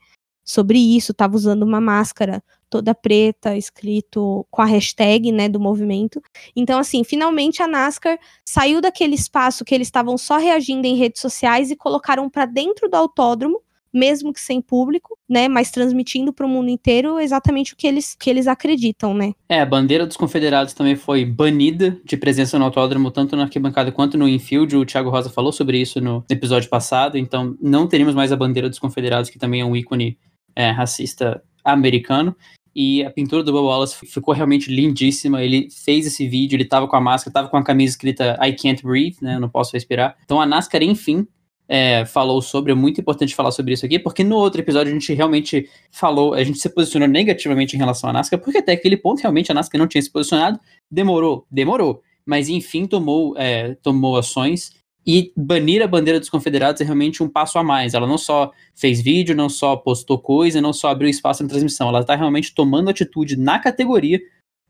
sobre 0.45 0.79
isso, 0.79 1.11
estava 1.11 1.35
usando 1.35 1.63
uma 1.63 1.81
máscara 1.81 2.41
toda 2.69 2.95
preta, 2.95 3.57
escrito 3.57 4.47
com 4.49 4.61
a 4.61 4.65
hashtag, 4.65 5.29
né, 5.33 5.49
do 5.49 5.59
movimento. 5.59 6.21
Então, 6.55 6.79
assim, 6.79 7.03
finalmente 7.03 7.61
a 7.61 7.67
NASCAR 7.67 8.17
saiu 8.45 8.79
daquele 8.79 9.15
espaço 9.15 9.65
que 9.65 9.75
eles 9.75 9.87
estavam 9.87 10.17
só 10.17 10.37
reagindo 10.37 10.87
em 10.87 10.95
redes 10.95 11.19
sociais 11.21 11.69
e 11.69 11.75
colocaram 11.75 12.29
para 12.29 12.45
dentro 12.45 12.87
do 12.89 12.95
autódromo 12.95 13.61
mesmo 13.93 14.33
que 14.33 14.39
sem 14.39 14.61
público, 14.61 15.17
né, 15.29 15.47
mas 15.47 15.71
transmitindo 15.71 16.33
para 16.33 16.45
o 16.45 16.49
mundo 16.49 16.69
inteiro 16.69 17.19
exatamente 17.19 17.73
o 17.73 17.75
que 17.75 17.87
eles, 17.87 18.15
que 18.15 18.29
eles 18.29 18.47
acreditam, 18.47 19.13
né. 19.13 19.33
É, 19.47 19.61
a 19.61 19.65
bandeira 19.65 20.05
dos 20.05 20.17
confederados 20.17 20.73
também 20.73 20.95
foi 20.95 21.25
banida 21.25 21.99
de 22.03 22.17
presença 22.17 22.57
no 22.57 22.65
autódromo, 22.65 23.11
tanto 23.11 23.35
na 23.35 23.43
arquibancada 23.43 23.91
quanto 23.91 24.17
no 24.17 24.27
infield, 24.27 24.75
o 24.75 24.85
Thiago 24.85 25.09
Rosa 25.09 25.29
falou 25.29 25.51
sobre 25.51 25.79
isso 25.79 25.99
no 26.01 26.23
episódio 26.29 26.69
passado, 26.69 27.17
então 27.17 27.55
não 27.61 27.87
teremos 27.87 28.15
mais 28.15 28.31
a 28.31 28.35
bandeira 28.35 28.69
dos 28.69 28.79
confederados, 28.79 29.29
que 29.29 29.39
também 29.39 29.61
é 29.61 29.65
um 29.65 29.75
ícone 29.75 30.17
é, 30.55 30.71
racista 30.71 31.41
americano, 31.63 32.35
e 32.75 33.03
a 33.03 33.09
pintura 33.09 33.43
do 33.43 33.51
Bob 33.51 33.65
Wallace 33.65 34.05
ficou 34.05 34.33
realmente 34.33 34.73
lindíssima. 34.73 35.43
Ele 35.43 35.67
fez 35.71 36.05
esse 36.05 36.27
vídeo, 36.27 36.55
ele 36.55 36.65
tava 36.65 36.87
com 36.87 36.95
a 36.95 37.01
máscara, 37.01 37.33
tava 37.33 37.49
com 37.49 37.57
a 37.57 37.63
camisa 37.63 37.91
escrita 37.91 38.37
I 38.41 38.53
can't 38.53 38.81
breathe, 38.83 39.17
né? 39.21 39.35
Eu 39.35 39.39
não 39.39 39.49
posso 39.49 39.73
respirar. 39.73 40.15
Então 40.23 40.39
a 40.39 40.45
NASCAR, 40.45 40.83
enfim, 40.83 41.27
é, 41.69 42.03
falou 42.03 42.41
sobre, 42.41 42.71
é 42.71 42.75
muito 42.75 42.99
importante 42.99 43.35
falar 43.35 43.51
sobre 43.51 43.73
isso 43.75 43.85
aqui, 43.85 43.99
porque 43.99 44.23
no 44.23 44.35
outro 44.35 44.59
episódio 44.59 44.89
a 44.91 44.93
gente 44.93 45.13
realmente 45.13 45.69
falou, 45.91 46.33
a 46.33 46.43
gente 46.43 46.57
se 46.57 46.67
posicionou 46.67 47.07
negativamente 47.07 47.75
em 47.75 47.79
relação 47.79 48.09
à 48.09 48.13
NASCAR, 48.13 48.39
porque 48.39 48.57
até 48.57 48.71
aquele 48.71 48.97
ponto 48.97 49.21
realmente 49.21 49.51
a 49.51 49.55
NASCAR 49.55 49.79
não 49.79 49.87
tinha 49.87 50.01
se 50.01 50.11
posicionado, 50.11 50.59
demorou, 50.89 51.45
demorou, 51.51 52.01
mas 52.25 52.49
enfim 52.49 52.87
tomou, 52.87 53.37
é, 53.37 53.75
tomou 53.83 54.17
ações 54.17 54.79
e 55.05 55.31
banir 55.37 55.81
a 55.81 55.87
bandeira 55.87 56.19
dos 56.19 56.29
confederados 56.29 56.81
é 56.81 56.83
realmente 56.83 57.23
um 57.23 57.29
passo 57.29 57.57
a 57.57 57.63
mais. 57.63 57.93
Ela 57.93 58.05
não 58.05 58.17
só 58.17 58.51
fez 58.75 59.01
vídeo, 59.01 59.35
não 59.35 59.47
só 59.47 59.75
postou 59.75 60.19
coisa, 60.19 60.61
não 60.61 60.73
só 60.73 60.89
abriu 60.89 61.09
espaço 61.09 61.41
na 61.43 61.49
transmissão, 61.49 61.89
ela 61.89 62.01
está 62.01 62.15
realmente 62.15 62.53
tomando 62.53 62.89
atitude 62.89 63.37
na 63.37 63.59
categoria 63.59 64.19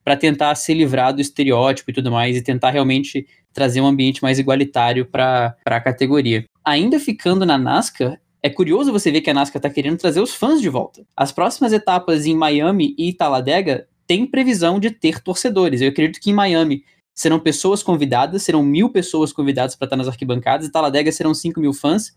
para 0.03 0.15
tentar 0.15 0.55
se 0.55 0.73
livrar 0.73 1.13
do 1.13 1.21
estereótipo 1.21 1.91
e 1.91 1.93
tudo 1.93 2.11
mais 2.11 2.35
e 2.35 2.41
tentar 2.41 2.71
realmente 2.71 3.27
trazer 3.53 3.81
um 3.81 3.87
ambiente 3.87 4.21
mais 4.21 4.39
igualitário 4.39 5.05
para 5.05 5.55
a 5.65 5.79
categoria. 5.79 6.45
Ainda 6.63 6.99
ficando 6.99 7.45
na 7.45 7.57
NASCAR, 7.57 8.19
é 8.41 8.49
curioso 8.49 8.91
você 8.91 9.11
ver 9.11 9.21
que 9.21 9.29
a 9.29 9.33
NASCAR 9.33 9.59
está 9.59 9.69
querendo 9.69 9.97
trazer 9.97 10.21
os 10.21 10.33
fãs 10.33 10.61
de 10.61 10.69
volta. 10.69 11.03
As 11.15 11.31
próximas 11.31 11.73
etapas 11.73 12.25
em 12.25 12.35
Miami 12.35 12.95
e 12.97 13.11
Talladega 13.13 13.87
têm 14.07 14.25
previsão 14.25 14.79
de 14.79 14.91
ter 14.91 15.19
torcedores. 15.19 15.81
Eu 15.81 15.89
acredito 15.89 16.21
que 16.21 16.29
em 16.29 16.33
Miami 16.33 16.83
serão 17.13 17.39
pessoas 17.39 17.83
convidadas, 17.83 18.43
serão 18.43 18.63
mil 18.63 18.89
pessoas 18.89 19.33
convidadas 19.33 19.75
para 19.75 19.85
estar 19.85 19.97
nas 19.97 20.07
arquibancadas, 20.07 20.67
e 20.67 20.71
Talladega 20.71 21.11
serão 21.11 21.33
5 21.33 21.59
mil 21.59 21.73
fãs. 21.73 22.15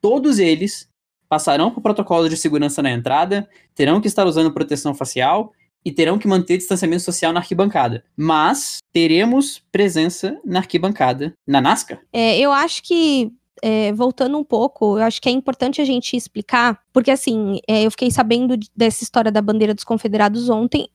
Todos 0.00 0.38
eles 0.38 0.88
passarão 1.28 1.72
por 1.72 1.80
protocolo 1.80 2.28
de 2.28 2.36
segurança 2.36 2.80
na 2.80 2.92
entrada, 2.92 3.48
terão 3.74 4.00
que 4.00 4.06
estar 4.06 4.24
usando 4.26 4.52
proteção 4.52 4.94
facial 4.94 5.52
e 5.84 5.92
terão 5.92 6.18
que 6.18 6.26
manter 6.26 6.56
distanciamento 6.56 7.02
social 7.02 7.32
na 7.32 7.40
arquibancada. 7.40 8.04
Mas 8.16 8.78
teremos 8.92 9.62
presença 9.70 10.40
na 10.44 10.60
arquibancada, 10.60 11.34
na 11.46 11.60
NASCAR. 11.60 12.00
É, 12.12 12.38
eu 12.38 12.50
acho 12.52 12.82
que 12.82 13.32
é, 13.62 13.92
voltando 13.92 14.36
um 14.38 14.44
pouco, 14.44 14.98
eu 14.98 15.04
acho 15.04 15.20
que 15.20 15.28
é 15.28 15.32
importante 15.32 15.80
a 15.80 15.84
gente 15.84 16.16
explicar, 16.16 16.80
porque 16.92 17.10
assim, 17.10 17.60
é, 17.68 17.84
eu 17.84 17.90
fiquei 17.90 18.10
sabendo 18.10 18.56
dessa 18.76 19.02
história 19.02 19.32
da 19.32 19.42
bandeira 19.42 19.74
dos 19.74 19.84
confederados 19.84 20.48
ontem. 20.48 20.88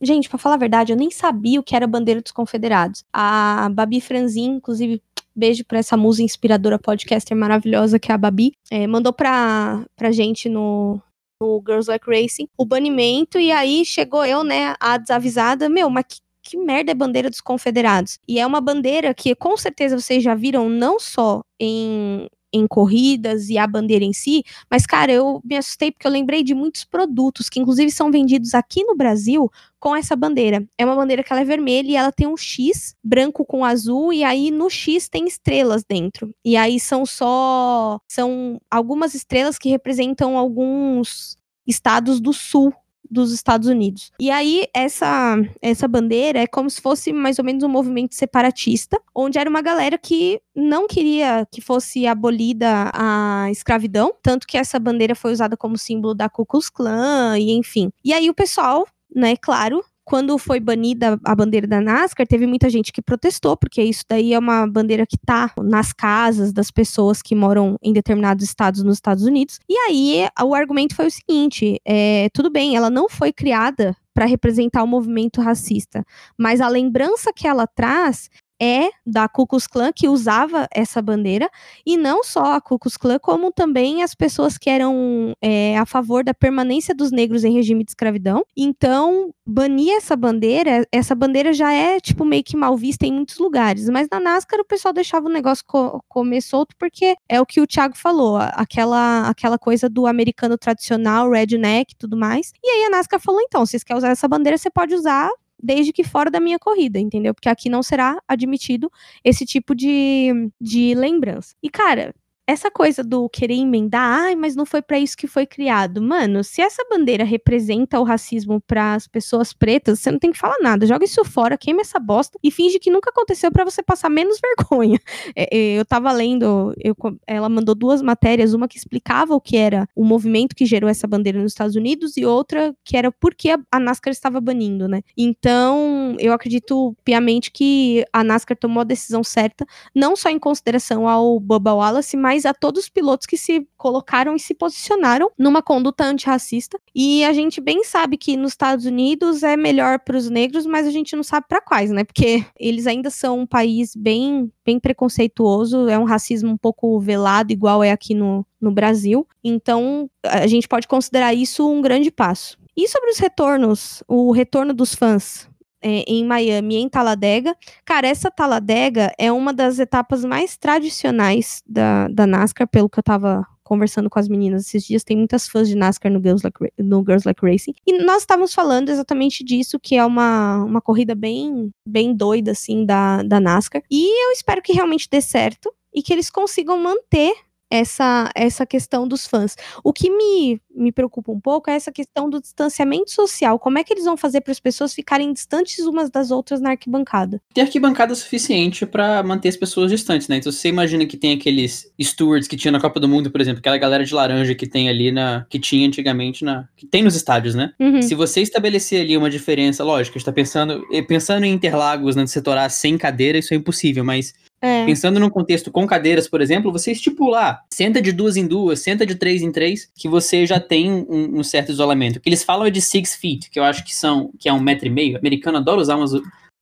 Gente, 0.00 0.28
para 0.28 0.38
falar 0.38 0.56
a 0.56 0.58
verdade, 0.58 0.92
eu 0.92 0.96
nem 0.96 1.10
sabia 1.10 1.58
o 1.58 1.62
que 1.62 1.74
era 1.74 1.86
a 1.86 1.88
bandeira 1.88 2.20
dos 2.20 2.32
confederados. 2.32 3.04
A 3.12 3.70
Babi 3.72 4.00
Franzin, 4.00 4.56
inclusive, 4.56 5.00
beijo 5.34 5.64
pra 5.64 5.78
essa 5.78 5.96
musa 5.96 6.22
inspiradora 6.22 6.78
podcaster 6.78 7.36
maravilhosa 7.36 7.98
que 7.98 8.10
é 8.10 8.14
a 8.14 8.18
Babi, 8.18 8.52
é, 8.70 8.86
mandou 8.86 9.12
pra, 9.12 9.86
pra 9.96 10.10
gente 10.10 10.48
no, 10.48 11.00
no 11.40 11.62
Girls 11.66 11.90
Like 11.90 12.08
Racing 12.08 12.48
o 12.56 12.64
banimento, 12.64 13.38
e 13.38 13.52
aí 13.52 13.84
chegou 13.84 14.24
eu, 14.24 14.42
né, 14.44 14.74
a 14.80 14.96
desavisada, 14.96 15.68
meu, 15.68 15.90
mas 15.90 16.04
que 16.08 16.20
que 16.48 16.56
merda 16.56 16.92
é 16.92 16.94
bandeira 16.94 17.28
dos 17.28 17.40
confederados? 17.40 18.20
E 18.28 18.38
é 18.38 18.46
uma 18.46 18.60
bandeira 18.60 19.12
que 19.12 19.34
com 19.34 19.56
certeza 19.56 19.98
vocês 19.98 20.22
já 20.22 20.32
viram 20.36 20.68
não 20.68 21.00
só 21.00 21.42
em 21.58 22.28
em 22.52 22.66
corridas 22.66 23.48
e 23.48 23.58
a 23.58 23.66
bandeira 23.66 24.04
em 24.04 24.12
si, 24.12 24.42
mas 24.70 24.86
cara, 24.86 25.12
eu 25.12 25.40
me 25.44 25.56
assustei 25.56 25.90
porque 25.90 26.06
eu 26.06 26.10
lembrei 26.10 26.42
de 26.42 26.54
muitos 26.54 26.84
produtos 26.84 27.48
que 27.48 27.60
inclusive 27.60 27.90
são 27.90 28.10
vendidos 28.10 28.54
aqui 28.54 28.84
no 28.84 28.96
Brasil 28.96 29.50
com 29.78 29.94
essa 29.94 30.16
bandeira. 30.16 30.66
É 30.78 30.84
uma 30.84 30.96
bandeira 30.96 31.22
que 31.22 31.32
ela 31.32 31.42
é 31.42 31.44
vermelha 31.44 31.90
e 31.90 31.96
ela 31.96 32.12
tem 32.12 32.26
um 32.26 32.36
X 32.36 32.94
branco 33.02 33.44
com 33.44 33.64
azul 33.64 34.12
e 34.12 34.24
aí 34.24 34.50
no 34.50 34.68
X 34.70 35.08
tem 35.08 35.26
estrelas 35.26 35.84
dentro. 35.88 36.34
E 36.44 36.56
aí 36.56 36.80
são 36.80 37.04
só 37.06 37.98
são 38.08 38.60
algumas 38.70 39.14
estrelas 39.14 39.58
que 39.58 39.68
representam 39.68 40.36
alguns 40.36 41.36
estados 41.66 42.20
do 42.20 42.32
sul 42.32 42.72
dos 43.10 43.32
Estados 43.32 43.68
Unidos. 43.68 44.10
E 44.20 44.30
aí, 44.30 44.66
essa, 44.74 45.36
essa 45.60 45.88
bandeira 45.88 46.40
é 46.40 46.46
como 46.46 46.68
se 46.68 46.80
fosse 46.80 47.12
mais 47.12 47.38
ou 47.38 47.44
menos 47.44 47.62
um 47.62 47.68
movimento 47.68 48.14
separatista, 48.14 49.00
onde 49.14 49.38
era 49.38 49.48
uma 49.48 49.62
galera 49.62 49.98
que 49.98 50.40
não 50.54 50.86
queria 50.86 51.46
que 51.50 51.60
fosse 51.60 52.06
abolida 52.06 52.90
a 52.94 53.48
escravidão, 53.50 54.12
tanto 54.22 54.46
que 54.46 54.56
essa 54.56 54.78
bandeira 54.78 55.14
foi 55.14 55.32
usada 55.32 55.56
como 55.56 55.76
símbolo 55.76 56.14
da 56.14 56.28
Ku 56.28 56.46
Klux 56.46 56.68
Klan, 56.68 57.38
e 57.38 57.52
enfim. 57.52 57.90
E 58.04 58.12
aí 58.12 58.28
o 58.30 58.34
pessoal, 58.34 58.86
né, 59.14 59.36
claro, 59.36 59.82
quando 60.06 60.38
foi 60.38 60.60
banida 60.60 61.18
a 61.24 61.34
bandeira 61.34 61.66
da 61.66 61.80
NASCAR, 61.80 62.28
teve 62.28 62.46
muita 62.46 62.70
gente 62.70 62.92
que 62.92 63.02
protestou, 63.02 63.56
porque 63.56 63.82
isso 63.82 64.04
daí 64.08 64.32
é 64.32 64.38
uma 64.38 64.64
bandeira 64.64 65.04
que 65.04 65.18
tá 65.18 65.52
nas 65.58 65.92
casas 65.92 66.52
das 66.52 66.70
pessoas 66.70 67.20
que 67.20 67.34
moram 67.34 67.76
em 67.82 67.92
determinados 67.92 68.44
estados 68.44 68.84
nos 68.84 68.98
Estados 68.98 69.24
Unidos. 69.24 69.58
E 69.68 69.76
aí 69.76 70.28
o 70.42 70.54
argumento 70.54 70.94
foi 70.94 71.08
o 71.08 71.10
seguinte: 71.10 71.80
é, 71.84 72.28
tudo 72.32 72.48
bem, 72.48 72.76
ela 72.76 72.88
não 72.88 73.08
foi 73.08 73.32
criada 73.32 73.96
para 74.14 74.26
representar 74.26 74.84
o 74.84 74.86
movimento 74.86 75.40
racista, 75.40 76.04
mas 76.38 76.60
a 76.60 76.68
lembrança 76.68 77.32
que 77.34 77.46
ela 77.46 77.66
traz 77.66 78.30
é 78.60 78.88
da 79.04 79.28
Ku 79.28 79.46
Klux 79.46 79.66
Klan 79.66 79.92
que 79.94 80.08
usava 80.08 80.66
essa 80.72 81.00
bandeira, 81.02 81.48
e 81.84 81.96
não 81.96 82.22
só 82.22 82.54
a 82.54 82.60
Ku 82.60 82.78
Klux 82.78 82.96
Klan, 82.96 83.18
como 83.18 83.52
também 83.52 84.02
as 84.02 84.14
pessoas 84.14 84.58
que 84.58 84.70
eram 84.70 85.34
é, 85.40 85.76
a 85.78 85.86
favor 85.86 86.24
da 86.24 86.34
permanência 86.34 86.94
dos 86.94 87.10
negros 87.10 87.44
em 87.44 87.52
regime 87.52 87.84
de 87.84 87.90
escravidão. 87.90 88.44
Então, 88.56 89.30
banir 89.46 89.94
essa 89.94 90.16
bandeira, 90.16 90.86
essa 90.90 91.14
bandeira 91.14 91.52
já 91.52 91.72
é, 91.72 92.00
tipo, 92.00 92.24
meio 92.24 92.42
que 92.42 92.56
mal 92.56 92.76
vista 92.76 93.06
em 93.06 93.12
muitos 93.12 93.38
lugares, 93.38 93.88
mas 93.88 94.08
na 94.10 94.20
NASCAR 94.20 94.60
o 94.60 94.64
pessoal 94.64 94.92
deixava 94.92 95.26
o 95.26 95.32
negócio 95.32 95.64
co 95.66 96.02
comer 96.08 96.40
solto, 96.40 96.74
porque 96.78 97.14
é 97.28 97.40
o 97.40 97.46
que 97.46 97.60
o 97.60 97.66
Thiago 97.66 97.96
falou, 97.96 98.38
aquela, 98.38 99.28
aquela 99.28 99.58
coisa 99.58 99.88
do 99.88 100.06
americano 100.06 100.58
tradicional, 100.58 101.30
redneck 101.30 101.92
e 101.92 101.96
tudo 101.96 102.16
mais. 102.16 102.52
E 102.62 102.68
aí 102.68 102.84
a 102.84 102.90
NASCAR 102.90 103.20
falou, 103.20 103.40
então, 103.40 103.64
se 103.64 103.78
você 103.78 103.84
quer 103.84 103.96
usar 103.96 104.08
essa 104.08 104.28
bandeira, 104.28 104.58
você 104.58 104.70
pode 104.70 104.94
usar 104.94 105.30
desde 105.62 105.92
que 105.92 106.04
fora 106.04 106.30
da 106.30 106.40
minha 106.40 106.58
corrida, 106.58 106.98
entendeu? 106.98 107.34
Porque 107.34 107.48
aqui 107.48 107.68
não 107.68 107.82
será 107.82 108.18
admitido 108.28 108.90
esse 109.24 109.44
tipo 109.44 109.74
de, 109.74 110.50
de 110.60 110.94
lembrança. 110.94 111.54
E, 111.62 111.70
cara, 111.70 112.14
essa 112.46 112.70
coisa 112.70 113.02
do 113.02 113.28
querer 113.28 113.54
emendar, 113.54 114.20
ai, 114.26 114.36
mas 114.36 114.54
não 114.54 114.64
foi 114.64 114.80
para 114.80 114.98
isso 114.98 115.16
que 115.16 115.26
foi 115.26 115.46
criado. 115.46 116.00
Mano, 116.00 116.44
se 116.44 116.62
essa 116.62 116.84
bandeira 116.88 117.24
representa 117.24 117.98
o 117.98 118.04
racismo 118.04 118.60
para 118.60 118.94
as 118.94 119.08
pessoas 119.08 119.52
pretas, 119.52 119.98
você 119.98 120.10
não 120.12 120.18
tem 120.18 120.30
que 120.30 120.38
falar 120.38 120.58
nada. 120.60 120.86
Joga 120.86 121.04
isso 121.04 121.24
fora, 121.24 121.58
queima 121.58 121.80
essa 121.80 121.98
bosta 121.98 122.38
e 122.42 122.50
finge 122.50 122.78
que 122.78 122.90
nunca 122.90 123.10
aconteceu 123.10 123.50
para 123.50 123.64
você 123.64 123.82
passar 123.82 124.08
menos 124.08 124.38
vergonha. 124.70 125.00
É, 125.34 125.56
é, 125.56 125.78
eu 125.78 125.84
tava 125.84 126.12
lendo, 126.12 126.72
eu, 126.78 126.94
ela 127.26 127.48
mandou 127.48 127.74
duas 127.74 128.00
matérias, 128.00 128.54
uma 128.54 128.68
que 128.68 128.78
explicava 128.78 129.34
o 129.34 129.40
que 129.40 129.56
era 129.56 129.88
o 129.94 130.04
movimento 130.04 130.54
que 130.54 130.64
gerou 130.64 130.88
essa 130.88 131.06
bandeira 131.06 131.42
nos 131.42 131.52
Estados 131.52 131.74
Unidos 131.74 132.16
e 132.16 132.24
outra 132.24 132.74
que 132.84 132.96
era 132.96 133.10
por 133.10 133.34
que 133.34 133.50
a, 133.50 133.80
NASCAR 133.80 134.12
estava 134.12 134.40
banindo, 134.40 134.86
né? 134.86 135.02
Então, 135.16 136.16
eu 136.18 136.32
acredito 136.32 136.96
piamente 137.04 137.50
que 137.50 138.04
a 138.12 138.22
NASCAR 138.22 138.56
tomou 138.56 138.80
a 138.80 138.84
decisão 138.84 139.24
certa, 139.24 139.66
não 139.94 140.14
só 140.14 140.28
em 140.28 140.38
consideração 140.38 141.08
ao 141.08 141.40
Bubba 141.40 141.74
Wallace, 141.74 142.16
mas 142.16 142.35
a 142.44 142.52
todos 142.52 142.84
os 142.84 142.88
pilotos 142.88 143.26
que 143.26 143.38
se 143.38 143.66
colocaram 143.76 144.34
e 144.34 144.40
se 144.40 144.54
posicionaram 144.54 145.30
numa 145.38 145.62
conduta 145.62 146.04
antirracista. 146.04 146.78
E 146.94 147.24
a 147.24 147.32
gente 147.32 147.60
bem 147.60 147.84
sabe 147.84 148.16
que 148.16 148.36
nos 148.36 148.52
Estados 148.52 148.84
Unidos 148.84 149.42
é 149.42 149.56
melhor 149.56 150.00
para 150.00 150.16
os 150.16 150.28
negros, 150.28 150.66
mas 150.66 150.86
a 150.86 150.90
gente 150.90 151.14
não 151.14 151.22
sabe 151.22 151.46
para 151.48 151.60
quais, 151.60 151.90
né? 151.90 152.04
Porque 152.04 152.44
eles 152.58 152.86
ainda 152.86 153.08
são 153.10 153.40
um 153.40 153.46
país 153.46 153.94
bem, 153.94 154.50
bem 154.64 154.78
preconceituoso, 154.78 155.88
é 155.88 155.98
um 155.98 156.04
racismo 156.04 156.50
um 156.50 156.56
pouco 156.56 156.98
velado, 156.98 157.52
igual 157.52 157.82
é 157.82 157.92
aqui 157.92 158.14
no, 158.14 158.44
no 158.60 158.72
Brasil. 158.72 159.26
Então, 159.42 160.10
a 160.24 160.46
gente 160.46 160.66
pode 160.66 160.88
considerar 160.88 161.32
isso 161.32 161.70
um 161.70 161.80
grande 161.80 162.10
passo. 162.10 162.58
E 162.76 162.86
sobre 162.88 163.10
os 163.10 163.18
retornos, 163.18 164.02
o 164.06 164.32
retorno 164.32 164.74
dos 164.74 164.94
fãs, 164.94 165.48
é, 165.82 166.04
em 166.06 166.24
Miami, 166.24 166.76
em 166.76 166.88
Talladega. 166.88 167.54
Cara, 167.84 168.06
essa 168.06 168.30
Talladega 168.30 169.12
é 169.18 169.30
uma 169.30 169.52
das 169.52 169.78
etapas 169.78 170.24
mais 170.24 170.56
tradicionais 170.56 171.62
da, 171.66 172.08
da 172.08 172.26
NASCAR, 172.26 172.68
pelo 172.68 172.88
que 172.88 172.98
eu 172.98 173.02
tava 173.02 173.46
conversando 173.66 174.08
com 174.08 174.18
as 174.18 174.28
meninas 174.28 174.64
esses 174.66 174.84
dias, 174.84 175.02
tem 175.02 175.16
muitas 175.16 175.48
fãs 175.48 175.68
de 175.68 175.74
NASCAR 175.74 176.10
no 176.12 176.20
Girls 176.20 176.44
Like, 176.44 176.72
no 176.78 177.00
Girls 177.00 177.26
like 177.26 177.44
Racing. 177.44 177.74
E 177.84 177.98
nós 177.98 178.18
estávamos 178.22 178.54
falando 178.54 178.90
exatamente 178.90 179.42
disso, 179.42 179.80
que 179.80 179.96
é 179.96 180.04
uma, 180.04 180.62
uma 180.62 180.80
corrida 180.80 181.16
bem, 181.16 181.70
bem 181.84 182.14
doida, 182.14 182.52
assim, 182.52 182.86
da, 182.86 183.24
da 183.24 183.40
NASCAR. 183.40 183.82
E 183.90 184.28
eu 184.28 184.30
espero 184.30 184.62
que 184.62 184.72
realmente 184.72 185.08
dê 185.10 185.20
certo 185.20 185.74
e 185.92 186.00
que 186.00 186.12
eles 186.12 186.30
consigam 186.30 186.78
manter 186.78 187.34
essa, 187.70 188.30
essa 188.34 188.64
questão 188.64 189.06
dos 189.06 189.26
fãs. 189.26 189.56
O 189.82 189.92
que 189.92 190.10
me, 190.10 190.60
me 190.74 190.92
preocupa 190.92 191.32
um 191.32 191.40
pouco 191.40 191.70
é 191.70 191.74
essa 191.74 191.90
questão 191.90 192.28
do 192.30 192.40
distanciamento 192.40 193.10
social. 193.10 193.58
Como 193.58 193.78
é 193.78 193.84
que 193.84 193.92
eles 193.92 194.04
vão 194.04 194.16
fazer 194.16 194.40
para 194.40 194.52
as 194.52 194.60
pessoas 194.60 194.94
ficarem 194.94 195.32
distantes 195.32 195.80
umas 195.80 196.10
das 196.10 196.30
outras 196.30 196.60
na 196.60 196.70
arquibancada? 196.70 197.40
Tem 197.52 197.64
arquibancada 197.64 198.14
suficiente 198.14 198.86
para 198.86 199.22
manter 199.22 199.48
as 199.48 199.56
pessoas 199.56 199.90
distantes, 199.90 200.28
né? 200.28 200.36
Então 200.36 200.52
você 200.52 200.68
imagina 200.68 201.06
que 201.06 201.16
tem 201.16 201.34
aqueles 201.34 201.90
stewards 202.00 202.48
que 202.48 202.56
tinha 202.56 202.72
na 202.72 202.80
Copa 202.80 203.00
do 203.00 203.08
Mundo, 203.08 203.30
por 203.30 203.40
exemplo, 203.40 203.58
aquela 203.58 203.78
galera 203.78 204.04
de 204.04 204.14
laranja 204.14 204.54
que 204.54 204.66
tem 204.66 204.88
ali 204.88 205.10
na. 205.10 205.46
que 205.48 205.58
tinha 205.58 205.86
antigamente 205.86 206.44
na. 206.44 206.68
que 206.76 206.86
tem 206.86 207.02
nos 207.02 207.16
estádios, 207.16 207.54
né? 207.54 207.72
Uhum. 207.80 208.02
Se 208.02 208.14
você 208.14 208.40
estabelecer 208.40 209.02
ali 209.02 209.16
uma 209.16 209.30
diferença, 209.30 209.82
lógico, 209.82 210.16
a 210.16 210.18
gente 210.18 210.26
tá 210.26 210.32
pensando, 210.32 210.86
eh, 210.92 211.02
pensando 211.02 211.44
em 211.44 211.52
Interlagos, 211.52 212.14
né, 212.14 212.26
setor 212.26 212.56
A 212.58 212.68
sem 212.68 212.96
cadeira, 212.98 213.38
isso 213.38 213.52
é 213.54 213.56
impossível, 213.56 214.04
mas 214.04 214.34
É. 214.60 214.86
Pensando 214.86 215.20
num 215.20 215.28
contexto 215.28 215.70
com 215.70 215.86
cadeiras, 215.86 216.26
por 216.28 216.40
exemplo, 216.40 216.72
você 216.72 216.92
estipular, 216.92 217.62
senta 217.72 218.00
de 218.00 218.10
duas 218.10 218.36
em 218.36 218.46
duas, 218.46 218.80
senta 218.80 219.04
de 219.04 219.14
três 219.14 219.42
em 219.42 219.52
três, 219.52 219.90
que 219.94 220.08
você 220.08 220.46
já 220.46 220.58
tem 220.58 220.90
um, 220.90 221.38
um 221.38 221.44
certo 221.44 221.70
isolamento. 221.70 222.16
O 222.16 222.20
que 222.20 222.28
eles 222.28 222.42
falam 222.42 222.66
é 222.66 222.70
de 222.70 222.80
six 222.80 223.14
feet, 223.14 223.50
que 223.50 223.58
eu 223.58 223.64
acho 223.64 223.84
que 223.84 223.94
são 223.94 224.30
que 224.38 224.48
é 224.48 224.52
um 224.52 224.60
metro 224.60 224.86
e 224.86 224.90
meio. 224.90 225.14
O 225.14 225.18
americano 225.18 225.58
adora 225.58 225.80
usar 225.80 225.96
umas 225.96 226.12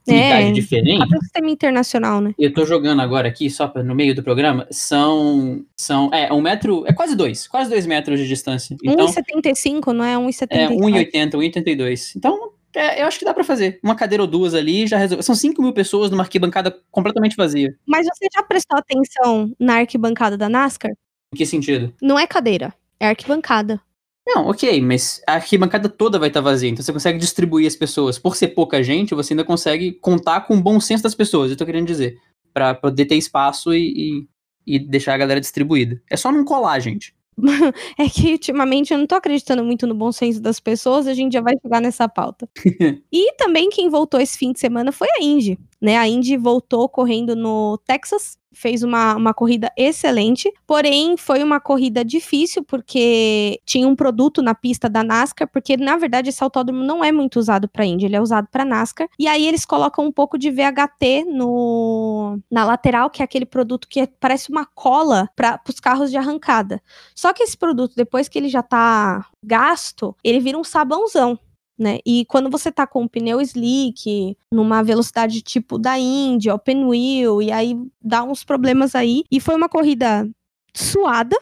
unidades 0.06 0.48
É. 0.48 0.52
diferentes. 0.52 1.02
Até 1.02 1.16
o 1.16 1.20
sistema 1.20 1.50
internacional, 1.50 2.20
né? 2.20 2.34
Eu 2.38 2.52
tô 2.52 2.66
jogando 2.66 3.00
agora 3.00 3.28
aqui, 3.28 3.48
só 3.48 3.68
pra, 3.68 3.82
no 3.82 3.94
meio 3.94 4.14
do 4.14 4.22
programa, 4.22 4.66
são. 4.70 5.64
são 5.76 6.10
é, 6.12 6.32
um 6.32 6.40
metro. 6.40 6.84
É 6.86 6.92
quase 6.92 7.16
dois, 7.16 7.46
quase 7.46 7.70
dois 7.70 7.86
metros 7.86 8.18
de 8.18 8.26
distância. 8.28 8.76
Então, 8.84 9.06
1,75, 9.06 9.92
não 9.92 10.04
é 10.04 10.16
1,77? 10.16 10.46
é 10.50 10.68
1,80, 10.68 11.30
1,82. 11.34 12.12
Então, 12.16 12.50
é, 12.74 13.02
eu 13.02 13.06
acho 13.06 13.18
que 13.18 13.24
dá 13.24 13.32
pra 13.32 13.44
fazer. 13.44 13.78
Uma 13.82 13.94
cadeira 13.94 14.22
ou 14.22 14.26
duas 14.28 14.54
ali 14.54 14.86
já 14.86 14.98
resolve. 14.98 15.22
São 15.22 15.34
5 15.34 15.60
mil 15.62 15.72
pessoas 15.72 16.10
numa 16.10 16.22
arquibancada 16.22 16.76
completamente 16.90 17.36
vazia. 17.36 17.76
Mas 17.86 18.06
você 18.06 18.26
já 18.34 18.42
prestou 18.42 18.78
atenção 18.78 19.54
na 19.58 19.76
arquibancada 19.76 20.36
da 20.36 20.48
NASCAR? 20.48 20.92
Em 21.32 21.36
que 21.36 21.46
sentido? 21.46 21.94
Não 22.00 22.18
é 22.18 22.26
cadeira, 22.26 22.74
é 22.98 23.08
arquibancada. 23.08 23.80
Não, 24.26 24.46
ok, 24.48 24.80
mas 24.80 25.22
a 25.26 25.34
arquibancada 25.34 25.88
toda 25.88 26.18
vai 26.18 26.28
estar 26.28 26.40
vazia, 26.40 26.70
então 26.70 26.82
você 26.82 26.92
consegue 26.92 27.18
distribuir 27.18 27.66
as 27.66 27.76
pessoas. 27.76 28.18
Por 28.18 28.36
ser 28.36 28.48
pouca 28.48 28.82
gente, 28.82 29.14
você 29.14 29.34
ainda 29.34 29.44
consegue 29.44 29.92
contar 29.92 30.42
com 30.42 30.56
o 30.56 30.62
bom 30.62 30.80
senso 30.80 31.02
das 31.02 31.14
pessoas, 31.14 31.50
eu 31.50 31.56
tô 31.56 31.66
querendo 31.66 31.86
dizer. 31.86 32.18
Pra 32.52 32.74
poder 32.74 33.04
ter 33.04 33.16
espaço 33.16 33.74
e, 33.74 34.26
e, 34.66 34.76
e 34.76 34.78
deixar 34.78 35.14
a 35.14 35.18
galera 35.18 35.40
distribuída. 35.40 36.00
É 36.08 36.16
só 36.16 36.32
não 36.32 36.44
colar, 36.44 36.78
gente. 36.80 37.13
É 37.98 38.08
que 38.08 38.32
ultimamente 38.32 38.92
eu 38.92 38.98
não 38.98 39.06
tô 39.06 39.14
acreditando 39.14 39.64
muito 39.64 39.86
no 39.86 39.94
bom 39.94 40.12
senso 40.12 40.40
das 40.40 40.60
pessoas, 40.60 41.06
a 41.06 41.14
gente 41.14 41.32
já 41.32 41.40
vai 41.40 41.54
chegar 41.60 41.80
nessa 41.80 42.08
pauta. 42.08 42.48
e 43.12 43.32
também 43.36 43.68
quem 43.70 43.88
voltou 43.88 44.20
esse 44.20 44.38
fim 44.38 44.52
de 44.52 44.60
semana 44.60 44.92
foi 44.92 45.08
a 45.10 45.22
Indy, 45.22 45.58
né? 45.80 45.96
A 45.96 46.08
Indy 46.08 46.36
voltou 46.36 46.88
correndo 46.88 47.34
no 47.36 47.78
Texas, 47.86 48.38
fez 48.54 48.82
uma, 48.82 49.14
uma 49.14 49.34
corrida 49.34 49.70
excelente, 49.76 50.52
porém 50.66 51.16
foi 51.16 51.42
uma 51.42 51.60
corrida 51.60 52.04
difícil 52.04 52.64
porque 52.64 53.60
tinha 53.64 53.86
um 53.86 53.96
produto 53.96 54.42
na 54.42 54.54
pista 54.54 54.88
da 54.88 55.02
NASCAR, 55.02 55.48
porque 55.48 55.76
na 55.76 55.96
verdade 55.96 56.28
esse 56.28 56.42
autódromo 56.42 56.82
não 56.82 57.04
é 57.04 57.12
muito 57.12 57.38
usado 57.38 57.68
para 57.68 57.84
Indy, 57.84 58.06
ele 58.06 58.16
é 58.16 58.20
usado 58.20 58.48
para 58.50 58.64
NASCAR. 58.64 59.08
E 59.18 59.26
aí 59.28 59.46
eles 59.46 59.64
colocam 59.64 60.04
um 60.06 60.12
pouco 60.12 60.38
de 60.38 60.50
VHT 60.50 61.24
no 61.26 62.38
na 62.50 62.64
lateral, 62.64 63.10
que 63.10 63.22
é 63.22 63.24
aquele 63.24 63.46
produto 63.46 63.88
que 63.88 64.00
é- 64.00 64.06
parece 64.20 64.50
uma 64.50 64.64
cola 64.64 65.28
para 65.36 65.60
os 65.68 65.80
carros 65.80 66.10
de 66.10 66.16
arrancada. 66.16 66.80
Só 67.14 67.32
que 67.32 67.42
esse 67.42 67.56
produto, 67.56 67.94
depois 67.96 68.28
que 68.28 68.38
ele 68.38 68.48
já 68.48 68.62
tá 68.62 69.26
gasto, 69.42 70.16
ele 70.22 70.40
vira 70.40 70.58
um 70.58 70.64
sabãozão. 70.64 71.38
Né? 71.76 71.98
E 72.06 72.24
quando 72.26 72.48
você 72.48 72.70
tá 72.70 72.86
com 72.86 73.02
um 73.02 73.08
pneu 73.08 73.40
slick, 73.40 74.36
numa 74.52 74.82
velocidade 74.82 75.42
tipo 75.42 75.76
da 75.76 75.98
Indy, 75.98 76.48
open 76.48 76.86
wheel, 76.86 77.42
e 77.42 77.50
aí 77.50 77.76
dá 78.00 78.22
uns 78.22 78.44
problemas 78.44 78.94
aí. 78.94 79.24
E 79.30 79.40
foi 79.40 79.56
uma 79.56 79.68
corrida 79.68 80.28
suada, 80.72 81.36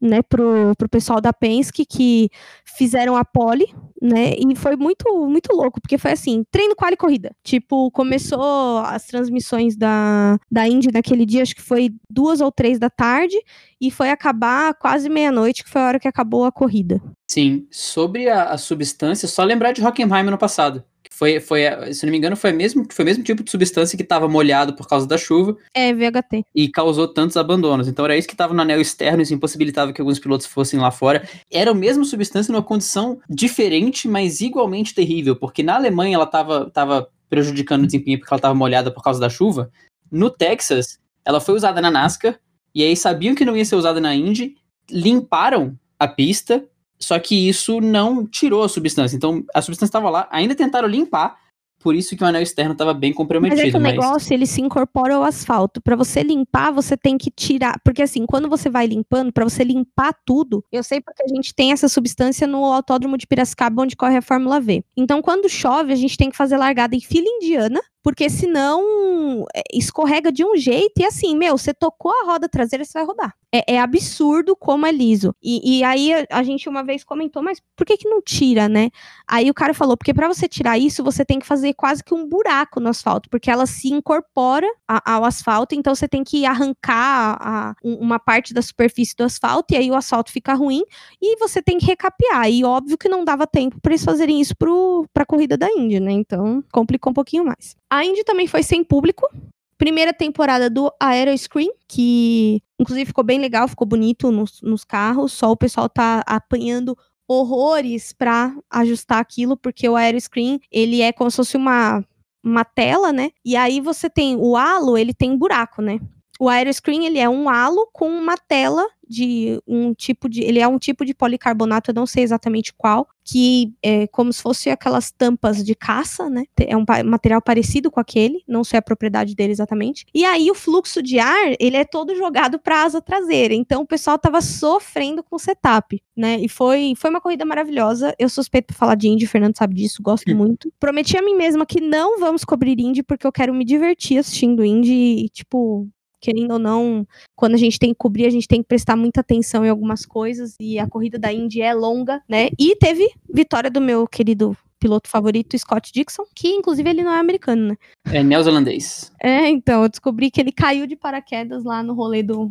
né, 0.00 0.22
pro, 0.22 0.72
pro 0.76 0.88
pessoal 0.88 1.20
da 1.20 1.32
Penske 1.32 1.84
que 1.84 2.28
fizeram 2.64 3.16
a 3.16 3.24
pole, 3.24 3.72
né? 4.00 4.32
E 4.36 4.54
foi 4.56 4.76
muito 4.76 5.04
muito 5.26 5.52
louco, 5.52 5.80
porque 5.80 5.98
foi 5.98 6.12
assim, 6.12 6.44
treino 6.50 6.74
qual 6.76 6.92
e 6.92 6.96
corrida. 6.96 7.30
Tipo, 7.42 7.90
começou 7.90 8.78
as 8.78 9.06
transmissões 9.06 9.76
da 9.76 10.38
da 10.50 10.66
Indy 10.68 10.88
naquele 10.92 11.26
dia, 11.26 11.42
acho 11.42 11.54
que 11.54 11.62
foi 11.62 11.90
duas 12.10 12.40
ou 12.40 12.50
três 12.50 12.78
da 12.78 12.90
tarde, 12.90 13.36
e 13.80 13.90
foi 13.90 14.10
acabar 14.10 14.74
quase 14.74 15.08
meia-noite, 15.08 15.64
que 15.64 15.70
foi 15.70 15.80
a 15.80 15.86
hora 15.86 16.00
que 16.00 16.08
acabou 16.08 16.44
a 16.44 16.52
corrida. 16.52 17.00
Sim, 17.30 17.66
sobre 17.70 18.28
a, 18.28 18.44
a 18.44 18.58
substância, 18.58 19.28
só 19.28 19.44
lembrar 19.44 19.72
de 19.72 19.84
Hockenheim 19.84 20.24
no 20.24 20.38
passado. 20.38 20.82
Foi, 21.10 21.40
foi, 21.40 21.62
se 21.92 22.06
não 22.06 22.12
me 22.12 22.18
engano, 22.18 22.36
foi, 22.36 22.52
mesmo, 22.52 22.86
foi 22.92 23.04
o 23.04 23.06
mesmo 23.06 23.24
tipo 23.24 23.42
de 23.42 23.50
substância 23.50 23.96
que 23.96 24.04
estava 24.04 24.28
molhado 24.28 24.74
por 24.76 24.86
causa 24.86 25.04
da 25.06 25.18
chuva 25.18 25.56
É, 25.74 25.92
VHT. 25.92 26.44
e 26.54 26.68
causou 26.68 27.08
tantos 27.08 27.36
abandonos. 27.36 27.88
Então 27.88 28.04
era 28.04 28.16
isso 28.16 28.28
que 28.28 28.34
estava 28.34 28.54
no 28.54 28.62
anel 28.62 28.80
externo, 28.80 29.20
isso 29.20 29.34
impossibilitava 29.34 29.92
que 29.92 30.00
alguns 30.00 30.20
pilotos 30.20 30.46
fossem 30.46 30.78
lá 30.78 30.92
fora. 30.92 31.28
Era 31.50 31.72
a 31.72 31.74
mesma 31.74 32.04
substância 32.04 32.52
numa 32.52 32.62
condição 32.62 33.18
diferente, 33.28 34.06
mas 34.06 34.40
igualmente 34.40 34.94
terrível, 34.94 35.34
porque 35.34 35.62
na 35.62 35.74
Alemanha 35.74 36.14
ela 36.14 36.24
estava 36.24 36.70
tava 36.70 37.08
prejudicando 37.28 37.82
o 37.82 37.86
desempenho 37.86 38.18
porque 38.18 38.32
ela 38.32 38.38
estava 38.38 38.54
molhada 38.54 38.90
por 38.90 39.02
causa 39.02 39.18
da 39.18 39.28
chuva. 39.28 39.70
No 40.10 40.30
Texas, 40.30 40.98
ela 41.24 41.40
foi 41.40 41.54
usada 41.54 41.80
na 41.80 41.90
NASCAR, 41.90 42.38
e 42.74 42.82
aí 42.84 42.96
sabiam 42.96 43.34
que 43.34 43.44
não 43.44 43.56
ia 43.56 43.64
ser 43.64 43.74
usada 43.76 44.00
na 44.00 44.14
Indy, 44.14 44.54
limparam 44.90 45.76
a 45.98 46.06
pista, 46.06 46.64
só 47.00 47.18
que 47.18 47.48
isso 47.48 47.80
não 47.80 48.26
tirou 48.26 48.62
a 48.62 48.68
substância. 48.68 49.16
Então 49.16 49.44
a 49.54 49.62
substância 49.62 49.90
estava 49.90 50.10
lá, 50.10 50.28
ainda 50.30 50.54
tentaram 50.54 50.88
limpar, 50.88 51.36
por 51.80 51.94
isso 51.94 52.16
que 52.16 52.24
o 52.24 52.26
anel 52.26 52.42
externo 52.42 52.72
estava 52.72 52.92
bem 52.92 53.10
Mas 53.10 53.16
comprometido. 53.16 53.60
é 53.60 53.70
que 53.70 53.76
o 53.76 53.80
mas- 53.80 53.92
negócio, 53.92 54.34
ele 54.34 54.46
se 54.46 54.60
incorpora 54.60 55.14
ao 55.14 55.22
asfalto. 55.22 55.80
Pra 55.80 55.94
você 55.94 56.24
limpar, 56.24 56.72
você 56.72 56.96
tem 56.96 57.16
que 57.16 57.30
tirar. 57.30 57.78
Porque 57.84 58.02
assim, 58.02 58.26
quando 58.26 58.48
você 58.48 58.68
vai 58.68 58.86
limpando, 58.88 59.32
pra 59.32 59.44
você 59.44 59.62
limpar 59.62 60.12
tudo, 60.26 60.64
eu 60.72 60.82
sei 60.82 61.00
porque 61.00 61.22
a 61.22 61.28
gente 61.28 61.54
tem 61.54 61.70
essa 61.70 61.88
substância 61.88 62.48
no 62.48 62.64
autódromo 62.64 63.16
de 63.16 63.28
Piracicaba, 63.28 63.80
onde 63.82 63.94
corre 63.94 64.16
a 64.16 64.22
Fórmula 64.22 64.60
V. 64.60 64.82
Então, 64.96 65.22
quando 65.22 65.48
chove, 65.48 65.92
a 65.92 65.96
gente 65.96 66.16
tem 66.16 66.30
que 66.30 66.36
fazer 66.36 66.56
largada 66.56 66.96
em 66.96 67.00
fila 67.00 67.26
indiana, 67.28 67.80
porque 68.08 68.30
senão 68.30 69.44
é, 69.54 69.62
escorrega 69.70 70.32
de 70.32 70.42
um 70.42 70.56
jeito 70.56 70.94
e 70.98 71.04
assim, 71.04 71.36
meu, 71.36 71.58
você 71.58 71.74
tocou 71.74 72.10
a 72.10 72.24
roda 72.24 72.48
traseira, 72.48 72.82
você 72.82 72.94
vai 72.94 73.04
rodar. 73.04 73.34
É, 73.54 73.74
é 73.74 73.78
absurdo 73.78 74.56
como 74.56 74.86
é 74.86 74.90
liso. 74.92 75.34
E, 75.42 75.80
e 75.80 75.84
aí 75.84 76.14
a, 76.14 76.26
a 76.30 76.42
gente 76.42 76.70
uma 76.70 76.82
vez 76.82 77.04
comentou, 77.04 77.42
mas 77.42 77.60
por 77.76 77.86
que 77.86 77.98
que 77.98 78.08
não 78.08 78.22
tira, 78.22 78.66
né? 78.66 78.88
Aí 79.28 79.50
o 79.50 79.54
cara 79.54 79.74
falou, 79.74 79.94
porque 79.94 80.14
pra 80.14 80.26
você 80.26 80.48
tirar 80.48 80.78
isso, 80.78 81.04
você 81.04 81.22
tem 81.22 81.38
que 81.38 81.46
fazer 81.46 81.74
quase 81.74 82.02
que 82.02 82.14
um 82.14 82.26
buraco 82.26 82.80
no 82.80 82.88
asfalto, 82.88 83.28
porque 83.28 83.50
ela 83.50 83.66
se 83.66 83.88
incorpora 83.92 84.66
a- 84.88 85.16
ao 85.16 85.24
asfalto, 85.24 85.74
então 85.74 85.94
você 85.94 86.08
tem 86.08 86.24
que 86.24 86.46
arrancar 86.46 87.36
a- 87.38 87.74
um- 87.84 87.96
uma 87.96 88.18
parte 88.18 88.54
da 88.54 88.62
superfície 88.62 89.14
do 89.14 89.24
asfalto, 89.24 89.74
e 89.74 89.76
aí 89.76 89.90
o 89.90 89.94
asfalto 89.94 90.32
fica 90.32 90.54
ruim, 90.54 90.82
e 91.20 91.36
você 91.38 91.60
tem 91.60 91.76
que 91.76 91.84
recapear. 91.84 92.50
E 92.50 92.64
óbvio 92.64 92.96
que 92.96 93.06
não 93.08 93.22
dava 93.22 93.46
tempo 93.46 93.78
pra 93.82 93.92
eles 93.92 94.04
fazerem 94.04 94.40
isso 94.40 94.56
pro, 94.56 95.06
pra 95.12 95.26
corrida 95.26 95.58
da 95.58 95.68
Indy, 95.70 96.00
né? 96.00 96.12
Então 96.12 96.64
complicou 96.72 97.10
um 97.10 97.14
pouquinho 97.14 97.44
mais. 97.44 97.76
A 97.90 98.04
Indy 98.04 98.24
também 98.24 98.46
foi 98.46 98.62
sem 98.62 98.84
público. 98.84 99.28
Primeira 99.76 100.12
temporada 100.12 100.68
do 100.68 100.92
Aeroscreen, 101.00 101.70
que 101.86 102.60
inclusive 102.78 103.06
ficou 103.06 103.24
bem 103.24 103.38
legal, 103.38 103.68
ficou 103.68 103.86
bonito 103.86 104.30
nos, 104.30 104.60
nos 104.60 104.84
carros, 104.84 105.32
só 105.32 105.52
o 105.52 105.56
pessoal 105.56 105.88
tá 105.88 106.22
apanhando 106.26 106.96
horrores 107.28 108.12
pra 108.12 108.56
ajustar 108.70 109.20
aquilo, 109.20 109.56
porque 109.56 109.88
o 109.88 109.94
aeroscreen, 109.94 110.60
ele 110.72 111.02
é 111.02 111.12
como 111.12 111.30
se 111.30 111.36
fosse 111.36 111.56
uma, 111.56 112.02
uma 112.42 112.64
tela, 112.64 113.12
né? 113.12 113.30
E 113.44 113.54
aí 113.54 113.80
você 113.80 114.08
tem 114.08 114.34
o 114.36 114.56
halo, 114.56 114.96
ele 114.96 115.12
tem 115.12 115.36
buraco, 115.36 115.82
né? 115.82 116.00
O 116.40 116.48
aeroscreen, 116.48 117.04
ele 117.04 117.18
é 117.18 117.28
um 117.28 117.48
halo 117.48 117.88
com 117.92 118.08
uma 118.08 118.36
tela 118.36 118.86
de 119.08 119.60
um 119.66 119.94
tipo 119.94 120.28
de, 120.28 120.42
ele 120.42 120.58
é 120.58 120.68
um 120.68 120.78
tipo 120.78 121.04
de 121.04 121.14
policarbonato, 121.14 121.90
eu 121.90 121.94
não 121.94 122.06
sei 122.06 122.22
exatamente 122.22 122.72
qual, 122.72 123.08
que 123.24 123.74
é 123.82 124.06
como 124.06 124.32
se 124.32 124.40
fosse 124.40 124.70
aquelas 124.70 125.10
tampas 125.10 125.62
de 125.62 125.74
caça, 125.74 126.30
né? 126.30 126.44
É 126.58 126.74
um 126.74 126.84
material 127.04 127.42
parecido 127.42 127.90
com 127.90 128.00
aquele, 128.00 128.42
não 128.48 128.64
sei 128.64 128.78
a 128.78 128.82
propriedade 128.82 129.34
dele 129.34 129.52
exatamente. 129.52 130.06
E 130.14 130.24
aí 130.24 130.50
o 130.50 130.54
fluxo 130.54 131.02
de 131.02 131.18
ar, 131.18 131.54
ele 131.60 131.76
é 131.76 131.84
todo 131.84 132.16
jogado 132.16 132.58
para 132.58 132.84
asa 132.84 133.02
traseira. 133.02 133.52
Então 133.52 133.82
o 133.82 133.86
pessoal 133.86 134.18
tava 134.18 134.40
sofrendo 134.40 135.22
com 135.22 135.36
o 135.36 135.38
setup, 135.38 136.02
né? 136.16 136.38
E 136.40 136.48
foi 136.48 136.94
foi 136.96 137.10
uma 137.10 137.20
corrida 137.20 137.44
maravilhosa. 137.44 138.14
Eu 138.18 138.30
suspeito 138.30 138.68
pra 138.68 138.76
falar 138.76 138.94
de 138.94 139.08
Indy, 139.08 139.26
o 139.26 139.28
Fernando 139.28 139.58
sabe 139.58 139.74
disso, 139.74 140.02
gosto 140.02 140.34
muito. 140.34 140.72
Prometi 140.80 141.18
a 141.18 141.22
mim 141.22 141.34
mesma 141.34 141.66
que 141.66 141.82
não 141.82 142.18
vamos 142.18 142.44
cobrir 142.44 142.80
Indy 142.80 143.02
porque 143.02 143.26
eu 143.26 143.32
quero 143.32 143.52
me 143.52 143.64
divertir 143.64 144.18
assistindo 144.18 144.64
Indy 144.64 145.24
e 145.24 145.28
tipo 145.28 145.86
Querendo 146.20 146.52
ou 146.52 146.58
não, 146.58 147.06
quando 147.36 147.54
a 147.54 147.58
gente 147.58 147.78
tem 147.78 147.90
que 147.90 147.98
cobrir, 147.98 148.26
a 148.26 148.30
gente 148.30 148.48
tem 148.48 148.62
que 148.62 148.68
prestar 148.68 148.96
muita 148.96 149.20
atenção 149.20 149.64
em 149.64 149.68
algumas 149.68 150.04
coisas. 150.04 150.54
E 150.60 150.78
a 150.78 150.88
corrida 150.88 151.18
da 151.18 151.32
Indy 151.32 151.62
é 151.62 151.74
longa, 151.74 152.22
né? 152.28 152.48
E 152.58 152.76
teve 152.76 153.10
vitória 153.32 153.70
do 153.70 153.80
meu 153.80 154.06
querido 154.06 154.56
piloto 154.78 155.08
favorito, 155.08 155.58
Scott 155.58 155.92
Dixon, 155.92 156.24
que 156.34 156.48
inclusive 156.48 156.88
ele 156.88 157.02
não 157.02 157.12
é 157.12 157.18
americano, 157.18 157.68
né? 157.68 157.76
É 158.12 158.22
neozelandês. 158.22 159.12
É, 159.20 159.48
então, 159.48 159.82
eu 159.82 159.88
descobri 159.88 160.30
que 160.30 160.40
ele 160.40 160.52
caiu 160.52 160.86
de 160.86 160.96
paraquedas 160.96 161.64
lá 161.64 161.82
no 161.82 161.94
rolê 161.94 162.22
dos 162.22 162.48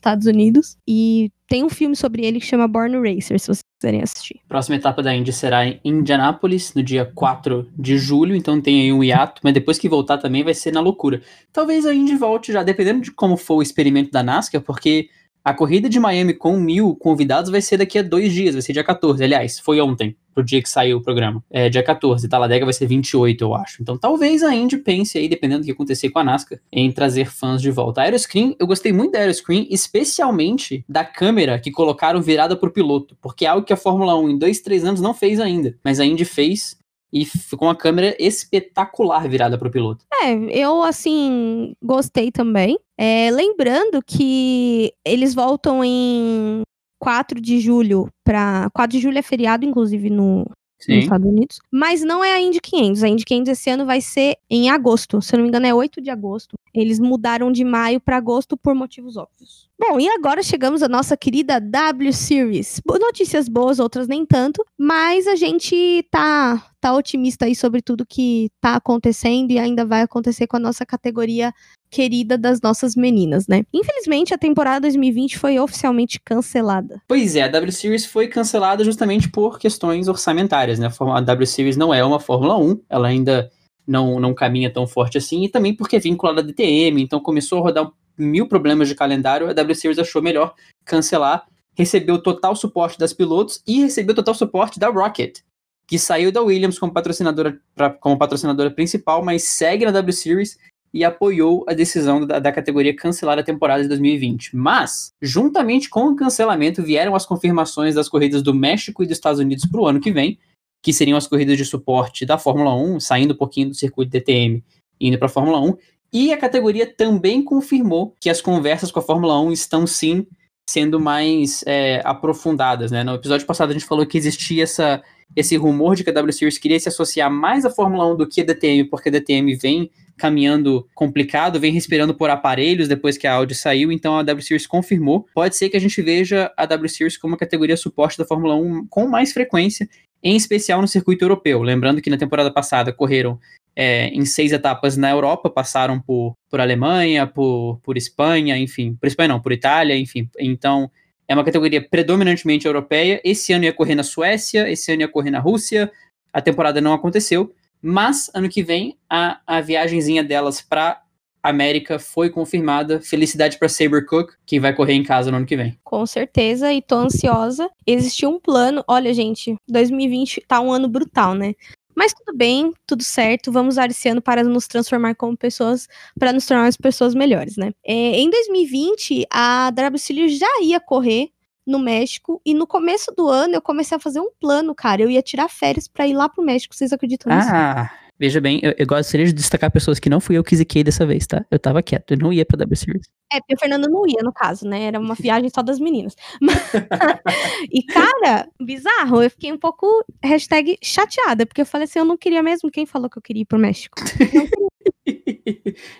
Estados 0.00 0.26
Unidos. 0.26 0.76
E 0.88 1.30
tem 1.46 1.62
um 1.62 1.68
filme 1.68 1.94
sobre 1.94 2.24
ele 2.24 2.40
que 2.40 2.46
chama 2.46 2.66
Born 2.66 2.96
Racer, 2.98 3.38
se 3.38 3.46
vocês 3.46 3.60
quiserem 3.80 4.02
assistir. 4.02 4.40
Próxima 4.48 4.76
etapa 4.76 5.02
da 5.02 5.14
Indy 5.14 5.32
será 5.32 5.66
em 5.66 5.80
Indianápolis, 5.84 6.74
no 6.74 6.82
dia 6.82 7.04
4 7.14 7.68
de 7.76 7.98
julho, 7.98 8.34
então 8.34 8.60
tem 8.60 8.82
aí 8.82 8.92
um 8.92 9.02
hiato, 9.04 9.40
mas 9.44 9.52
depois 9.52 9.78
que 9.78 9.88
voltar 9.88 10.18
também 10.18 10.42
vai 10.44 10.54
ser 10.54 10.72
na 10.72 10.80
loucura. 10.80 11.20
Talvez 11.52 11.86
a 11.86 11.94
Indy 11.94 12.16
volte 12.16 12.52
já, 12.52 12.62
dependendo 12.62 13.00
de 13.00 13.10
como 13.10 13.36
for 13.36 13.56
o 13.56 13.62
experimento 13.62 14.10
da 14.10 14.22
NASCAR, 14.22 14.60
porque 14.60 15.08
A 15.42 15.54
corrida 15.54 15.88
de 15.88 15.98
Miami 15.98 16.34
com 16.34 16.58
mil 16.58 16.94
convidados 16.94 17.50
vai 17.50 17.62
ser 17.62 17.78
daqui 17.78 17.98
a 17.98 18.02
dois 18.02 18.32
dias, 18.32 18.54
vai 18.54 18.60
ser 18.60 18.74
dia 18.74 18.84
14. 18.84 19.24
Aliás, 19.24 19.58
foi 19.58 19.80
ontem, 19.80 20.14
pro 20.40 20.44
dia 20.44 20.62
que 20.62 20.68
saiu 20.68 20.98
o 20.98 21.02
programa. 21.02 21.42
É 21.50 21.68
dia 21.68 21.82
14, 21.82 22.28
Talladega 22.28 22.64
vai 22.64 22.72
ser 22.72 22.86
28, 22.86 23.42
eu 23.42 23.54
acho. 23.54 23.82
Então 23.82 23.96
talvez 23.96 24.42
a 24.42 24.54
Indy 24.54 24.78
pense 24.78 25.18
aí, 25.18 25.28
dependendo 25.28 25.60
do 25.60 25.66
que 25.66 25.72
acontecer 25.72 26.10
com 26.10 26.18
a 26.18 26.24
NASCAR, 26.24 26.58
em 26.72 26.90
trazer 26.90 27.30
fãs 27.30 27.60
de 27.60 27.70
volta. 27.70 28.00
A 28.00 28.04
Aeroscreen, 28.04 28.56
eu 28.58 28.66
gostei 28.66 28.92
muito 28.92 29.12
da 29.12 29.18
Aeroscreen, 29.18 29.66
especialmente 29.70 30.84
da 30.88 31.04
câmera 31.04 31.58
que 31.58 31.70
colocaram 31.70 32.20
virada 32.20 32.56
pro 32.56 32.72
piloto, 32.72 33.16
porque 33.20 33.44
é 33.44 33.48
algo 33.48 33.66
que 33.66 33.72
a 33.72 33.76
Fórmula 33.76 34.18
1 34.18 34.30
em 34.30 34.38
dois, 34.38 34.60
três 34.60 34.84
anos 34.84 35.00
não 35.00 35.14
fez 35.14 35.38
ainda. 35.38 35.76
Mas 35.84 36.00
a 36.00 36.04
Indy 36.04 36.24
fez 36.24 36.80
e 37.12 37.24
ficou 37.24 37.68
uma 37.68 37.74
câmera 37.74 38.14
espetacular 38.18 39.28
virada 39.28 39.58
para 39.58 39.68
o 39.68 39.70
piloto. 39.70 40.04
É, 40.22 40.32
eu 40.56 40.82
assim 40.82 41.74
gostei 41.82 42.30
também. 42.30 42.78
É, 42.98 43.30
lembrando 43.30 44.00
que 44.06 44.92
eles 45.04 45.34
voltam 45.34 45.82
em 45.82 46.62
4 47.00 47.40
de 47.40 47.58
julho 47.58 48.08
para 48.22 48.70
4 48.72 48.96
de 48.96 49.02
julho 49.02 49.18
é 49.18 49.22
feriado 49.22 49.64
inclusive 49.64 50.10
no 50.10 50.44
Sim. 50.78 50.96
nos 50.96 51.04
Estados 51.04 51.26
Unidos. 51.26 51.58
Mas 51.70 52.02
não 52.02 52.24
é 52.24 52.32
a 52.32 52.40
Indy 52.40 52.60
500. 52.60 53.02
A 53.02 53.08
Indy 53.08 53.24
500 53.24 53.52
esse 53.52 53.70
ano 53.70 53.84
vai 53.84 54.00
ser 54.00 54.36
em 54.48 54.70
agosto. 54.70 55.20
Se 55.20 55.34
eu 55.34 55.38
não 55.38 55.44
me 55.44 55.48
engano, 55.48 55.66
é 55.66 55.74
8 55.74 56.00
de 56.00 56.10
agosto. 56.10 56.56
Eles 56.72 56.98
mudaram 56.98 57.52
de 57.52 57.64
maio 57.64 58.00
para 58.00 58.16
agosto 58.16 58.56
por 58.56 58.74
motivos 58.74 59.16
óbvios. 59.16 59.69
Bom, 59.80 59.98
e 59.98 60.06
agora 60.10 60.42
chegamos 60.42 60.82
à 60.82 60.88
nossa 60.88 61.16
querida 61.16 61.58
W 61.58 62.12
Series. 62.12 62.82
Notícias 62.86 63.48
boas, 63.48 63.78
outras 63.78 64.06
nem 64.06 64.26
tanto, 64.26 64.62
mas 64.78 65.26
a 65.26 65.34
gente 65.34 66.06
tá, 66.10 66.62
tá 66.78 66.94
otimista 66.94 67.46
aí 67.46 67.56
sobre 67.56 67.80
tudo 67.80 68.04
que 68.06 68.50
tá 68.60 68.76
acontecendo 68.76 69.52
e 69.52 69.58
ainda 69.58 69.86
vai 69.86 70.02
acontecer 70.02 70.46
com 70.46 70.58
a 70.58 70.60
nossa 70.60 70.84
categoria 70.84 71.50
querida 71.90 72.36
das 72.36 72.60
nossas 72.60 72.94
meninas, 72.94 73.48
né? 73.48 73.62
Infelizmente, 73.72 74.34
a 74.34 74.38
temporada 74.38 74.80
2020 74.82 75.38
foi 75.38 75.58
oficialmente 75.58 76.20
cancelada. 76.22 77.00
Pois 77.08 77.34
é, 77.34 77.44
a 77.44 77.48
W 77.48 77.72
Series 77.72 78.04
foi 78.04 78.28
cancelada 78.28 78.84
justamente 78.84 79.30
por 79.30 79.58
questões 79.58 80.08
orçamentárias, 80.08 80.78
né? 80.78 80.90
A 81.00 81.20
W 81.22 81.46
Series 81.46 81.78
não 81.78 81.92
é 81.94 82.04
uma 82.04 82.20
Fórmula 82.20 82.58
1, 82.58 82.82
ela 82.90 83.08
ainda 83.08 83.50
não, 83.86 84.20
não 84.20 84.34
caminha 84.34 84.70
tão 84.70 84.86
forte 84.86 85.16
assim, 85.16 85.44
e 85.44 85.48
também 85.48 85.74
porque 85.74 85.96
é 85.96 86.00
vinculada 86.00 86.42
a 86.42 86.44
DTM, 86.44 87.02
então 87.02 87.18
começou 87.18 87.60
a 87.60 87.62
rodar 87.62 87.90
mil 88.20 88.46
problemas 88.46 88.88
de 88.88 88.94
calendário, 88.94 89.48
a 89.48 89.52
W 89.52 89.74
Series 89.74 89.98
achou 89.98 90.22
melhor 90.22 90.54
cancelar, 90.84 91.46
recebeu 91.74 92.22
total 92.22 92.54
suporte 92.54 92.98
das 92.98 93.12
pilotos 93.12 93.62
e 93.66 93.80
recebeu 93.80 94.14
total 94.14 94.34
suporte 94.34 94.78
da 94.78 94.88
Rocket, 94.88 95.40
que 95.86 95.98
saiu 95.98 96.30
da 96.30 96.42
Williams 96.42 96.78
como 96.78 96.92
patrocinadora, 96.92 97.58
pra, 97.74 97.90
como 97.90 98.18
patrocinadora 98.18 98.70
principal, 98.70 99.24
mas 99.24 99.44
segue 99.44 99.84
na 99.84 99.90
W 99.90 100.12
Series 100.12 100.58
e 100.92 101.04
apoiou 101.04 101.64
a 101.68 101.72
decisão 101.72 102.26
da, 102.26 102.38
da, 102.38 102.52
categoria 102.52 102.94
cancelar 102.94 103.38
a 103.38 103.42
temporada 103.42 103.82
de 103.82 103.88
2020. 103.88 104.56
Mas, 104.56 105.12
juntamente 105.22 105.88
com 105.88 106.08
o 106.08 106.16
cancelamento, 106.16 106.82
vieram 106.82 107.14
as 107.14 107.24
confirmações 107.24 107.94
das 107.94 108.08
corridas 108.08 108.42
do 108.42 108.52
México 108.52 109.02
e 109.02 109.06
dos 109.06 109.16
Estados 109.16 109.40
Unidos 109.40 109.64
para 109.66 109.80
o 109.80 109.86
ano 109.86 110.00
que 110.00 110.10
vem, 110.10 110.38
que 110.82 110.92
seriam 110.92 111.16
as 111.16 111.26
corridas 111.26 111.56
de 111.56 111.64
suporte 111.64 112.26
da 112.26 112.38
Fórmula 112.38 112.74
1, 112.74 113.00
saindo 113.00 113.34
um 113.34 113.36
pouquinho 113.36 113.68
do 113.68 113.74
circuito 113.74 114.10
DTM 114.10 114.64
e 114.98 115.08
indo 115.08 115.18
para 115.18 115.26
a 115.26 115.30
Fórmula 115.30 115.60
1. 115.60 115.76
E 116.12 116.32
a 116.32 116.38
categoria 116.38 116.86
também 116.86 117.42
confirmou 117.42 118.14
que 118.20 118.28
as 118.28 118.40
conversas 118.40 118.90
com 118.90 118.98
a 118.98 119.02
Fórmula 119.02 119.40
1 119.40 119.52
estão 119.52 119.86
sim 119.86 120.26
sendo 120.68 121.00
mais 121.00 121.64
é, 121.66 122.00
aprofundadas. 122.04 122.90
Né? 122.90 123.02
No 123.02 123.14
episódio 123.14 123.46
passado 123.46 123.70
a 123.70 123.72
gente 123.72 123.84
falou 123.84 124.06
que 124.06 124.16
existia 124.16 124.62
essa, 124.62 125.02
esse 125.34 125.56
rumor 125.56 125.96
de 125.96 126.04
que 126.04 126.10
a 126.10 126.12
W 126.12 126.32
Series 126.32 126.58
queria 126.58 126.78
se 126.78 126.88
associar 126.88 127.30
mais 127.30 127.64
à 127.64 127.70
Fórmula 127.70 128.12
1 128.12 128.16
do 128.16 128.28
que 128.28 128.40
a 128.40 128.44
DTM, 128.44 128.84
porque 128.84 129.08
a 129.08 129.12
DTM 129.12 129.54
vem 129.56 129.90
caminhando 130.16 130.86
complicado, 130.94 131.58
vem 131.58 131.72
respirando 131.72 132.14
por 132.14 132.28
aparelhos 132.28 132.86
depois 132.86 133.16
que 133.16 133.26
a 133.26 133.32
Audi 133.32 133.54
saiu, 133.54 133.90
então 133.90 134.18
a 134.18 134.22
W 134.22 134.44
Series 134.44 134.66
confirmou. 134.66 135.26
Pode 135.34 135.56
ser 135.56 135.70
que 135.70 135.76
a 135.76 135.80
gente 135.80 136.00
veja 136.02 136.52
a 136.56 136.66
W 136.66 136.88
Series 136.88 137.16
como 137.16 137.32
uma 137.32 137.38
categoria 137.38 137.76
suporte 137.76 138.18
da 138.18 138.24
Fórmula 138.24 138.54
1 138.54 138.86
com 138.88 139.08
mais 139.08 139.32
frequência, 139.32 139.88
em 140.22 140.36
especial 140.36 140.80
no 140.80 140.86
circuito 140.86 141.24
europeu. 141.24 141.62
Lembrando 141.62 142.02
que 142.02 142.10
na 142.10 142.18
temporada 142.18 142.52
passada 142.52 142.92
correram 142.92 143.40
é, 143.74 144.08
em 144.08 144.24
seis 144.24 144.52
etapas 144.52 144.96
na 144.96 145.10
Europa, 145.10 145.48
passaram 145.48 146.00
por, 146.00 146.34
por 146.50 146.60
Alemanha, 146.60 147.26
por, 147.26 147.80
por 147.82 147.96
Espanha, 147.96 148.56
enfim, 148.56 148.94
por 148.94 149.06
Espanha 149.06 149.28
não, 149.28 149.40
por 149.40 149.52
Itália, 149.52 149.96
enfim. 149.96 150.28
Então, 150.38 150.90
é 151.26 151.34
uma 151.34 151.44
categoria 151.44 151.80
predominantemente 151.80 152.66
europeia. 152.66 153.20
Esse 153.24 153.52
ano 153.52 153.64
ia 153.64 153.72
correr 153.72 153.94
na 153.94 154.02
Suécia, 154.02 154.68
esse 154.68 154.92
ano 154.92 155.02
ia 155.02 155.08
correr 155.08 155.30
na 155.30 155.38
Rússia, 155.38 155.90
a 156.32 156.40
temporada 156.40 156.80
não 156.80 156.92
aconteceu, 156.92 157.54
mas 157.80 158.30
ano 158.34 158.48
que 158.48 158.62
vem 158.62 158.98
a, 159.08 159.40
a 159.46 159.60
viagemzinha 159.60 160.22
delas 160.22 160.60
para 160.60 161.00
América 161.42 161.98
foi 161.98 162.30
confirmada. 162.30 163.00
Felicidade 163.00 163.58
para 163.58 163.68
Saber 163.68 164.04
Cook, 164.04 164.32
que 164.44 164.60
vai 164.60 164.74
correr 164.74 164.94
em 164.94 165.02
casa 165.02 165.30
no 165.30 165.38
ano 165.38 165.46
que 165.46 165.56
vem. 165.56 165.78
Com 165.82 166.04
certeza, 166.06 166.72
e 166.72 166.82
tô 166.82 166.96
ansiosa. 166.96 167.68
Existiu 167.86 168.30
um 168.30 168.40
plano. 168.40 168.84
Olha, 168.86 169.12
gente, 169.14 169.54
2020 169.68 170.44
tá 170.46 170.60
um 170.60 170.72
ano 170.72 170.88
brutal, 170.88 171.34
né? 171.34 171.54
Mas 171.94 172.12
tudo 172.14 172.36
bem, 172.36 172.72
tudo 172.86 173.02
certo. 173.02 173.52
Vamos 173.52 173.74
usar 173.74 173.90
esse 173.90 174.08
ano 174.08 174.22
para 174.22 174.42
nos 174.42 174.66
transformar 174.66 175.14
como 175.14 175.36
pessoas, 175.36 175.88
para 176.18 176.32
nos 176.32 176.46
tornar 176.46 176.70
pessoas 176.80 177.14
melhores, 177.14 177.56
né? 177.56 177.72
É, 177.84 177.92
em 177.92 178.30
2020, 178.30 179.26
a 179.30 179.70
WCW 179.70 180.28
já 180.28 180.60
ia 180.62 180.80
correr 180.80 181.30
no 181.66 181.78
México 181.78 182.40
e 182.44 182.54
no 182.54 182.66
começo 182.66 183.12
do 183.16 183.28
ano 183.28 183.54
eu 183.54 183.62
comecei 183.62 183.96
a 183.96 184.00
fazer 184.00 184.20
um 184.20 184.30
plano, 184.40 184.74
cara. 184.74 185.02
Eu 185.02 185.10
ia 185.10 185.22
tirar 185.22 185.48
férias 185.48 185.86
para 185.86 186.06
ir 186.06 186.14
lá 186.14 186.28
pro 186.28 186.44
México. 186.44 186.74
Vocês 186.74 186.92
acreditam 186.92 187.34
nisso? 187.34 187.48
Ah, 187.52 187.90
Veja 188.20 188.38
bem, 188.38 188.60
eu, 188.62 188.74
eu, 188.76 188.86
gostaria 188.86 189.24
de 189.24 189.32
destacar 189.32 189.70
pessoas 189.70 189.98
que 189.98 190.10
não 190.10 190.20
fui 190.20 190.36
eu 190.36 190.44
que 190.44 190.54
ziquei 190.54 190.84
dessa 190.84 191.06
vez, 191.06 191.26
tá? 191.26 191.42
Eu 191.50 191.58
tava 191.58 191.82
quieto, 191.82 192.10
eu 192.10 192.18
não 192.18 192.30
ia 192.30 192.44
pra 192.44 192.58
W 192.58 192.76
Series. 192.76 193.08
É, 193.32 193.40
porque 193.40 193.54
o 193.54 193.58
Fernando 193.58 193.88
não 193.88 194.06
ia, 194.06 194.22
no 194.22 194.30
caso, 194.30 194.68
né? 194.68 194.82
Era 194.82 195.00
uma 195.00 195.14
viagem 195.18 195.48
só 195.48 195.62
das 195.62 195.80
meninas. 195.80 196.14
e, 197.72 197.82
cara, 197.84 198.46
bizarro, 198.60 199.22
eu 199.22 199.30
fiquei 199.30 199.50
um 199.50 199.56
pouco, 199.56 199.86
hashtag, 200.22 200.76
chateada, 200.82 201.46
porque 201.46 201.62
eu 201.62 201.66
falei 201.66 201.86
assim, 201.86 201.98
eu 201.98 202.04
não 202.04 202.18
queria 202.18 202.42
mesmo. 202.42 202.70
Quem 202.70 202.84
falou 202.84 203.08
que 203.08 203.16
eu 203.16 203.22
queria 203.22 203.40
ir 203.40 203.46
pro 203.46 203.58
México? 203.58 203.98
Não 203.98 204.06
queria. 204.06 204.50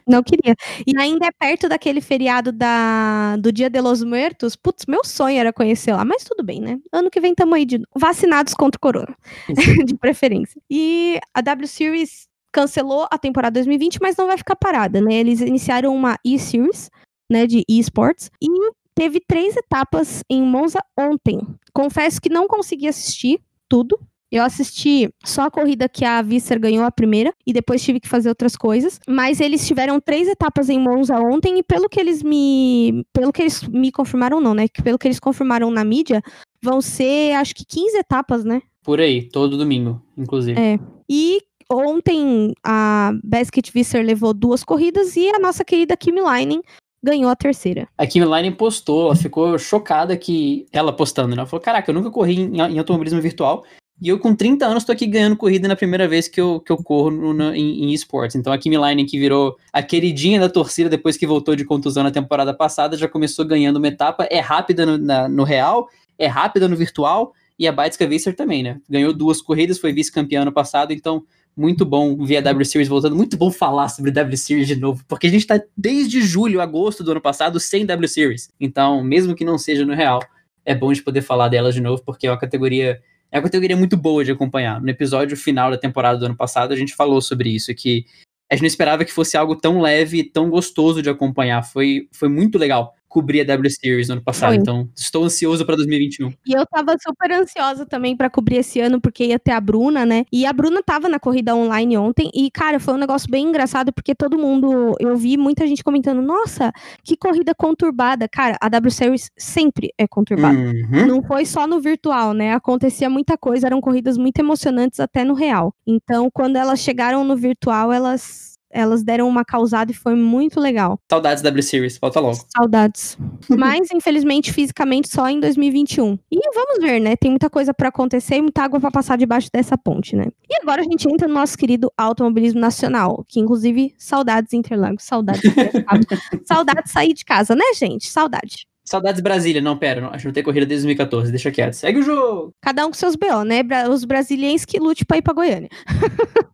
Não 0.07 0.22
queria. 0.22 0.55
E 0.86 0.98
ainda 0.98 1.26
é 1.26 1.30
perto 1.30 1.68
daquele 1.68 2.01
feriado 2.01 2.53
da, 2.53 3.36
do 3.36 3.53
Dia 3.53 3.70
de 3.70 3.80
los 3.80 4.03
Muertos. 4.03 4.57
Putz, 4.57 4.84
meu 4.86 5.05
sonho 5.05 5.38
era 5.38 5.53
conhecer 5.53 5.92
lá, 5.92 6.05
mas 6.05 6.24
tudo 6.24 6.42
bem, 6.44 6.61
né? 6.61 6.78
Ano 6.92 7.11
que 7.11 7.20
vem 7.20 7.34
tamo 7.34 7.55
aí 7.55 7.64
de 7.64 7.80
vacinados 7.96 8.55
contra 8.55 8.78
o 8.78 8.80
corona, 8.80 9.16
de 9.86 9.94
preferência. 9.96 10.61
E 10.70 11.18
a 11.34 11.40
W 11.40 11.66
Series 11.68 12.28
cancelou 12.53 13.07
a 13.11 13.18
temporada 13.18 13.55
2020, 13.55 13.98
mas 14.01 14.16
não 14.16 14.26
vai 14.26 14.36
ficar 14.36 14.57
parada, 14.57 15.01
né? 15.01 15.14
Eles 15.14 15.40
iniciaram 15.40 15.94
uma 15.94 16.18
e-series, 16.24 16.90
né, 17.30 17.46
de 17.46 17.64
esports, 17.68 18.30
e 18.42 18.48
teve 18.94 19.20
três 19.20 19.57
etapas 19.57 20.22
em 20.28 20.42
Monza 20.42 20.80
ontem. 20.98 21.40
Confesso 21.72 22.20
que 22.20 22.28
não 22.28 22.48
consegui 22.48 22.88
assistir 22.88 23.40
tudo. 23.68 23.98
Eu 24.31 24.45
assisti 24.45 25.12
só 25.24 25.43
a 25.43 25.51
corrida 25.51 25.89
que 25.89 26.05
a 26.05 26.22
Visser 26.22 26.61
ganhou 26.61 26.85
a 26.85 26.91
primeira 26.91 27.35
e 27.45 27.53
depois 27.53 27.83
tive 27.83 27.99
que 27.99 28.09
fazer 28.09 28.28
outras 28.28 28.55
coisas. 28.55 29.01
Mas 29.09 29.41
eles 29.41 29.66
tiveram 29.66 30.01
três 30.01 30.28
etapas 30.28 30.68
em 30.68 30.78
Monza 30.78 31.18
ontem 31.18 31.59
e 31.59 31.62
pelo 31.64 31.89
que 31.89 31.99
eles 31.99 32.22
me, 32.22 33.05
pelo 33.12 33.33
que 33.33 33.43
eles 33.43 33.62
me 33.66 33.91
confirmaram 33.91 34.41
não, 34.41 34.55
né? 34.55 34.66
Pelo 34.85 34.99
que 34.99 35.09
eles 35.09 35.18
confirmaram 35.18 35.68
na 35.70 35.83
mídia, 35.83 36.22
vão 36.62 36.81
ser 36.81 37.33
acho 37.35 37.55
que 37.55 37.64
15 37.64 37.99
etapas, 37.99 38.45
né? 38.45 38.62
Por 38.85 39.01
aí, 39.01 39.28
todo 39.28 39.59
domingo, 39.59 40.01
inclusive. 40.16 40.59
É. 40.59 40.78
E 41.09 41.41
ontem 41.70 42.53
a 42.64 43.12
Basket 43.24 43.68
Visser 43.72 44.05
levou 44.05 44.33
duas 44.33 44.62
corridas 44.62 45.16
e 45.16 45.28
a 45.28 45.41
nossa 45.41 45.64
querida 45.64 45.97
Kimi 45.97 46.20
Leinen 46.20 46.62
ganhou 47.03 47.31
a 47.31 47.37
terceira. 47.37 47.89
A 47.99 48.07
Kimi 48.07 48.26
Leinen 48.26 48.53
postou, 48.53 49.07
ela 49.07 49.16
ficou 49.16 49.59
chocada 49.59 50.16
que 50.16 50.66
ela 50.72 50.93
postando, 50.93 51.31
né? 51.31 51.41
Ela 51.41 51.47
falou: 51.47 51.62
"Caraca, 51.62 51.91
eu 51.91 51.95
nunca 51.95 52.11
corri 52.11 52.41
em, 52.41 52.57
em 52.57 52.78
automobilismo 52.78 53.20
virtual 53.20 53.64
e 54.01 54.09
eu 54.09 54.18
com 54.18 54.34
30 54.34 54.66
anos 54.66 54.84
tô 54.84 54.92
aqui 54.92 55.07
ganhando 55.07 55.36
corrida 55.36 55.68
na 55.68 55.76
primeira 55.76 56.09
vez 56.09 56.26
que 56.26 56.40
eu, 56.40 56.61
que 56.61 56.72
eu 56.72 56.76
corro 56.78 57.11
no, 57.11 57.34
no, 57.34 57.55
em, 57.55 57.84
em 57.84 57.92
esportes. 57.92 58.36
Então 58.36 58.53
a 58.53 58.59
Kimi 58.59 58.78
Leinen 58.78 59.05
que 59.05 59.18
virou 59.18 59.57
a 59.72 59.82
queridinha 59.82 60.40
da 60.40 60.48
torcida 60.48 60.88
depois 60.88 61.16
que 61.16 61.26
voltou 61.26 61.55
de 61.55 61.64
contusão 61.64 62.03
na 62.03 62.11
temporada 62.11 62.55
passada, 62.55 62.96
já 62.96 63.09
começou 63.09 63.44
ganhando 63.44 63.76
uma 63.76 63.88
etapa, 63.88 64.26
é 64.30 64.40
rápida 64.40 64.86
no, 64.86 64.96
na, 64.96 65.28
no 65.28 65.44
real, 65.44 65.88
é 66.18 66.26
rápida 66.26 66.66
no 66.66 66.76
virtual 66.76 67.34
e 67.59 67.68
a 67.68 67.72
Baitska 67.72 68.07
Visser 68.07 68.34
também, 68.34 68.62
né? 68.62 68.80
Ganhou 68.88 69.12
duas 69.12 69.42
corridas, 69.42 69.78
foi 69.78 69.92
vice-campeã 69.92 70.42
ano 70.42 70.53
passado, 70.53 70.92
então 70.92 71.22
muito 71.55 71.84
bom 71.84 72.16
ver 72.24 72.38
a 72.38 72.40
W 72.40 72.64
Series 72.64 72.88
voltando, 72.88 73.14
muito 73.14 73.36
bom 73.36 73.51
falar 73.51 73.88
sobre 73.88 74.11
W 74.11 74.36
Series 74.36 74.66
de 74.66 74.76
novo, 74.76 75.05
porque 75.07 75.26
a 75.26 75.30
gente 75.30 75.46
tá 75.46 75.61
desde 75.76 76.22
julho, 76.22 76.62
agosto 76.62 77.05
do 77.05 77.11
ano 77.11 77.20
passado 77.20 77.61
sem 77.61 77.84
W 77.84 78.09
Series. 78.09 78.48
Então, 78.59 79.05
mesmo 79.05 79.34
que 79.34 79.44
não 79.44 79.59
seja 79.59 79.84
no 79.84 79.94
real, 79.94 80.20
é 80.64 80.74
bom 80.74 80.90
de 80.90 81.03
poder 81.03 81.20
falar 81.20 81.48
dela 81.48 81.70
de 81.70 81.80
novo, 81.80 82.03
porque 82.03 82.26
é 82.26 82.30
uma 82.30 82.38
categoria 82.38 83.01
é 83.33 83.39
uma 83.39 83.45
categoria 83.45 83.76
muito 83.76 83.97
boa 83.97 84.24
de 84.24 84.33
acompanhar. 84.33 84.81
No 84.81 84.89
episódio 84.89 85.37
final 85.37 85.70
da 85.70 85.78
temporada 85.78 86.18
do 86.18 86.26
ano 86.26 86.37
passado, 86.37 86.72
a 86.72 86.76
gente 86.76 86.95
falou 86.95 87.20
sobre 87.20 87.51
isso, 87.51 87.74
que 87.74 88.05
a 88.51 88.55
gente 88.55 88.62
não 88.62 88.68
esperava 88.68 89.05
que 89.05 89.12
fosse 89.12 89.37
algo 89.37 89.55
tão 89.55 89.81
leve, 89.81 90.24
tão 90.24 90.51
gostoso 90.51 91.03
de 91.03 91.09
acompanhar. 91.09 91.62
Foi, 91.62 92.09
foi 92.12 92.28
muito 92.28 92.59
legal 92.59 92.95
cobrir 93.11 93.41
a 93.41 93.45
W 93.45 93.69
Series 93.69 94.09
no 94.09 94.15
ano 94.15 94.23
passado, 94.23 94.55
então 94.55 94.89
estou 94.97 95.25
ansioso 95.25 95.67
para 95.67 95.75
2021. 95.75 96.33
E 96.47 96.53
eu 96.53 96.65
tava 96.65 96.95
super 97.05 97.33
ansiosa 97.33 97.85
também 97.85 98.17
pra 98.17 98.31
cobrir 98.31 98.59
esse 98.59 98.79
ano, 98.79 99.01
porque 99.01 99.25
ia 99.25 99.39
ter 99.39 99.51
a 99.51 99.61
Bruna, 99.61 100.07
né? 100.07 100.25
E 100.33 100.47
a 100.47 100.53
Bruna 100.53 100.81
tava 100.81 101.09
na 101.09 101.19
corrida 101.19 101.55
online 101.55 101.99
ontem. 101.99 102.31
E, 102.33 102.49
cara, 102.53 102.79
foi 102.79 102.95
um 102.95 102.99
negócio 102.99 103.29
bem 103.29 103.49
engraçado, 103.49 103.93
porque 103.93 104.15
todo 104.15 104.39
mundo. 104.39 104.95
Eu 105.01 105.17
vi 105.17 105.37
muita 105.37 105.67
gente 105.67 105.83
comentando: 105.83 106.23
nossa, 106.23 106.71
que 107.03 107.17
corrida 107.17 107.53
conturbada. 107.53 108.29
Cara, 108.29 108.57
a 108.61 108.69
W 108.69 108.91
Series 108.93 109.31
sempre 109.37 109.93
é 109.99 110.07
conturbada. 110.07 110.57
Uhum. 110.57 111.07
Não 111.07 111.23
foi 111.23 111.45
só 111.45 111.67
no 111.67 111.81
virtual, 111.81 112.33
né? 112.33 112.53
Acontecia 112.53 113.11
muita 113.11 113.37
coisa, 113.37 113.67
eram 113.67 113.81
corridas 113.81 114.17
muito 114.17 114.39
emocionantes 114.39 115.01
até 115.01 115.25
no 115.25 115.35
real. 115.35 115.75
Então, 115.85 116.31
quando 116.33 116.55
elas 116.55 116.79
chegaram 116.79 117.25
no 117.25 117.37
virtual, 117.37 117.93
elas 117.93 118.49
elas 118.71 119.03
deram 119.03 119.29
uma 119.29 119.45
causada 119.45 119.91
e 119.91 119.95
foi 119.95 120.14
muito 120.14 120.61
legal. 120.61 120.99
Saudades 121.11 121.43
da 121.43 121.51
W 121.51 121.62
Series, 121.62 121.99
volta 121.99 122.21
logo. 122.21 122.39
Saudades. 122.57 123.18
Mas, 123.49 123.89
infelizmente, 123.93 124.53
fisicamente 124.53 125.09
só 125.09 125.29
em 125.29 125.41
2021. 125.41 126.18
E 126.31 126.39
vamos 126.55 126.79
ver, 126.81 127.01
né? 127.01 127.16
Tem 127.16 127.31
muita 127.31 127.51
coisa 127.51 127.75
pra 127.75 127.89
acontecer 127.89 128.37
e 128.37 128.43
muita 128.43 128.62
água 128.62 128.81
pra 128.81 128.91
passar 128.91 129.18
debaixo 129.18 129.49
dessa 129.53 129.77
ponte, 129.77 130.14
né? 130.14 130.27
E 130.49 130.57
agora 130.62 130.83
a 130.83 130.85
gente 130.85 131.09
entra 131.11 131.27
no 131.27 131.35
nosso 131.35 131.59
querido 131.59 131.93
automobilismo 131.97 132.61
nacional, 132.61 133.25
que 133.29 133.41
inclusive 133.41 133.95
saudades 133.99 134.53
Interlagos, 134.53 135.05
saudades 135.05 135.43
saudades 136.45 136.93
sair 136.93 137.14
de 137.14 137.25
casa, 137.25 137.55
né, 137.55 137.64
gente? 137.75 138.09
Saudade. 138.09 138.66
Saudades 138.85 139.21
Brasília, 139.21 139.61
não, 139.61 139.77
pera, 139.77 140.01
não, 140.01 140.09
acho 140.09 140.23
que 140.23 140.27
não 140.27 140.33
tem 140.33 140.43
corrida 140.43 140.66
desde 140.66 140.85
2014, 140.85 141.31
deixa 141.31 141.51
quieto. 141.51 141.75
Segue 141.75 142.01
o 142.01 142.03
jogo. 142.03 142.53
Cada 142.61 142.85
um 142.85 142.89
com 142.89 142.95
seus 142.95 143.14
BO, 143.14 143.45
né? 143.45 143.62
Os 143.89 144.05
brasilienses 144.05 144.64
que 144.64 144.81
lute 144.81 145.05
pra 145.05 145.18
ir 145.18 145.23
pra 145.23 145.33
Goiânia. 145.33 145.68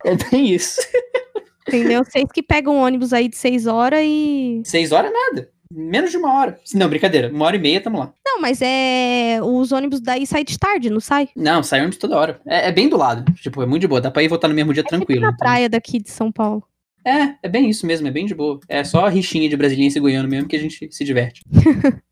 É 0.05 0.15
bem 0.29 0.53
isso. 0.53 0.79
Entendeu? 1.67 2.03
Vocês 2.03 2.25
que 2.33 2.41
pegam 2.41 2.75
um 2.75 2.81
ônibus 2.81 3.13
aí 3.13 3.27
de 3.27 3.35
seis 3.35 3.65
horas 3.67 4.01
e. 4.03 4.61
Seis 4.65 4.91
horas 4.91 5.11
nada. 5.11 5.49
Menos 5.71 6.11
de 6.11 6.17
uma 6.17 6.33
hora. 6.33 6.57
Não, 6.73 6.87
brincadeira. 6.87 7.29
Uma 7.29 7.45
hora 7.45 7.57
e 7.57 7.59
meia, 7.59 7.81
tamo 7.81 7.99
lá. 7.99 8.13
Não, 8.25 8.39
mas 8.39 8.61
é. 8.61 9.39
Os 9.43 9.71
ônibus 9.71 9.99
daí 9.99 10.25
saem 10.25 10.45
de 10.45 10.57
tarde, 10.57 10.89
não 10.89 10.99
sai? 10.99 11.29
Não, 11.35 11.61
sai 11.61 11.81
ônibus 11.81 11.97
toda 11.97 12.17
hora. 12.17 12.39
É, 12.45 12.69
é 12.69 12.71
bem 12.71 12.87
do 12.87 12.97
lado. 12.97 13.29
Tipo, 13.33 13.61
é 13.61 13.65
muito 13.65 13.81
de 13.81 13.87
boa. 13.87 13.99
Dá 13.99 14.09
pra 14.09 14.23
ir 14.23 14.29
voltar 14.29 14.47
no 14.47 14.53
mesmo 14.53 14.73
dia 14.73 14.83
tranquilo. 14.83 15.21
Na 15.21 15.27
então. 15.27 15.37
praia 15.37 15.69
daqui 15.69 15.99
de 15.99 16.09
São 16.09 16.31
Paulo. 16.31 16.63
É, 17.05 17.35
é 17.43 17.49
bem 17.49 17.69
isso 17.69 17.85
mesmo, 17.85 18.07
é 18.07 18.11
bem 18.11 18.25
de 18.25 18.35
boa. 18.35 18.59
É 18.67 18.83
só 18.83 19.05
a 19.05 19.09
rixinha 19.09 19.47
de 19.47 19.55
brasiliense 19.55 19.97
e 19.97 20.01
goiano 20.01 20.27
mesmo 20.27 20.47
que 20.47 20.57
a 20.57 20.59
gente 20.59 20.89
se 20.91 21.03
diverte. 21.05 21.41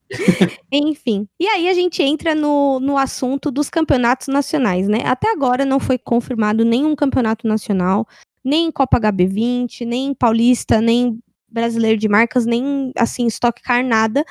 Enfim. 0.71 1.27
E 1.39 1.47
aí 1.47 1.67
a 1.67 1.73
gente 1.73 2.01
entra 2.01 2.33
no, 2.33 2.79
no 2.79 2.97
assunto 2.97 3.51
dos 3.51 3.69
campeonatos 3.69 4.27
nacionais, 4.27 4.87
né? 4.87 4.99
Até 5.03 5.31
agora 5.31 5.65
não 5.65 5.79
foi 5.79 5.97
confirmado 5.97 6.63
nenhum 6.63 6.95
campeonato 6.95 7.45
nacional, 7.47 8.07
nem 8.45 8.71
Copa 8.71 8.99
HB20, 8.99 9.85
nem 9.85 10.13
Paulista, 10.13 10.79
nem 10.79 11.19
Brasileiro 11.49 11.97
de 11.97 12.07
Marcas, 12.07 12.45
nem 12.45 12.91
assim, 12.97 13.25
Stock 13.27 13.61
Car, 13.61 13.83
nada. 13.83 14.23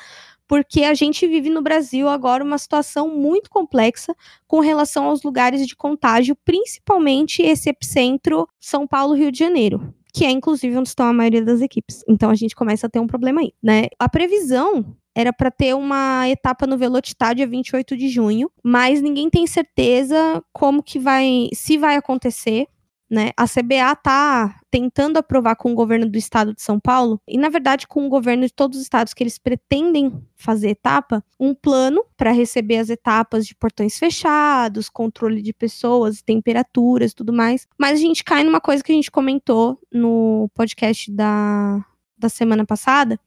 Porque 0.47 0.83
a 0.83 0.93
gente 0.93 1.27
vive 1.27 1.49
no 1.49 1.61
Brasil 1.61 2.07
agora 2.07 2.43
uma 2.43 2.57
situação 2.57 3.09
muito 3.09 3.49
complexa 3.49 4.15
com 4.47 4.59
relação 4.59 5.05
aos 5.05 5.23
lugares 5.23 5.67
de 5.67 5.75
contágio, 5.75 6.37
principalmente 6.45 7.41
esse 7.41 7.69
epicentro 7.69 8.47
São 8.59 8.87
Paulo, 8.87 9.15
Rio 9.15 9.31
de 9.31 9.39
Janeiro 9.39 9.93
que 10.15 10.23
é 10.23 10.31
inclusive 10.31 10.77
onde 10.77 10.87
estão 10.87 11.07
a 11.07 11.13
maioria 11.13 11.43
das 11.43 11.59
equipes. 11.59 12.01
Então 12.07 12.29
a 12.29 12.35
gente 12.35 12.55
começa 12.55 12.87
a 12.87 12.89
ter 12.89 12.99
um 12.99 13.07
problema 13.07 13.41
aí, 13.41 13.51
né? 13.61 13.87
A 13.99 14.07
previsão 14.07 14.95
era 15.13 15.33
para 15.33 15.51
ter 15.51 15.73
uma 15.73 16.27
etapa 16.29 16.65
no 16.65 16.77
Velocitar 16.77 17.35
dia 17.35 17.45
28 17.45 17.97
de 17.97 18.07
junho, 18.07 18.49
mas 18.63 19.01
ninguém 19.01 19.29
tem 19.29 19.45
certeza 19.45 20.41
como 20.53 20.81
que 20.81 20.99
vai, 20.99 21.49
se 21.53 21.77
vai 21.77 21.97
acontecer, 21.97 22.67
né? 23.09 23.31
A 23.37 23.47
CBA 23.47 23.95
tá 23.95 24.59
tentando 24.71 25.17
aprovar 25.17 25.55
com 25.55 25.71
o 25.71 25.75
governo 25.75 26.09
do 26.09 26.17
estado 26.17 26.53
de 26.53 26.61
São 26.61 26.79
Paulo 26.79 27.21
e 27.27 27.37
na 27.37 27.49
verdade 27.49 27.87
com 27.87 28.05
o 28.05 28.09
governo 28.09 28.45
de 28.45 28.53
todos 28.53 28.77
os 28.77 28.83
estados 28.83 29.13
que 29.13 29.23
eles 29.23 29.37
pretendem 29.37 30.11
fazer 30.35 30.69
etapa, 30.69 31.23
um 31.39 31.53
plano 31.53 32.03
para 32.17 32.31
receber 32.31 32.77
as 32.77 32.89
etapas 32.89 33.45
de 33.45 33.55
portões 33.55 33.97
fechados, 33.97 34.89
controle 34.89 35.41
de 35.41 35.53
pessoas, 35.53 36.21
temperaturas, 36.21 37.13
tudo 37.13 37.31
mais. 37.31 37.67
Mas 37.77 37.93
a 37.93 38.01
gente 38.01 38.23
cai 38.23 38.43
numa 38.43 38.61
coisa 38.61 38.83
que 38.83 38.91
a 38.91 38.95
gente 38.95 39.11
comentou 39.11 39.79
no 39.91 40.49
podcast 40.53 41.11
da 41.11 41.85
da 42.17 42.29
semana 42.29 42.65
passada, 42.65 43.19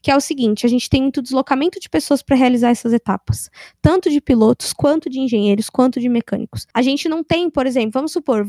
que 0.00 0.10
é 0.10 0.16
o 0.16 0.20
seguinte: 0.20 0.64
a 0.64 0.68
gente 0.68 0.88
tem 0.88 1.02
muito 1.02 1.20
deslocamento 1.22 1.78
de 1.80 1.88
pessoas 1.88 2.22
para 2.22 2.36
realizar 2.36 2.70
essas 2.70 2.92
etapas, 2.92 3.50
tanto 3.82 4.08
de 4.10 4.20
pilotos, 4.20 4.72
quanto 4.72 5.10
de 5.10 5.20
engenheiros, 5.20 5.68
quanto 5.68 6.00
de 6.00 6.08
mecânicos. 6.08 6.66
A 6.72 6.82
gente 6.82 7.08
não 7.08 7.22
tem, 7.22 7.50
por 7.50 7.66
exemplo, 7.66 7.92
vamos 7.92 8.12
supor, 8.12 8.46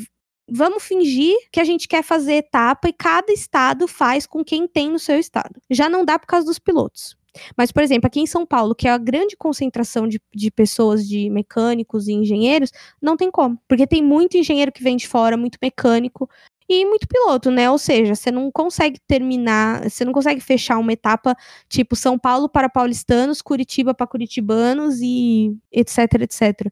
vamos 0.50 0.84
fingir 0.84 1.36
que 1.52 1.60
a 1.60 1.64
gente 1.64 1.88
quer 1.88 2.04
fazer 2.04 2.36
etapa 2.36 2.90
e 2.90 2.94
cada 2.94 3.32
estado 3.32 3.88
faz 3.88 4.26
com 4.26 4.44
quem 4.44 4.68
tem 4.68 4.90
no 4.90 5.00
seu 5.00 5.20
estado. 5.20 5.62
Já 5.70 5.90
não 5.90 6.06
dá 6.06 6.18
por 6.18 6.28
causa 6.28 6.46
dos 6.46 6.60
pilotos. 6.60 7.16
Mas, 7.56 7.72
por 7.72 7.84
exemplo, 7.84 8.08
aqui 8.08 8.20
em 8.20 8.26
São 8.26 8.46
Paulo, 8.46 8.74
que 8.74 8.88
é 8.88 8.92
a 8.92 8.98
grande 8.98 9.36
concentração 9.38 10.08
de, 10.08 10.20
de 10.34 10.50
pessoas, 10.50 11.08
de 11.08 11.30
mecânicos 11.30 12.08
e 12.08 12.14
engenheiros, 12.14 12.72
não 13.02 13.16
tem 13.16 13.30
como. 13.30 13.60
Porque 13.68 13.86
tem 13.86 14.02
muito 14.02 14.38
engenheiro 14.38 14.72
que 14.72 14.84
vem 14.84 14.98
de 14.98 15.08
fora, 15.08 15.38
muito 15.38 15.58
mecânico 15.62 16.30
e 16.70 16.86
muito 16.86 17.08
piloto, 17.08 17.50
né? 17.50 17.70
Ou 17.70 17.78
seja, 17.78 18.16
você 18.16 18.32
não 18.32 18.52
consegue 18.52 19.00
terminar, 19.08 19.90
você 19.90 20.04
não 20.04 20.12
consegue 20.12 20.42
fechar 20.42 20.78
uma 20.78 20.92
etapa 20.94 21.36
tipo 21.70 21.96
São 21.96 22.18
Paulo 22.20 22.50
para 22.50 22.70
paulistanos, 22.70 23.42
Curitiba 23.42 23.94
para 23.94 24.08
curitibanos 24.08 25.00
e 25.02 25.56
etc, 25.72 26.22
etc. 26.22 26.72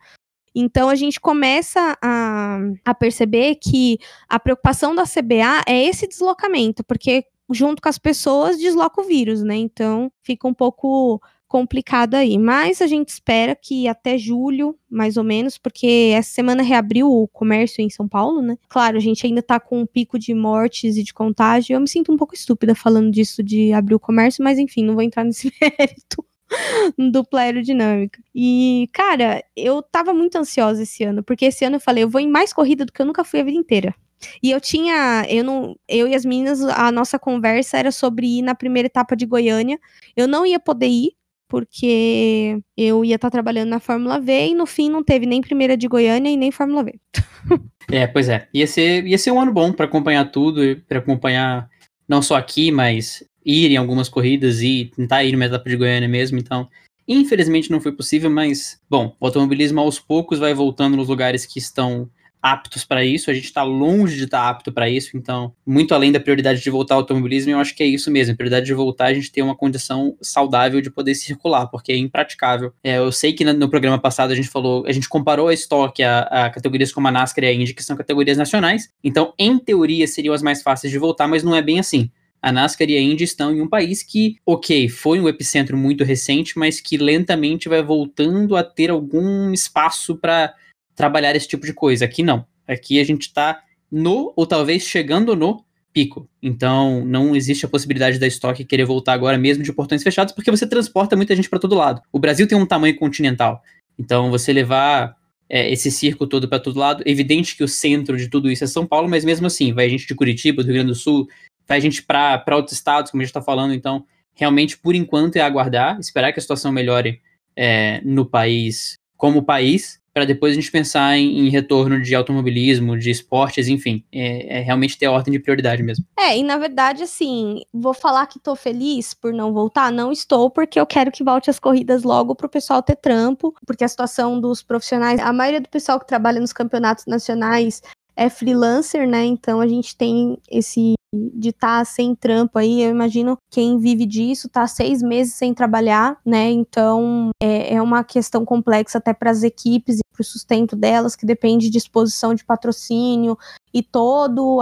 Então 0.56 0.88
a 0.88 0.96
gente 0.96 1.20
começa 1.20 1.98
a, 2.02 2.60
a 2.86 2.94
perceber 2.96 3.56
que 3.56 4.00
a 4.30 4.40
preocupação 4.40 4.96
da 4.96 5.04
CBA 5.04 5.64
é 5.68 5.84
esse 5.84 6.08
deslocamento, 6.08 6.84
porque 6.84 7.26
junto 7.52 7.82
com 7.82 7.90
as 7.90 7.98
pessoas 7.98 8.58
desloca 8.58 9.02
o 9.02 9.04
vírus, 9.06 9.44
né? 9.44 9.56
Então 9.56 10.12
fica 10.24 10.48
um 10.48 10.54
pouco 10.54 11.22
complicado 11.48 12.16
aí. 12.16 12.38
Mas 12.38 12.82
a 12.82 12.88
gente 12.88 13.10
espera 13.10 13.56
que 13.56 13.88
até 13.88 14.18
julho, 14.18 14.78
mais 14.90 15.18
ou 15.18 15.24
menos, 15.24 15.58
porque 15.58 16.12
essa 16.14 16.32
semana 16.32 16.64
reabriu 16.64 17.10
o 17.10 17.28
comércio 17.28 17.82
em 17.82 17.90
São 17.90 18.08
Paulo, 18.08 18.42
né? 18.42 18.58
Claro, 18.68 18.98
a 18.98 19.00
gente 19.00 19.26
ainda 19.26 19.42
tá 19.42 19.60
com 19.60 19.82
um 19.82 19.86
pico 19.86 20.18
de 20.18 20.34
mortes 20.34 20.98
e 20.98 21.04
de 21.04 21.14
contágio. 21.14 21.74
Eu 21.74 21.82
me 21.82 21.88
sinto 21.88 22.12
um 22.12 22.18
pouco 22.18 22.34
estúpida 22.34 22.74
falando 22.76 23.12
disso 23.12 23.44
de 23.44 23.72
abrir 23.74 23.96
o 23.96 24.00
comércio, 24.00 24.44
mas 24.44 24.58
enfim, 24.58 24.84
não 24.84 24.96
vou 24.96 25.04
entrar 25.04 25.24
nesse 25.24 25.52
mérito 25.62 26.26
dupla 27.12 27.42
aerodinâmica. 27.42 28.20
E, 28.34 28.90
cara, 28.94 29.44
eu 29.56 29.82
tava 29.82 30.14
muito 30.14 30.38
ansiosa 30.38 30.84
esse 30.84 31.04
ano, 31.04 31.24
porque 31.24 31.46
esse 31.46 31.66
ano 31.66 31.78
eu 31.78 31.80
falei, 31.80 32.04
eu 32.04 32.10
vou 32.10 32.22
em 32.22 32.30
mais 32.30 32.54
corrida 32.54 32.86
do 32.86 32.92
que 32.92 33.02
eu 33.02 33.06
nunca 33.06 33.24
fui 33.24 33.40
a 33.40 33.44
vida 33.44 33.58
inteira. 33.58 33.94
E 34.42 34.52
eu 34.52 34.62
tinha, 34.62 35.26
eu 35.30 35.44
não, 35.44 35.76
eu 35.88 36.08
e 36.08 36.16
as 36.16 36.26
meninas, 36.26 36.62
a 36.64 36.92
nossa 36.92 37.20
conversa 37.20 37.78
era 37.78 37.92
sobre 37.92 38.40
ir 38.40 38.42
na 38.42 38.56
primeira 38.56 38.88
etapa 38.88 39.16
de 39.16 39.26
Goiânia. 39.26 39.80
Eu 40.16 40.28
não 40.28 40.46
ia 40.46 40.60
poder 40.60 40.88
ir, 40.88 41.12
porque 41.48 42.60
eu 42.76 43.06
ia 43.06 43.16
estar 43.16 43.30
trabalhando 43.30 43.70
na 43.70 43.80
Fórmula 43.80 44.20
V 44.20 44.48
e 44.48 44.56
no 44.56 44.66
fim 44.66 44.90
não 44.90 45.04
teve 45.04 45.26
nem 45.26 45.42
primeira 45.42 45.78
de 45.78 45.88
Goiânia 45.88 46.30
e 46.30 46.38
nem 46.38 46.52
Fórmula 46.52 46.84
V. 46.84 47.00
É, 47.92 48.08
pois 48.08 48.30
é. 48.30 48.48
Ia 48.52 48.66
ser, 48.66 49.06
ia 49.06 49.16
ser 49.16 49.30
um 49.30 49.40
ano 49.40 49.54
bom 49.54 49.72
para 49.72 49.86
acompanhar 49.86 50.32
tudo, 50.32 50.82
para 50.88 50.98
acompanhar 50.98 51.70
não 52.08 52.20
só 52.20 52.36
aqui, 52.36 52.72
mas 52.72 53.24
ir 53.46 53.72
em 53.72 53.78
algumas 53.78 54.10
corridas 54.10 54.62
e 54.62 54.92
tentar 54.96 55.24
ir 55.24 55.34
numa 55.34 55.46
etapa 55.46 55.70
de 55.70 55.76
Goiânia 55.76 56.10
mesmo. 56.10 56.38
Então, 56.38 56.68
infelizmente 57.08 57.72
não 57.72 57.80
foi 57.80 57.92
possível, 57.92 58.30
mas, 58.30 58.80
bom, 58.90 59.16
o 59.20 59.26
automobilismo 59.26 59.80
aos 59.80 60.00
poucos 60.00 60.40
vai 60.40 60.54
voltando 60.54 60.98
nos 60.98 61.08
lugares 61.08 61.46
que 61.46 61.60
estão 61.60 62.10
aptos 62.46 62.86
para 62.86 63.04
isso, 63.04 63.32
a 63.32 63.34
gente 63.34 63.46
está 63.46 63.64
longe 63.64 64.18
de 64.18 64.26
estar 64.26 64.44
tá 64.44 64.50
apto 64.50 64.72
para 64.72 64.88
isso, 64.88 65.18
então, 65.18 65.52
muito 65.66 65.96
além 65.96 66.12
da 66.12 66.20
prioridade 66.20 66.62
de 66.62 66.70
voltar 66.70 66.94
ao 66.94 67.02
automobilismo, 67.02 67.52
eu 67.52 67.58
acho 67.58 67.76
que 67.76 67.82
é 67.82 67.88
isso 67.88 68.12
mesmo, 68.12 68.34
a 68.34 68.36
prioridade 68.36 68.68
de 68.68 68.74
voltar 68.76 69.06
a 69.06 69.14
gente 69.16 69.32
ter 69.32 69.42
uma 69.42 69.56
condição 69.56 70.16
saudável 70.22 70.80
de 70.80 70.92
poder 70.92 71.16
circular, 71.16 71.66
porque 71.66 71.92
é 71.92 71.98
impraticável. 71.98 72.72
É, 72.84 73.00
eu 73.00 73.12
sei 73.12 73.34
que 73.34 73.44
no 73.44 73.68
programa 73.68 73.98
passado 73.98 74.30
a 74.30 74.36
gente 74.36 74.48
falou, 74.48 74.86
a 74.86 74.92
gente 74.92 75.10
comparou 75.10 75.48
a 75.48 75.56
estoque 75.56 76.04
a, 76.04 76.20
a, 76.20 76.50
categorias 76.52 76.92
como 76.92 77.08
a 77.08 77.12
NASCAR 77.12 77.46
e 77.46 77.48
a 77.48 77.54
Indy, 77.54 77.74
que 77.74 77.84
são 77.84 77.98
categorias 77.98 78.38
nacionais, 78.38 78.92
então, 79.04 79.34
em 79.40 79.58
teoria, 79.58 80.06
seriam 80.06 80.36
as 80.36 80.44
mais 80.44 80.62
fáceis 80.62 80.94
de 80.94 81.00
voltar, 81.00 81.28
mas 81.28 81.44
não 81.44 81.56
é 81.56 81.64
bem 81.64 81.80
assim. 81.80 82.12
A 82.46 82.52
NASCAR 82.52 82.88
e 82.88 82.96
a 82.96 83.02
Indy 83.02 83.24
estão 83.24 83.52
em 83.52 83.60
um 83.60 83.68
país 83.68 84.04
que, 84.04 84.36
ok, 84.46 84.88
foi 84.88 85.20
um 85.20 85.28
epicentro 85.28 85.76
muito 85.76 86.04
recente, 86.04 86.60
mas 86.60 86.80
que 86.80 86.96
lentamente 86.96 87.68
vai 87.68 87.82
voltando 87.82 88.56
a 88.56 88.64
ter 88.64 88.92
algum 88.92 89.52
espaço 89.52 90.16
para 90.16 90.54
trabalhar 90.96 91.36
esse 91.36 91.48
tipo 91.48 91.66
de 91.66 91.74
coisa. 91.74 92.06
Aqui 92.06 92.22
não. 92.22 92.46
Aqui 92.68 93.00
a 93.00 93.04
gente 93.04 93.24
está 93.24 93.64
no, 93.92 94.32
ou 94.36 94.46
talvez 94.46 94.84
chegando 94.84 95.36
no 95.36 95.66
pico. 95.92 96.30
Então, 96.40 97.04
não 97.04 97.36
existe 97.36 97.66
a 97.66 97.70
possibilidade 97.70 98.20
da 98.20 98.28
estoque 98.28 98.64
querer 98.64 98.86
voltar 98.86 99.14
agora 99.14 99.40
mesmo 99.40 99.64
de 99.64 99.74
portões 99.74 100.04
fechados, 100.04 100.32
porque 100.32 100.52
você 100.52 100.68
transporta 100.68 101.16
muita 101.16 101.36
gente 101.36 101.50
para 101.50 101.58
todo 101.58 101.74
lado. 101.74 102.00
O 102.14 102.20
Brasil 102.20 102.48
tem 102.48 102.56
um 102.56 102.68
tamanho 102.68 102.96
continental. 102.96 103.60
Então, 103.98 104.30
você 104.30 104.54
levar 104.54 105.16
é, 105.50 105.72
esse 105.72 105.90
circo 105.90 106.28
todo 106.28 106.48
para 106.48 106.60
todo 106.60 106.78
lado, 106.78 107.02
evidente 107.08 107.58
que 107.58 107.64
o 107.64 107.68
centro 107.68 108.16
de 108.16 108.28
tudo 108.28 108.52
isso 108.52 108.64
é 108.64 108.68
São 108.68 108.86
Paulo, 108.86 109.10
mas 109.10 109.26
mesmo 109.26 109.48
assim, 109.48 109.74
vai 109.74 109.90
gente 109.90 110.06
de 110.06 110.14
Curitiba, 110.14 110.62
do 110.62 110.68
Rio 110.68 110.76
Grande 110.76 110.92
do 110.92 110.96
Sul, 110.96 111.28
vai 111.68 111.82
gente 111.82 112.02
para 112.04 112.44
outros 112.56 112.74
estados, 112.74 113.12
como 113.12 113.22
a 113.22 113.24
gente 113.24 113.30
está 113.30 113.42
falando. 113.42 113.74
Então, 113.74 114.06
realmente, 114.34 114.78
por 114.78 114.96
enquanto, 114.96 115.38
é 115.38 115.42
aguardar, 115.42 116.00
esperar 116.00 116.32
que 116.32 116.40
a 116.40 116.42
situação 116.42 116.72
melhore 116.72 117.22
é, 117.56 118.02
no 118.04 118.26
país 118.26 118.96
como 119.18 119.44
país, 119.44 120.00
para 120.14 120.26
depois 120.26 120.54
a 120.54 120.56
gente 120.56 120.72
pensar 120.72 121.18
em, 121.18 121.40
em, 121.40 121.50
retorno 121.50 122.02
de 122.02 122.16
automobilismo, 122.16 122.98
de 122.98 123.10
esportes, 123.12 123.68
enfim. 123.68 124.04
É, 124.12 124.60
é, 124.60 124.62
realmente 124.62 124.98
ter 124.98 125.08
a 125.08 125.12
ordem 125.12 125.34
de 125.34 125.40
prioridade 125.40 125.84
mesmo. 125.84 126.06
É, 126.18 126.38
e 126.38 126.44
na 126.44 126.58
verdade, 126.58 127.04
assim, 127.04 127.62
vou 127.74 127.94
falar 127.94 128.26
que 128.28 128.40
tô 128.40 128.56
feliz 128.56 129.14
por 129.14 129.34
não 129.34 129.54
voltar? 129.54 129.92
Não 129.92 130.12
estou, 130.12 130.50
porque 130.50 130.80
eu 130.80 130.86
quero 130.86 131.12
que 131.12 131.24
volte 131.24 131.50
as 131.50 131.60
corridas 131.60 132.04
logo 132.04 132.34
pro 132.34 132.48
pessoal 132.48 132.82
ter 132.82 132.96
trampo, 132.96 133.54
porque 133.66 133.84
a 133.84 133.88
situação 133.90 134.40
dos 134.40 134.64
profissionais, 134.64 135.20
a 135.20 135.34
maioria 135.34 135.60
do 135.60 135.70
pessoal 135.70 136.00
que 136.00 136.08
trabalha 136.08 136.40
nos 136.40 136.54
campeonatos 136.54 137.06
nacionais 137.06 137.82
é 138.16 138.30
freelancer, 138.30 139.06
né? 139.06 139.26
Então 139.26 139.60
a 139.60 139.68
gente 139.68 139.98
tem 139.98 140.38
esse 140.50 140.94
de 141.34 141.50
estar 141.50 141.80
tá 141.80 141.86
sem 141.86 142.16
trampo 142.16 142.60
aí. 142.60 142.82
Eu 142.82 142.90
imagino 142.90 143.38
quem 143.50 143.78
vive 143.78 144.06
disso 144.06 144.50
tá 144.50 144.68
seis 144.68 145.02
meses 145.02 145.34
sem 145.34 145.54
trabalhar, 145.54 146.18
né? 146.26 146.52
Então 146.52 147.30
é, 147.42 147.76
é 147.76 147.82
uma 147.82 148.04
questão 148.04 148.46
complexa 148.46 148.98
até 148.98 149.14
para 149.14 149.32
as 149.32 149.44
equipes 149.44 150.00
e 150.00 150.04
para 150.12 150.22
o 150.22 150.26
sustento 150.26 150.76
delas, 150.76 151.16
que 151.16 151.26
depende 151.26 151.70
de 151.70 151.78
exposição 151.78 152.34
de 152.34 152.46
patrocínio, 152.46 153.38
e 153.76 153.84
todo, 153.84 154.60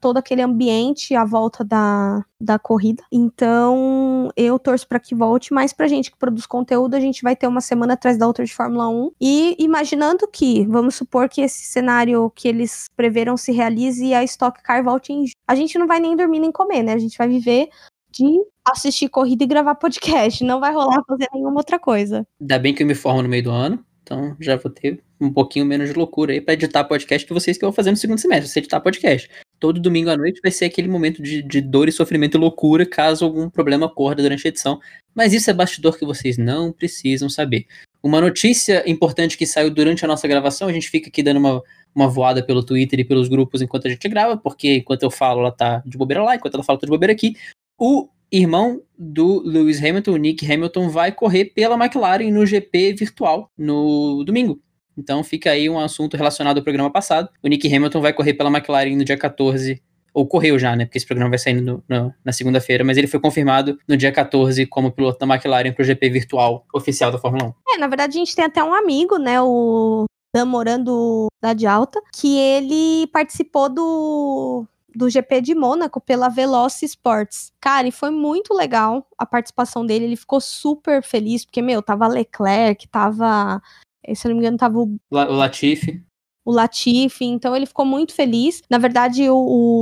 todo 0.00 0.16
aquele 0.16 0.42
ambiente 0.42 1.14
à 1.14 1.24
volta 1.24 1.64
da, 1.64 2.24
da 2.40 2.58
corrida. 2.58 3.00
Então, 3.12 4.28
eu 4.36 4.58
torço 4.58 4.88
para 4.88 4.98
que 4.98 5.14
volte, 5.14 5.54
mas 5.54 5.72
pra 5.72 5.86
gente 5.86 6.10
que 6.10 6.18
produz 6.18 6.46
conteúdo, 6.46 6.96
a 6.96 7.00
gente 7.00 7.22
vai 7.22 7.36
ter 7.36 7.46
uma 7.46 7.60
semana 7.60 7.94
atrás 7.94 8.18
da 8.18 8.26
outra 8.26 8.44
de 8.44 8.52
Fórmula 8.52 8.88
1. 8.88 9.12
E 9.20 9.56
imaginando 9.60 10.26
que, 10.26 10.66
vamos 10.66 10.96
supor 10.96 11.28
que 11.28 11.42
esse 11.42 11.64
cenário 11.66 12.28
que 12.34 12.48
eles 12.48 12.86
preveram 12.96 13.36
se 13.36 13.52
realize 13.52 14.04
e 14.04 14.12
a 14.12 14.24
Stock 14.24 14.60
Car 14.60 14.82
volte 14.82 15.12
em. 15.12 15.26
A 15.46 15.54
gente 15.54 15.78
não 15.78 15.86
vai 15.86 15.95
nem 16.00 16.16
dormir 16.16 16.40
nem 16.40 16.52
comer, 16.52 16.82
né? 16.82 16.92
A 16.92 16.98
gente 16.98 17.16
vai 17.16 17.28
viver 17.28 17.68
de 18.10 18.24
assistir 18.64 19.08
corrida 19.08 19.44
e 19.44 19.46
gravar 19.46 19.74
podcast. 19.74 20.42
Não 20.42 20.60
vai 20.60 20.72
rolar 20.72 21.02
fazer 21.06 21.28
nenhuma 21.32 21.58
outra 21.58 21.78
coisa. 21.78 22.26
Ainda 22.40 22.58
bem 22.58 22.74
que 22.74 22.82
eu 22.82 22.86
me 22.86 22.94
formo 22.94 23.22
no 23.22 23.28
meio 23.28 23.44
do 23.44 23.50
ano. 23.50 23.84
Então 24.02 24.36
já 24.40 24.56
vou 24.56 24.70
ter 24.70 25.02
um 25.20 25.32
pouquinho 25.32 25.66
menos 25.66 25.88
de 25.88 25.94
loucura 25.94 26.32
aí 26.32 26.40
para 26.40 26.54
editar 26.54 26.84
podcast 26.84 27.26
que 27.26 27.32
vocês 27.32 27.58
que 27.58 27.64
vão 27.64 27.72
fazer 27.72 27.90
no 27.90 27.96
segundo 27.96 28.18
semestre, 28.18 28.48
você 28.48 28.60
editar 28.60 28.80
podcast. 28.80 29.28
Todo 29.58 29.80
domingo 29.80 30.10
à 30.10 30.16
noite 30.16 30.40
vai 30.40 30.52
ser 30.52 30.66
aquele 30.66 30.86
momento 30.86 31.20
de, 31.20 31.42
de 31.42 31.60
dor 31.60 31.88
e 31.88 31.92
sofrimento 31.92 32.36
e 32.36 32.40
loucura 32.40 32.86
caso 32.86 33.24
algum 33.24 33.50
problema 33.50 33.86
ocorra 33.86 34.14
durante 34.14 34.46
a 34.46 34.50
edição. 34.50 34.78
Mas 35.14 35.32
isso 35.32 35.50
é 35.50 35.52
bastidor 35.52 35.98
que 35.98 36.04
vocês 36.04 36.38
não 36.38 36.70
precisam 36.70 37.28
saber. 37.28 37.66
Uma 38.02 38.20
notícia 38.20 38.88
importante 38.88 39.36
que 39.36 39.46
saiu 39.46 39.70
durante 39.70 40.04
a 40.04 40.08
nossa 40.08 40.28
gravação, 40.28 40.68
a 40.68 40.72
gente 40.72 40.88
fica 40.88 41.08
aqui 41.08 41.22
dando 41.22 41.38
uma, 41.38 41.62
uma 41.96 42.08
voada 42.08 42.42
pelo 42.42 42.62
Twitter 42.62 43.00
e 43.00 43.04
pelos 43.04 43.26
grupos 43.26 43.62
enquanto 43.62 43.86
a 43.86 43.90
gente 43.90 44.06
grava, 44.06 44.36
porque 44.36 44.76
enquanto 44.76 45.02
eu 45.02 45.10
falo, 45.10 45.40
ela 45.40 45.50
tá 45.50 45.82
de 45.86 45.96
bobeira 45.96 46.22
lá, 46.22 46.36
enquanto 46.36 46.54
ela 46.54 46.62
fala, 46.62 46.76
eu 46.76 46.80
tô 46.80 46.86
de 46.86 46.90
bobeira 46.90 47.12
aqui. 47.12 47.34
O 47.78 48.08
irmão 48.30 48.82
do 48.98 49.40
Lewis 49.40 49.82
Hamilton, 49.82 50.12
o 50.12 50.16
Nick 50.18 50.52
Hamilton, 50.52 50.90
vai 50.90 51.10
correr 51.10 51.46
pela 51.46 51.74
McLaren 51.74 52.30
no 52.30 52.44
GP 52.44 52.92
virtual 52.92 53.50
no 53.56 54.22
domingo. 54.24 54.60
Então 54.96 55.24
fica 55.24 55.50
aí 55.50 55.70
um 55.70 55.78
assunto 55.78 56.16
relacionado 56.16 56.58
ao 56.58 56.62
programa 56.62 56.90
passado. 56.90 57.30
O 57.42 57.48
Nick 57.48 57.74
Hamilton 57.74 58.00
vai 58.00 58.12
correr 58.12 58.34
pela 58.34 58.50
McLaren 58.50 58.94
no 58.96 59.04
dia 59.04 59.16
14 59.16 59.82
ou 60.12 60.26
correu 60.26 60.58
já, 60.58 60.74
né? 60.74 60.86
Porque 60.86 60.96
esse 60.96 61.06
programa 61.06 61.30
vai 61.30 61.38
sair 61.38 61.60
no, 61.60 61.84
no, 61.86 62.14
na 62.24 62.32
segunda-feira, 62.32 62.82
mas 62.82 62.96
ele 62.96 63.06
foi 63.06 63.20
confirmado 63.20 63.78
no 63.86 63.96
dia 63.98 64.10
14 64.10 64.64
como 64.66 64.90
piloto 64.90 65.18
da 65.18 65.26
McLaren 65.26 65.72
para 65.72 65.82
o 65.82 65.84
GP 65.84 66.08
virtual 66.08 66.64
oficial 66.74 67.12
da 67.12 67.18
Fórmula 67.18 67.54
1. 67.68 67.74
É, 67.74 67.78
na 67.78 67.86
verdade 67.86 68.16
a 68.16 68.18
gente 68.18 68.34
tem 68.34 68.44
até 68.44 68.64
um 68.64 68.72
amigo, 68.72 69.18
né? 69.18 69.40
O 69.42 70.06
Dan 70.36 70.44
Morando 70.44 71.28
da 71.40 71.54
de 71.54 71.66
Alta, 71.66 71.98
que 72.12 72.36
ele 72.36 73.06
participou 73.06 73.70
do 73.70 74.66
do 74.94 75.08
GP 75.08 75.40
de 75.40 75.54
Mônaco 75.54 76.00
pela 76.00 76.28
Veloci 76.28 76.84
Sports. 76.84 77.52
Cara, 77.60 77.88
e 77.88 77.92
foi 77.92 78.10
muito 78.10 78.52
legal 78.54 79.06
a 79.16 79.26
participação 79.26 79.84
dele. 79.84 80.06
Ele 80.06 80.16
ficou 80.16 80.40
super 80.40 81.02
feliz, 81.02 81.44
porque, 81.44 81.60
meu, 81.60 81.82
tava 81.82 82.06
Leclerc, 82.06 82.86
tava. 82.88 83.62
Eh, 84.02 84.14
se 84.14 84.26
eu 84.26 84.30
não 84.30 84.36
me 84.36 84.42
engano, 84.42 84.58
tava 84.58 84.78
o. 84.78 84.96
O 85.10 85.16
Latifi. 85.16 86.02
O 86.44 86.52
Latifi, 86.52 87.24
então 87.24 87.56
ele 87.56 87.66
ficou 87.66 87.84
muito 87.84 88.14
feliz. 88.14 88.62
Na 88.70 88.78
verdade, 88.78 89.28
o, 89.28 89.36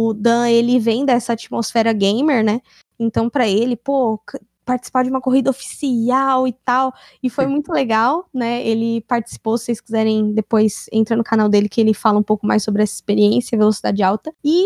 o 0.09 0.15
Dan, 0.15 0.49
ele 0.49 0.79
vem 0.79 1.05
dessa 1.05 1.33
atmosfera 1.33 1.93
gamer, 1.93 2.45
né? 2.45 2.61
Então, 2.99 3.29
para 3.29 3.47
ele, 3.47 3.77
pô, 3.77 4.21
participar 4.65 5.05
de 5.05 5.11
uma 5.11 5.21
corrida 5.21 5.51
oficial 5.51 6.47
e 6.49 6.53
tal. 6.65 6.93
E 7.23 7.31
foi 7.31 7.47
muito 7.47 7.73
legal, 7.73 8.29
né? 8.33 8.67
Ele 8.67 9.01
participou, 9.03 9.59
se 9.59 9.67
vocês 9.67 9.81
quiserem, 9.81 10.33
depois 10.33 10.87
entra 10.93 11.17
no 11.17 11.25
canal 11.25 11.49
dele 11.49 11.69
que 11.69 11.81
ele 11.81 11.95
fala 11.95 12.19
um 12.19 12.23
pouco 12.23 12.47
mais 12.47 12.63
sobre 12.63 12.83
essa 12.83 12.95
experiência, 12.95 13.59
velocidade 13.59 14.03
alta. 14.03 14.33
E 14.45 14.65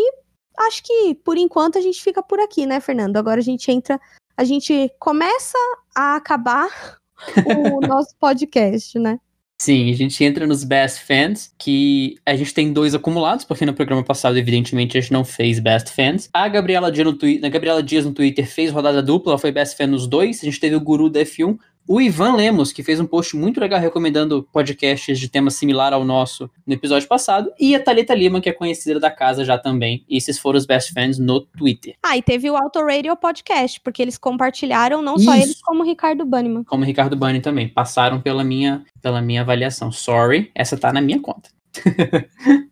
acho 0.57 0.83
que 0.83 1.15
por 1.15 1.37
enquanto 1.37 1.77
a 1.77 1.81
gente 1.81 2.01
fica 2.01 2.21
por 2.23 2.39
aqui, 2.39 2.65
né, 2.65 2.79
Fernando? 2.79 3.17
Agora 3.17 3.39
a 3.39 3.43
gente 3.43 3.71
entra, 3.71 3.99
a 4.35 4.43
gente 4.43 4.91
começa 4.99 5.57
a 5.95 6.15
acabar 6.15 6.69
o 7.77 7.79
nosso 7.85 8.15
podcast, 8.19 8.97
né? 8.97 9.19
Sim, 9.61 9.91
a 9.91 9.93
gente 9.93 10.23
entra 10.23 10.47
nos 10.47 10.63
Best 10.63 11.01
Fans, 11.01 11.53
que 11.57 12.17
a 12.25 12.33
gente 12.33 12.53
tem 12.53 12.71
dois 12.71 12.95
acumulados, 12.95 13.43
porque 13.43 13.65
no 13.65 13.73
programa 13.73 14.01
passado, 14.01 14.37
evidentemente, 14.37 14.97
a 14.97 15.01
gente 15.01 15.11
não 15.11 15.25
fez 15.25 15.59
Best 15.59 15.93
Fans. 15.93 16.29
A 16.33 16.47
Gabriela 16.47 16.89
Dias 16.89 17.05
no, 17.05 17.13
Twitter, 17.13 17.51
Gabriela 17.51 17.83
Dias 17.83 18.05
no 18.05 18.13
Twitter 18.13 18.47
fez 18.47 18.71
rodada 18.71 19.03
dupla, 19.03 19.33
ela 19.33 19.37
foi 19.37 19.51
Best 19.51 19.75
Fan 19.75 19.87
nos 19.87 20.07
dois. 20.07 20.41
A 20.41 20.45
gente 20.45 20.61
teve 20.61 20.77
o 20.77 20.79
Guru 20.79 21.09
da 21.09 21.19
F1 21.19 21.57
o 21.87 21.99
Ivan 21.99 22.35
Lemos, 22.35 22.71
que 22.71 22.83
fez 22.83 22.99
um 22.99 23.05
post 23.05 23.35
muito 23.35 23.59
legal 23.59 23.79
recomendando 23.79 24.47
podcasts 24.51 25.19
de 25.19 25.27
tema 25.27 25.49
similar 25.49 25.91
ao 25.91 26.05
nosso 26.05 26.49
no 26.65 26.73
episódio 26.73 27.07
passado, 27.07 27.51
e 27.59 27.75
a 27.75 27.79
Thalita 27.79 28.13
Lima, 28.13 28.39
que 28.39 28.49
é 28.49 28.53
conhecida 28.53 28.99
da 28.99 29.09
casa 29.09 29.43
já 29.43 29.57
também. 29.57 30.05
E 30.07 30.17
esses 30.17 30.37
foram 30.37 30.57
os 30.57 30.65
best 30.65 30.93
fans 30.93 31.17
no 31.17 31.41
Twitter. 31.41 31.95
Ah, 32.03 32.15
e 32.15 32.21
teve 32.21 32.49
o 32.49 32.55
Auto 32.55 32.79
Radio 32.79 33.15
Podcast, 33.17 33.81
porque 33.81 34.01
eles 34.01 34.17
compartilharam 34.17 35.01
não 35.01 35.15
Isso. 35.15 35.25
só 35.25 35.35
eles, 35.35 35.61
como 35.61 35.81
o 35.81 35.85
Ricardo 35.85 36.25
Banniman. 36.25 36.63
Como 36.63 36.83
o 36.83 36.85
Ricardo 36.85 37.15
Bunny 37.15 37.41
também. 37.41 37.67
Passaram 37.67 38.21
pela 38.21 38.43
minha, 38.43 38.83
pela 39.01 39.21
minha 39.21 39.41
avaliação. 39.41 39.91
Sorry, 39.91 40.51
essa 40.53 40.77
tá 40.77 40.93
na 40.93 41.01
minha 41.01 41.19
conta. 41.19 41.49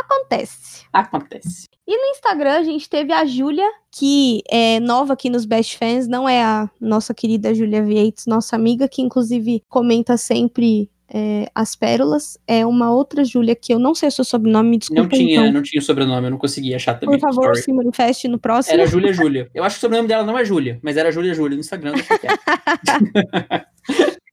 Acontece. 0.00 0.84
Acontece. 0.92 1.66
E 1.86 1.96
no 1.96 2.10
Instagram 2.10 2.58
a 2.58 2.62
gente 2.62 2.88
teve 2.88 3.12
a 3.12 3.24
Júlia, 3.24 3.68
que 3.92 4.42
é 4.48 4.80
nova 4.80 5.12
aqui 5.12 5.30
nos 5.30 5.44
Best 5.44 5.78
Fans, 5.78 6.08
não 6.08 6.28
é 6.28 6.42
a 6.42 6.68
nossa 6.80 7.14
querida 7.14 7.54
Júlia 7.54 7.82
Vieites, 7.82 8.26
nossa 8.26 8.56
amiga, 8.56 8.88
que 8.88 9.00
inclusive 9.00 9.62
comenta 9.68 10.16
sempre 10.16 10.90
é, 11.08 11.48
as 11.54 11.76
pérolas. 11.76 12.36
É 12.46 12.66
uma 12.66 12.90
outra 12.90 13.24
Júlia 13.24 13.54
que 13.54 13.72
eu 13.72 13.78
não 13.78 13.94
sei 13.94 14.08
o 14.08 14.12
seu 14.12 14.24
sobrenome, 14.24 14.70
me 14.70 14.78
desculpa. 14.78 15.02
Não 15.02 15.08
tinha, 15.08 15.40
então. 15.40 15.52
não 15.52 15.62
tinha 15.62 15.80
sobrenome, 15.80 16.26
eu 16.26 16.30
não 16.32 16.38
consegui 16.38 16.74
achar 16.74 16.98
também. 16.98 17.18
Por 17.18 17.28
favor, 17.28 17.44
Sorry. 17.44 17.62
se 17.62 17.72
manifeste 17.72 18.28
no 18.28 18.38
próximo. 18.38 18.74
Era 18.74 18.86
Júlia 18.86 19.12
Júlia. 19.12 19.50
Eu 19.54 19.64
acho 19.64 19.76
que 19.76 19.78
o 19.78 19.82
sobrenome 19.82 20.08
dela 20.08 20.24
não 20.24 20.36
é 20.36 20.44
Júlia, 20.44 20.80
mas 20.82 20.96
era 20.96 21.12
Júlia 21.12 21.34
Júlia 21.34 21.54
no 21.54 21.60
Instagram. 21.60 21.94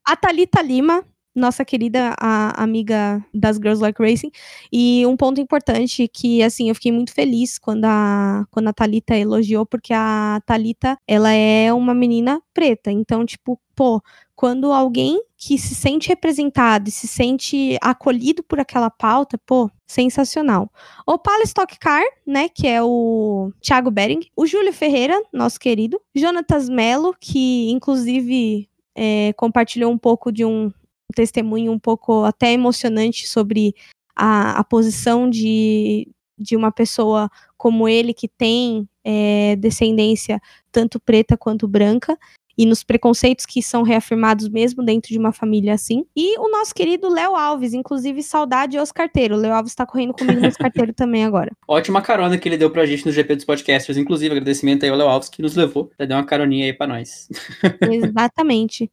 a 0.04 0.16
Thalita 0.16 0.60
Lima, 0.60 1.04
nossa 1.34 1.64
querida 1.64 2.14
amiga 2.56 3.24
das 3.34 3.56
Girls 3.56 3.82
Like 3.82 4.00
Racing. 4.00 4.30
E 4.72 5.04
um 5.06 5.16
ponto 5.16 5.40
importante 5.40 6.06
que, 6.08 6.42
assim, 6.42 6.68
eu 6.68 6.74
fiquei 6.74 6.92
muito 6.92 7.12
feliz 7.12 7.58
quando 7.58 7.84
a, 7.84 8.46
quando 8.50 8.68
a 8.68 8.72
Thalita 8.72 9.16
elogiou, 9.16 9.66
porque 9.66 9.92
a 9.92 10.40
Thalita, 10.46 10.96
ela 11.06 11.32
é 11.32 11.72
uma 11.72 11.94
menina 11.94 12.40
preta. 12.52 12.90
Então, 12.90 13.26
tipo, 13.26 13.60
pô, 13.74 14.00
quando 14.36 14.72
alguém 14.72 15.20
que 15.36 15.58
se 15.58 15.74
sente 15.74 16.08
representado 16.08 16.88
e 16.88 16.92
se 16.92 17.06
sente 17.06 17.76
acolhido 17.80 18.42
por 18.42 18.58
aquela 18.58 18.90
pauta, 18.90 19.38
pô, 19.44 19.70
sensacional. 19.86 20.70
O 21.06 21.18
Pala 21.18 21.42
Stock 21.44 21.78
Car, 21.78 22.04
né, 22.26 22.48
que 22.48 22.66
é 22.66 22.82
o 22.82 23.52
Thiago 23.60 23.90
Bering, 23.90 24.20
o 24.36 24.46
Júlio 24.46 24.72
Ferreira, 24.72 25.20
nosso 25.32 25.60
querido, 25.60 26.00
Jonatas 26.14 26.68
Mello, 26.68 27.14
que 27.20 27.70
inclusive 27.70 28.68
é, 28.94 29.32
compartilhou 29.34 29.92
um 29.92 29.98
pouco 29.98 30.32
de 30.32 30.44
um, 30.44 30.72
testemunho 31.14 31.72
um 31.72 31.78
pouco 31.78 32.24
até 32.24 32.52
emocionante 32.52 33.26
sobre 33.26 33.74
a, 34.14 34.58
a 34.58 34.64
posição 34.64 35.28
de, 35.28 36.08
de 36.38 36.56
uma 36.56 36.70
pessoa 36.70 37.30
como 37.56 37.88
ele, 37.88 38.14
que 38.14 38.28
tem 38.28 38.88
é, 39.02 39.56
descendência 39.56 40.40
tanto 40.70 41.00
preta 41.00 41.36
quanto 41.36 41.68
branca, 41.68 42.18
e 42.56 42.64
nos 42.64 42.82
preconceitos 42.82 43.44
que 43.44 43.62
são 43.62 43.82
reafirmados 43.82 44.48
mesmo 44.48 44.84
dentro 44.84 45.08
de 45.08 45.18
uma 45.18 45.32
família 45.32 45.74
assim. 45.74 46.04
E 46.16 46.38
o 46.38 46.48
nosso 46.50 46.74
querido 46.74 47.08
Léo 47.08 47.34
Alves, 47.34 47.74
inclusive 47.74 48.22
saudade 48.22 48.78
aos 48.78 48.92
carteiros. 48.92 49.38
O 49.38 49.40
Léo 49.40 49.52
Alves 49.52 49.72
está 49.72 49.84
correndo 49.84 50.14
comigo 50.14 50.40
nos 50.40 50.56
carteiros 50.56 50.94
também 50.94 51.24
agora. 51.24 51.50
Ótima 51.66 52.00
carona 52.00 52.38
que 52.38 52.48
ele 52.48 52.56
deu 52.56 52.70
pra 52.70 52.86
gente 52.86 53.04
no 53.04 53.12
GP 53.12 53.36
dos 53.36 53.44
podcasters, 53.44 53.98
inclusive 53.98 54.32
agradecimento 54.32 54.84
aí 54.84 54.90
ao 54.90 54.96
Léo 54.96 55.08
Alves 55.08 55.28
que 55.28 55.42
nos 55.42 55.56
levou, 55.56 55.90
dar 55.98 56.16
uma 56.16 56.24
caroninha 56.24 56.66
aí 56.66 56.72
pra 56.72 56.86
nós. 56.86 57.28
Exatamente. 57.90 58.90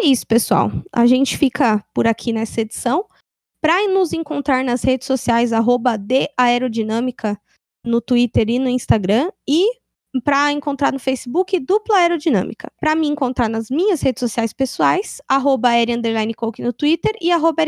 É 0.00 0.06
isso, 0.06 0.26
pessoal. 0.26 0.70
A 0.92 1.06
gente 1.06 1.36
fica 1.36 1.84
por 1.92 2.06
aqui 2.06 2.32
nessa 2.32 2.60
edição. 2.60 3.06
Para 3.60 3.88
nos 3.88 4.12
encontrar 4.12 4.62
nas 4.62 4.82
redes 4.82 5.06
sociais, 5.06 5.52
arroba 5.52 5.98
Aerodinâmica, 6.36 7.40
no 7.84 8.00
Twitter 8.00 8.48
e 8.50 8.58
no 8.58 8.68
Instagram. 8.68 9.30
E 9.48 9.66
para 10.22 10.52
encontrar 10.52 10.92
no 10.92 10.98
Facebook 10.98 11.58
Dupla 11.58 11.96
Aerodinâmica. 11.98 12.70
Para 12.78 12.94
me 12.94 13.08
encontrar 13.08 13.48
nas 13.48 13.70
minhas 13.70 14.00
redes 14.00 14.20
sociais 14.20 14.52
pessoais, 14.52 15.20
arroba 15.28 15.70
no 16.58 16.72
Twitter 16.72 17.12
e 17.20 17.32
arroba 17.32 17.62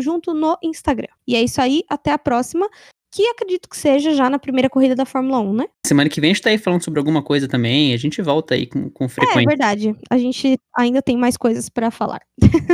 junto 0.00 0.34
no 0.34 0.56
Instagram. 0.62 1.08
E 1.26 1.34
é 1.34 1.42
isso 1.42 1.60
aí, 1.60 1.82
até 1.88 2.12
a 2.12 2.18
próxima, 2.18 2.68
que 3.10 3.26
acredito 3.28 3.68
que 3.68 3.76
seja 3.76 4.14
já 4.14 4.28
na 4.28 4.38
primeira 4.38 4.68
corrida 4.68 4.94
da 4.94 5.04
Fórmula 5.04 5.40
1, 5.40 5.52
né? 5.54 5.66
Semana 5.86 6.08
que 6.10 6.20
vem 6.20 6.30
a 6.30 6.34
gente 6.34 6.42
tá 6.42 6.50
aí 6.50 6.58
falando 6.58 6.82
sobre 6.84 6.98
alguma 7.00 7.22
coisa 7.22 7.48
também. 7.48 7.92
A 7.94 7.96
gente 7.96 8.20
volta 8.22 8.54
aí 8.54 8.66
com, 8.66 8.90
com 8.90 9.04
É 9.04 9.08
frequência. 9.08 9.48
verdade. 9.48 9.96
A 10.10 10.18
gente 10.18 10.58
ainda 10.76 11.00
tem 11.00 11.16
mais 11.16 11.36
coisas 11.36 11.68
pra 11.68 11.90
falar. 11.90 12.20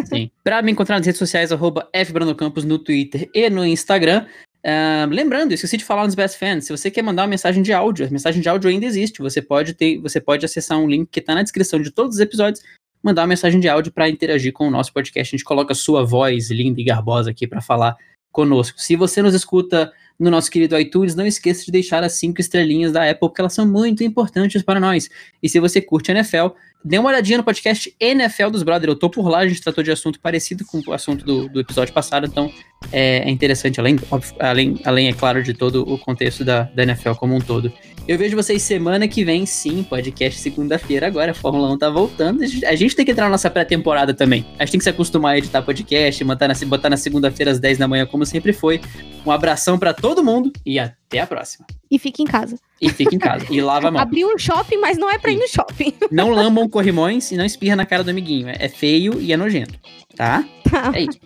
Sim. 0.07 0.31
Pra 0.43 0.61
me 0.63 0.73
encontrar 0.73 0.97
nas 0.99 1.07
redes 1.07 1.19
sociais, 1.19 1.53
arroba 1.53 1.89
fbrandocampos 1.95 2.65
no 2.65 2.79
Twitter 2.79 3.29
e 3.35 3.49
no 3.49 3.65
Instagram. 3.65 4.27
Ah, 4.67 5.07
lembrando, 5.11 5.53
esqueci 5.53 5.77
de 5.77 5.85
falar 5.85 6.05
nos 6.07 6.15
Best 6.15 6.39
Fans. 6.39 6.65
Se 6.65 6.73
você 6.73 6.91
quer 6.91 7.03
mandar 7.03 7.23
uma 7.23 7.29
mensagem 7.29 7.63
de 7.63 7.73
áudio, 7.73 8.07
a 8.07 8.11
mensagem 8.11 8.41
de 8.41 8.49
áudio 8.49 8.71
ainda 8.71 8.87
existe. 8.87 9.21
Você 9.21 9.43
pode 9.43 9.75
ter, 9.75 9.99
você 9.99 10.21
pode 10.21 10.45
acessar 10.45 10.79
um 10.79 10.89
link 10.89 11.09
que 11.11 11.21
tá 11.21 11.35
na 11.35 11.43
descrição 11.43 11.81
de 11.81 11.91
todos 11.91 12.17
os 12.17 12.21
episódios, 12.21 12.63
mandar 13.03 13.23
uma 13.23 13.29
mensagem 13.29 13.61
de 13.61 13.69
áudio 13.69 13.93
para 13.93 14.09
interagir 14.09 14.53
com 14.55 14.67
o 14.67 14.71
nosso 14.71 14.93
podcast. 14.93 15.35
A 15.35 15.37
gente 15.37 15.45
coloca 15.45 15.73
a 15.73 15.77
sua 15.77 16.03
voz 16.05 16.51
linda 16.51 16.81
e 16.81 16.85
garbosa 16.85 17.31
aqui 17.31 17.47
para 17.47 17.61
falar 17.61 17.95
conosco. 18.33 18.81
Se 18.81 18.97
você 18.97 19.21
nos 19.21 19.35
escuta 19.35 19.93
no 20.19 20.31
nosso 20.31 20.51
querido 20.51 20.79
iTunes, 20.79 21.15
não 21.15 21.27
esqueça 21.27 21.65
de 21.65 21.73
deixar 21.73 22.05
as 22.05 22.13
cinco 22.15 22.41
estrelinhas 22.41 22.93
da 22.93 23.03
Apple, 23.03 23.29
porque 23.29 23.41
elas 23.41 23.53
são 23.53 23.67
muito 23.67 24.05
importantes 24.05 24.63
para 24.63 24.79
nós. 24.79 25.11
E 25.43 25.49
se 25.49 25.59
você 25.59 25.81
curte 25.81 26.11
NFL, 26.11 26.49
dê 26.85 26.99
uma 26.99 27.09
olhadinha 27.09 27.39
no 27.39 27.45
podcast 27.45 27.95
NFL 27.99 28.51
dos 28.51 28.63
Brothers. 28.63 28.93
Eu 28.93 28.99
tô 28.99 29.09
por 29.09 29.27
lá, 29.29 29.39
a 29.39 29.49
gente 29.49 29.63
tratou 29.63 29.83
de 29.83 29.91
assunto 29.91 30.21
parecido 30.21 30.65
com 30.65 30.83
o 30.87 30.93
assunto 30.93 31.25
do, 31.25 31.49
do 31.49 31.61
episódio 31.61 31.95
passado, 31.95 32.27
então 32.27 32.53
é, 32.93 33.29
é 33.29 33.31
interessante, 33.31 33.81
além, 33.81 33.99
além, 34.39 34.81
além, 34.85 35.09
é 35.09 35.13
claro, 35.13 35.43
de 35.43 35.55
todo 35.55 35.83
o 35.91 35.99
contexto 35.99 36.45
da, 36.45 36.65
da 36.65 36.83
NFL 36.83 37.13
como 37.13 37.35
um 37.35 37.41
todo. 37.41 37.73
Eu 38.07 38.19
vejo 38.19 38.37
vocês 38.37 38.61
semana 38.61 39.09
que 39.09 39.25
vem, 39.25 39.47
sim, 39.47 39.83
podcast 39.83 40.39
segunda-feira 40.39 41.07
agora, 41.07 41.31
a 41.31 41.35
Fórmula 41.35 41.73
1 41.73 41.79
tá 41.79 41.89
voltando. 41.89 42.43
A 42.43 42.47
gente, 42.47 42.67
a 42.67 42.77
gente 42.77 42.95
tem 42.95 43.03
que 43.03 43.13
entrar 43.13 43.25
na 43.25 43.31
nossa 43.31 43.49
pré-temporada 43.49 44.13
também. 44.13 44.45
A 44.59 44.65
gente 44.65 44.73
tem 44.73 44.79
que 44.79 44.85
se 44.85 44.91
acostumar 44.91 45.35
a 45.35 45.39
editar 45.39 45.63
podcast, 45.63 46.23
botar 46.23 46.49
na, 46.49 46.55
botar 46.67 46.91
na 46.91 46.99
segunda-feira 46.99 47.51
às 47.51 47.59
10 47.59 47.79
da 47.79 47.89
manhã, 47.89 48.05
como 48.05 48.27
sempre 48.27 48.53
foi. 48.53 48.79
Um 49.25 49.31
abração 49.31 49.79
para 49.79 49.95
todo 50.05 50.23
mundo 50.23 50.53
e 50.67 50.79
até 50.79 51.21
a 51.21 51.27
próxima. 51.27 51.67
E 51.91 51.99
fique 51.99 52.23
em 52.23 52.27
casa. 52.27 52.59
E 52.79 52.91
fique 52.91 53.17
em 53.17 53.19
casa. 53.19 53.47
e 53.49 53.59
lava 53.63 53.89
a 53.89 53.91
mão. 53.91 54.03
Abriu 54.03 54.29
um 54.29 54.37
shopping, 54.37 54.77
mas 54.77 54.99
não 54.99 55.11
é 55.11 55.19
pra 55.19 55.33
ir 55.33 55.39
no 55.39 55.49
shopping. 55.49 55.95
Não 56.13 56.29
lambam 56.29 56.69
corrimões 56.69 57.33
e 57.33 57.37
não 57.39 57.45
espirra 57.45 57.75
na 57.75 57.87
cara 57.87 58.05
do 58.05 58.11
amiguinho. 58.11 58.49
É 58.51 58.69
feio 58.69 59.19
e 59.19 59.33
é 59.33 59.37
nojento, 59.37 59.73
tá? 60.15 60.45
Tá. 60.71 60.93
É 60.95 61.05
isso. 61.05 61.19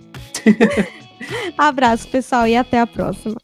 Abraço, 1.58 2.06
pessoal, 2.06 2.46
e 2.46 2.56
até 2.56 2.78
a 2.78 2.86
próxima. 2.86 3.36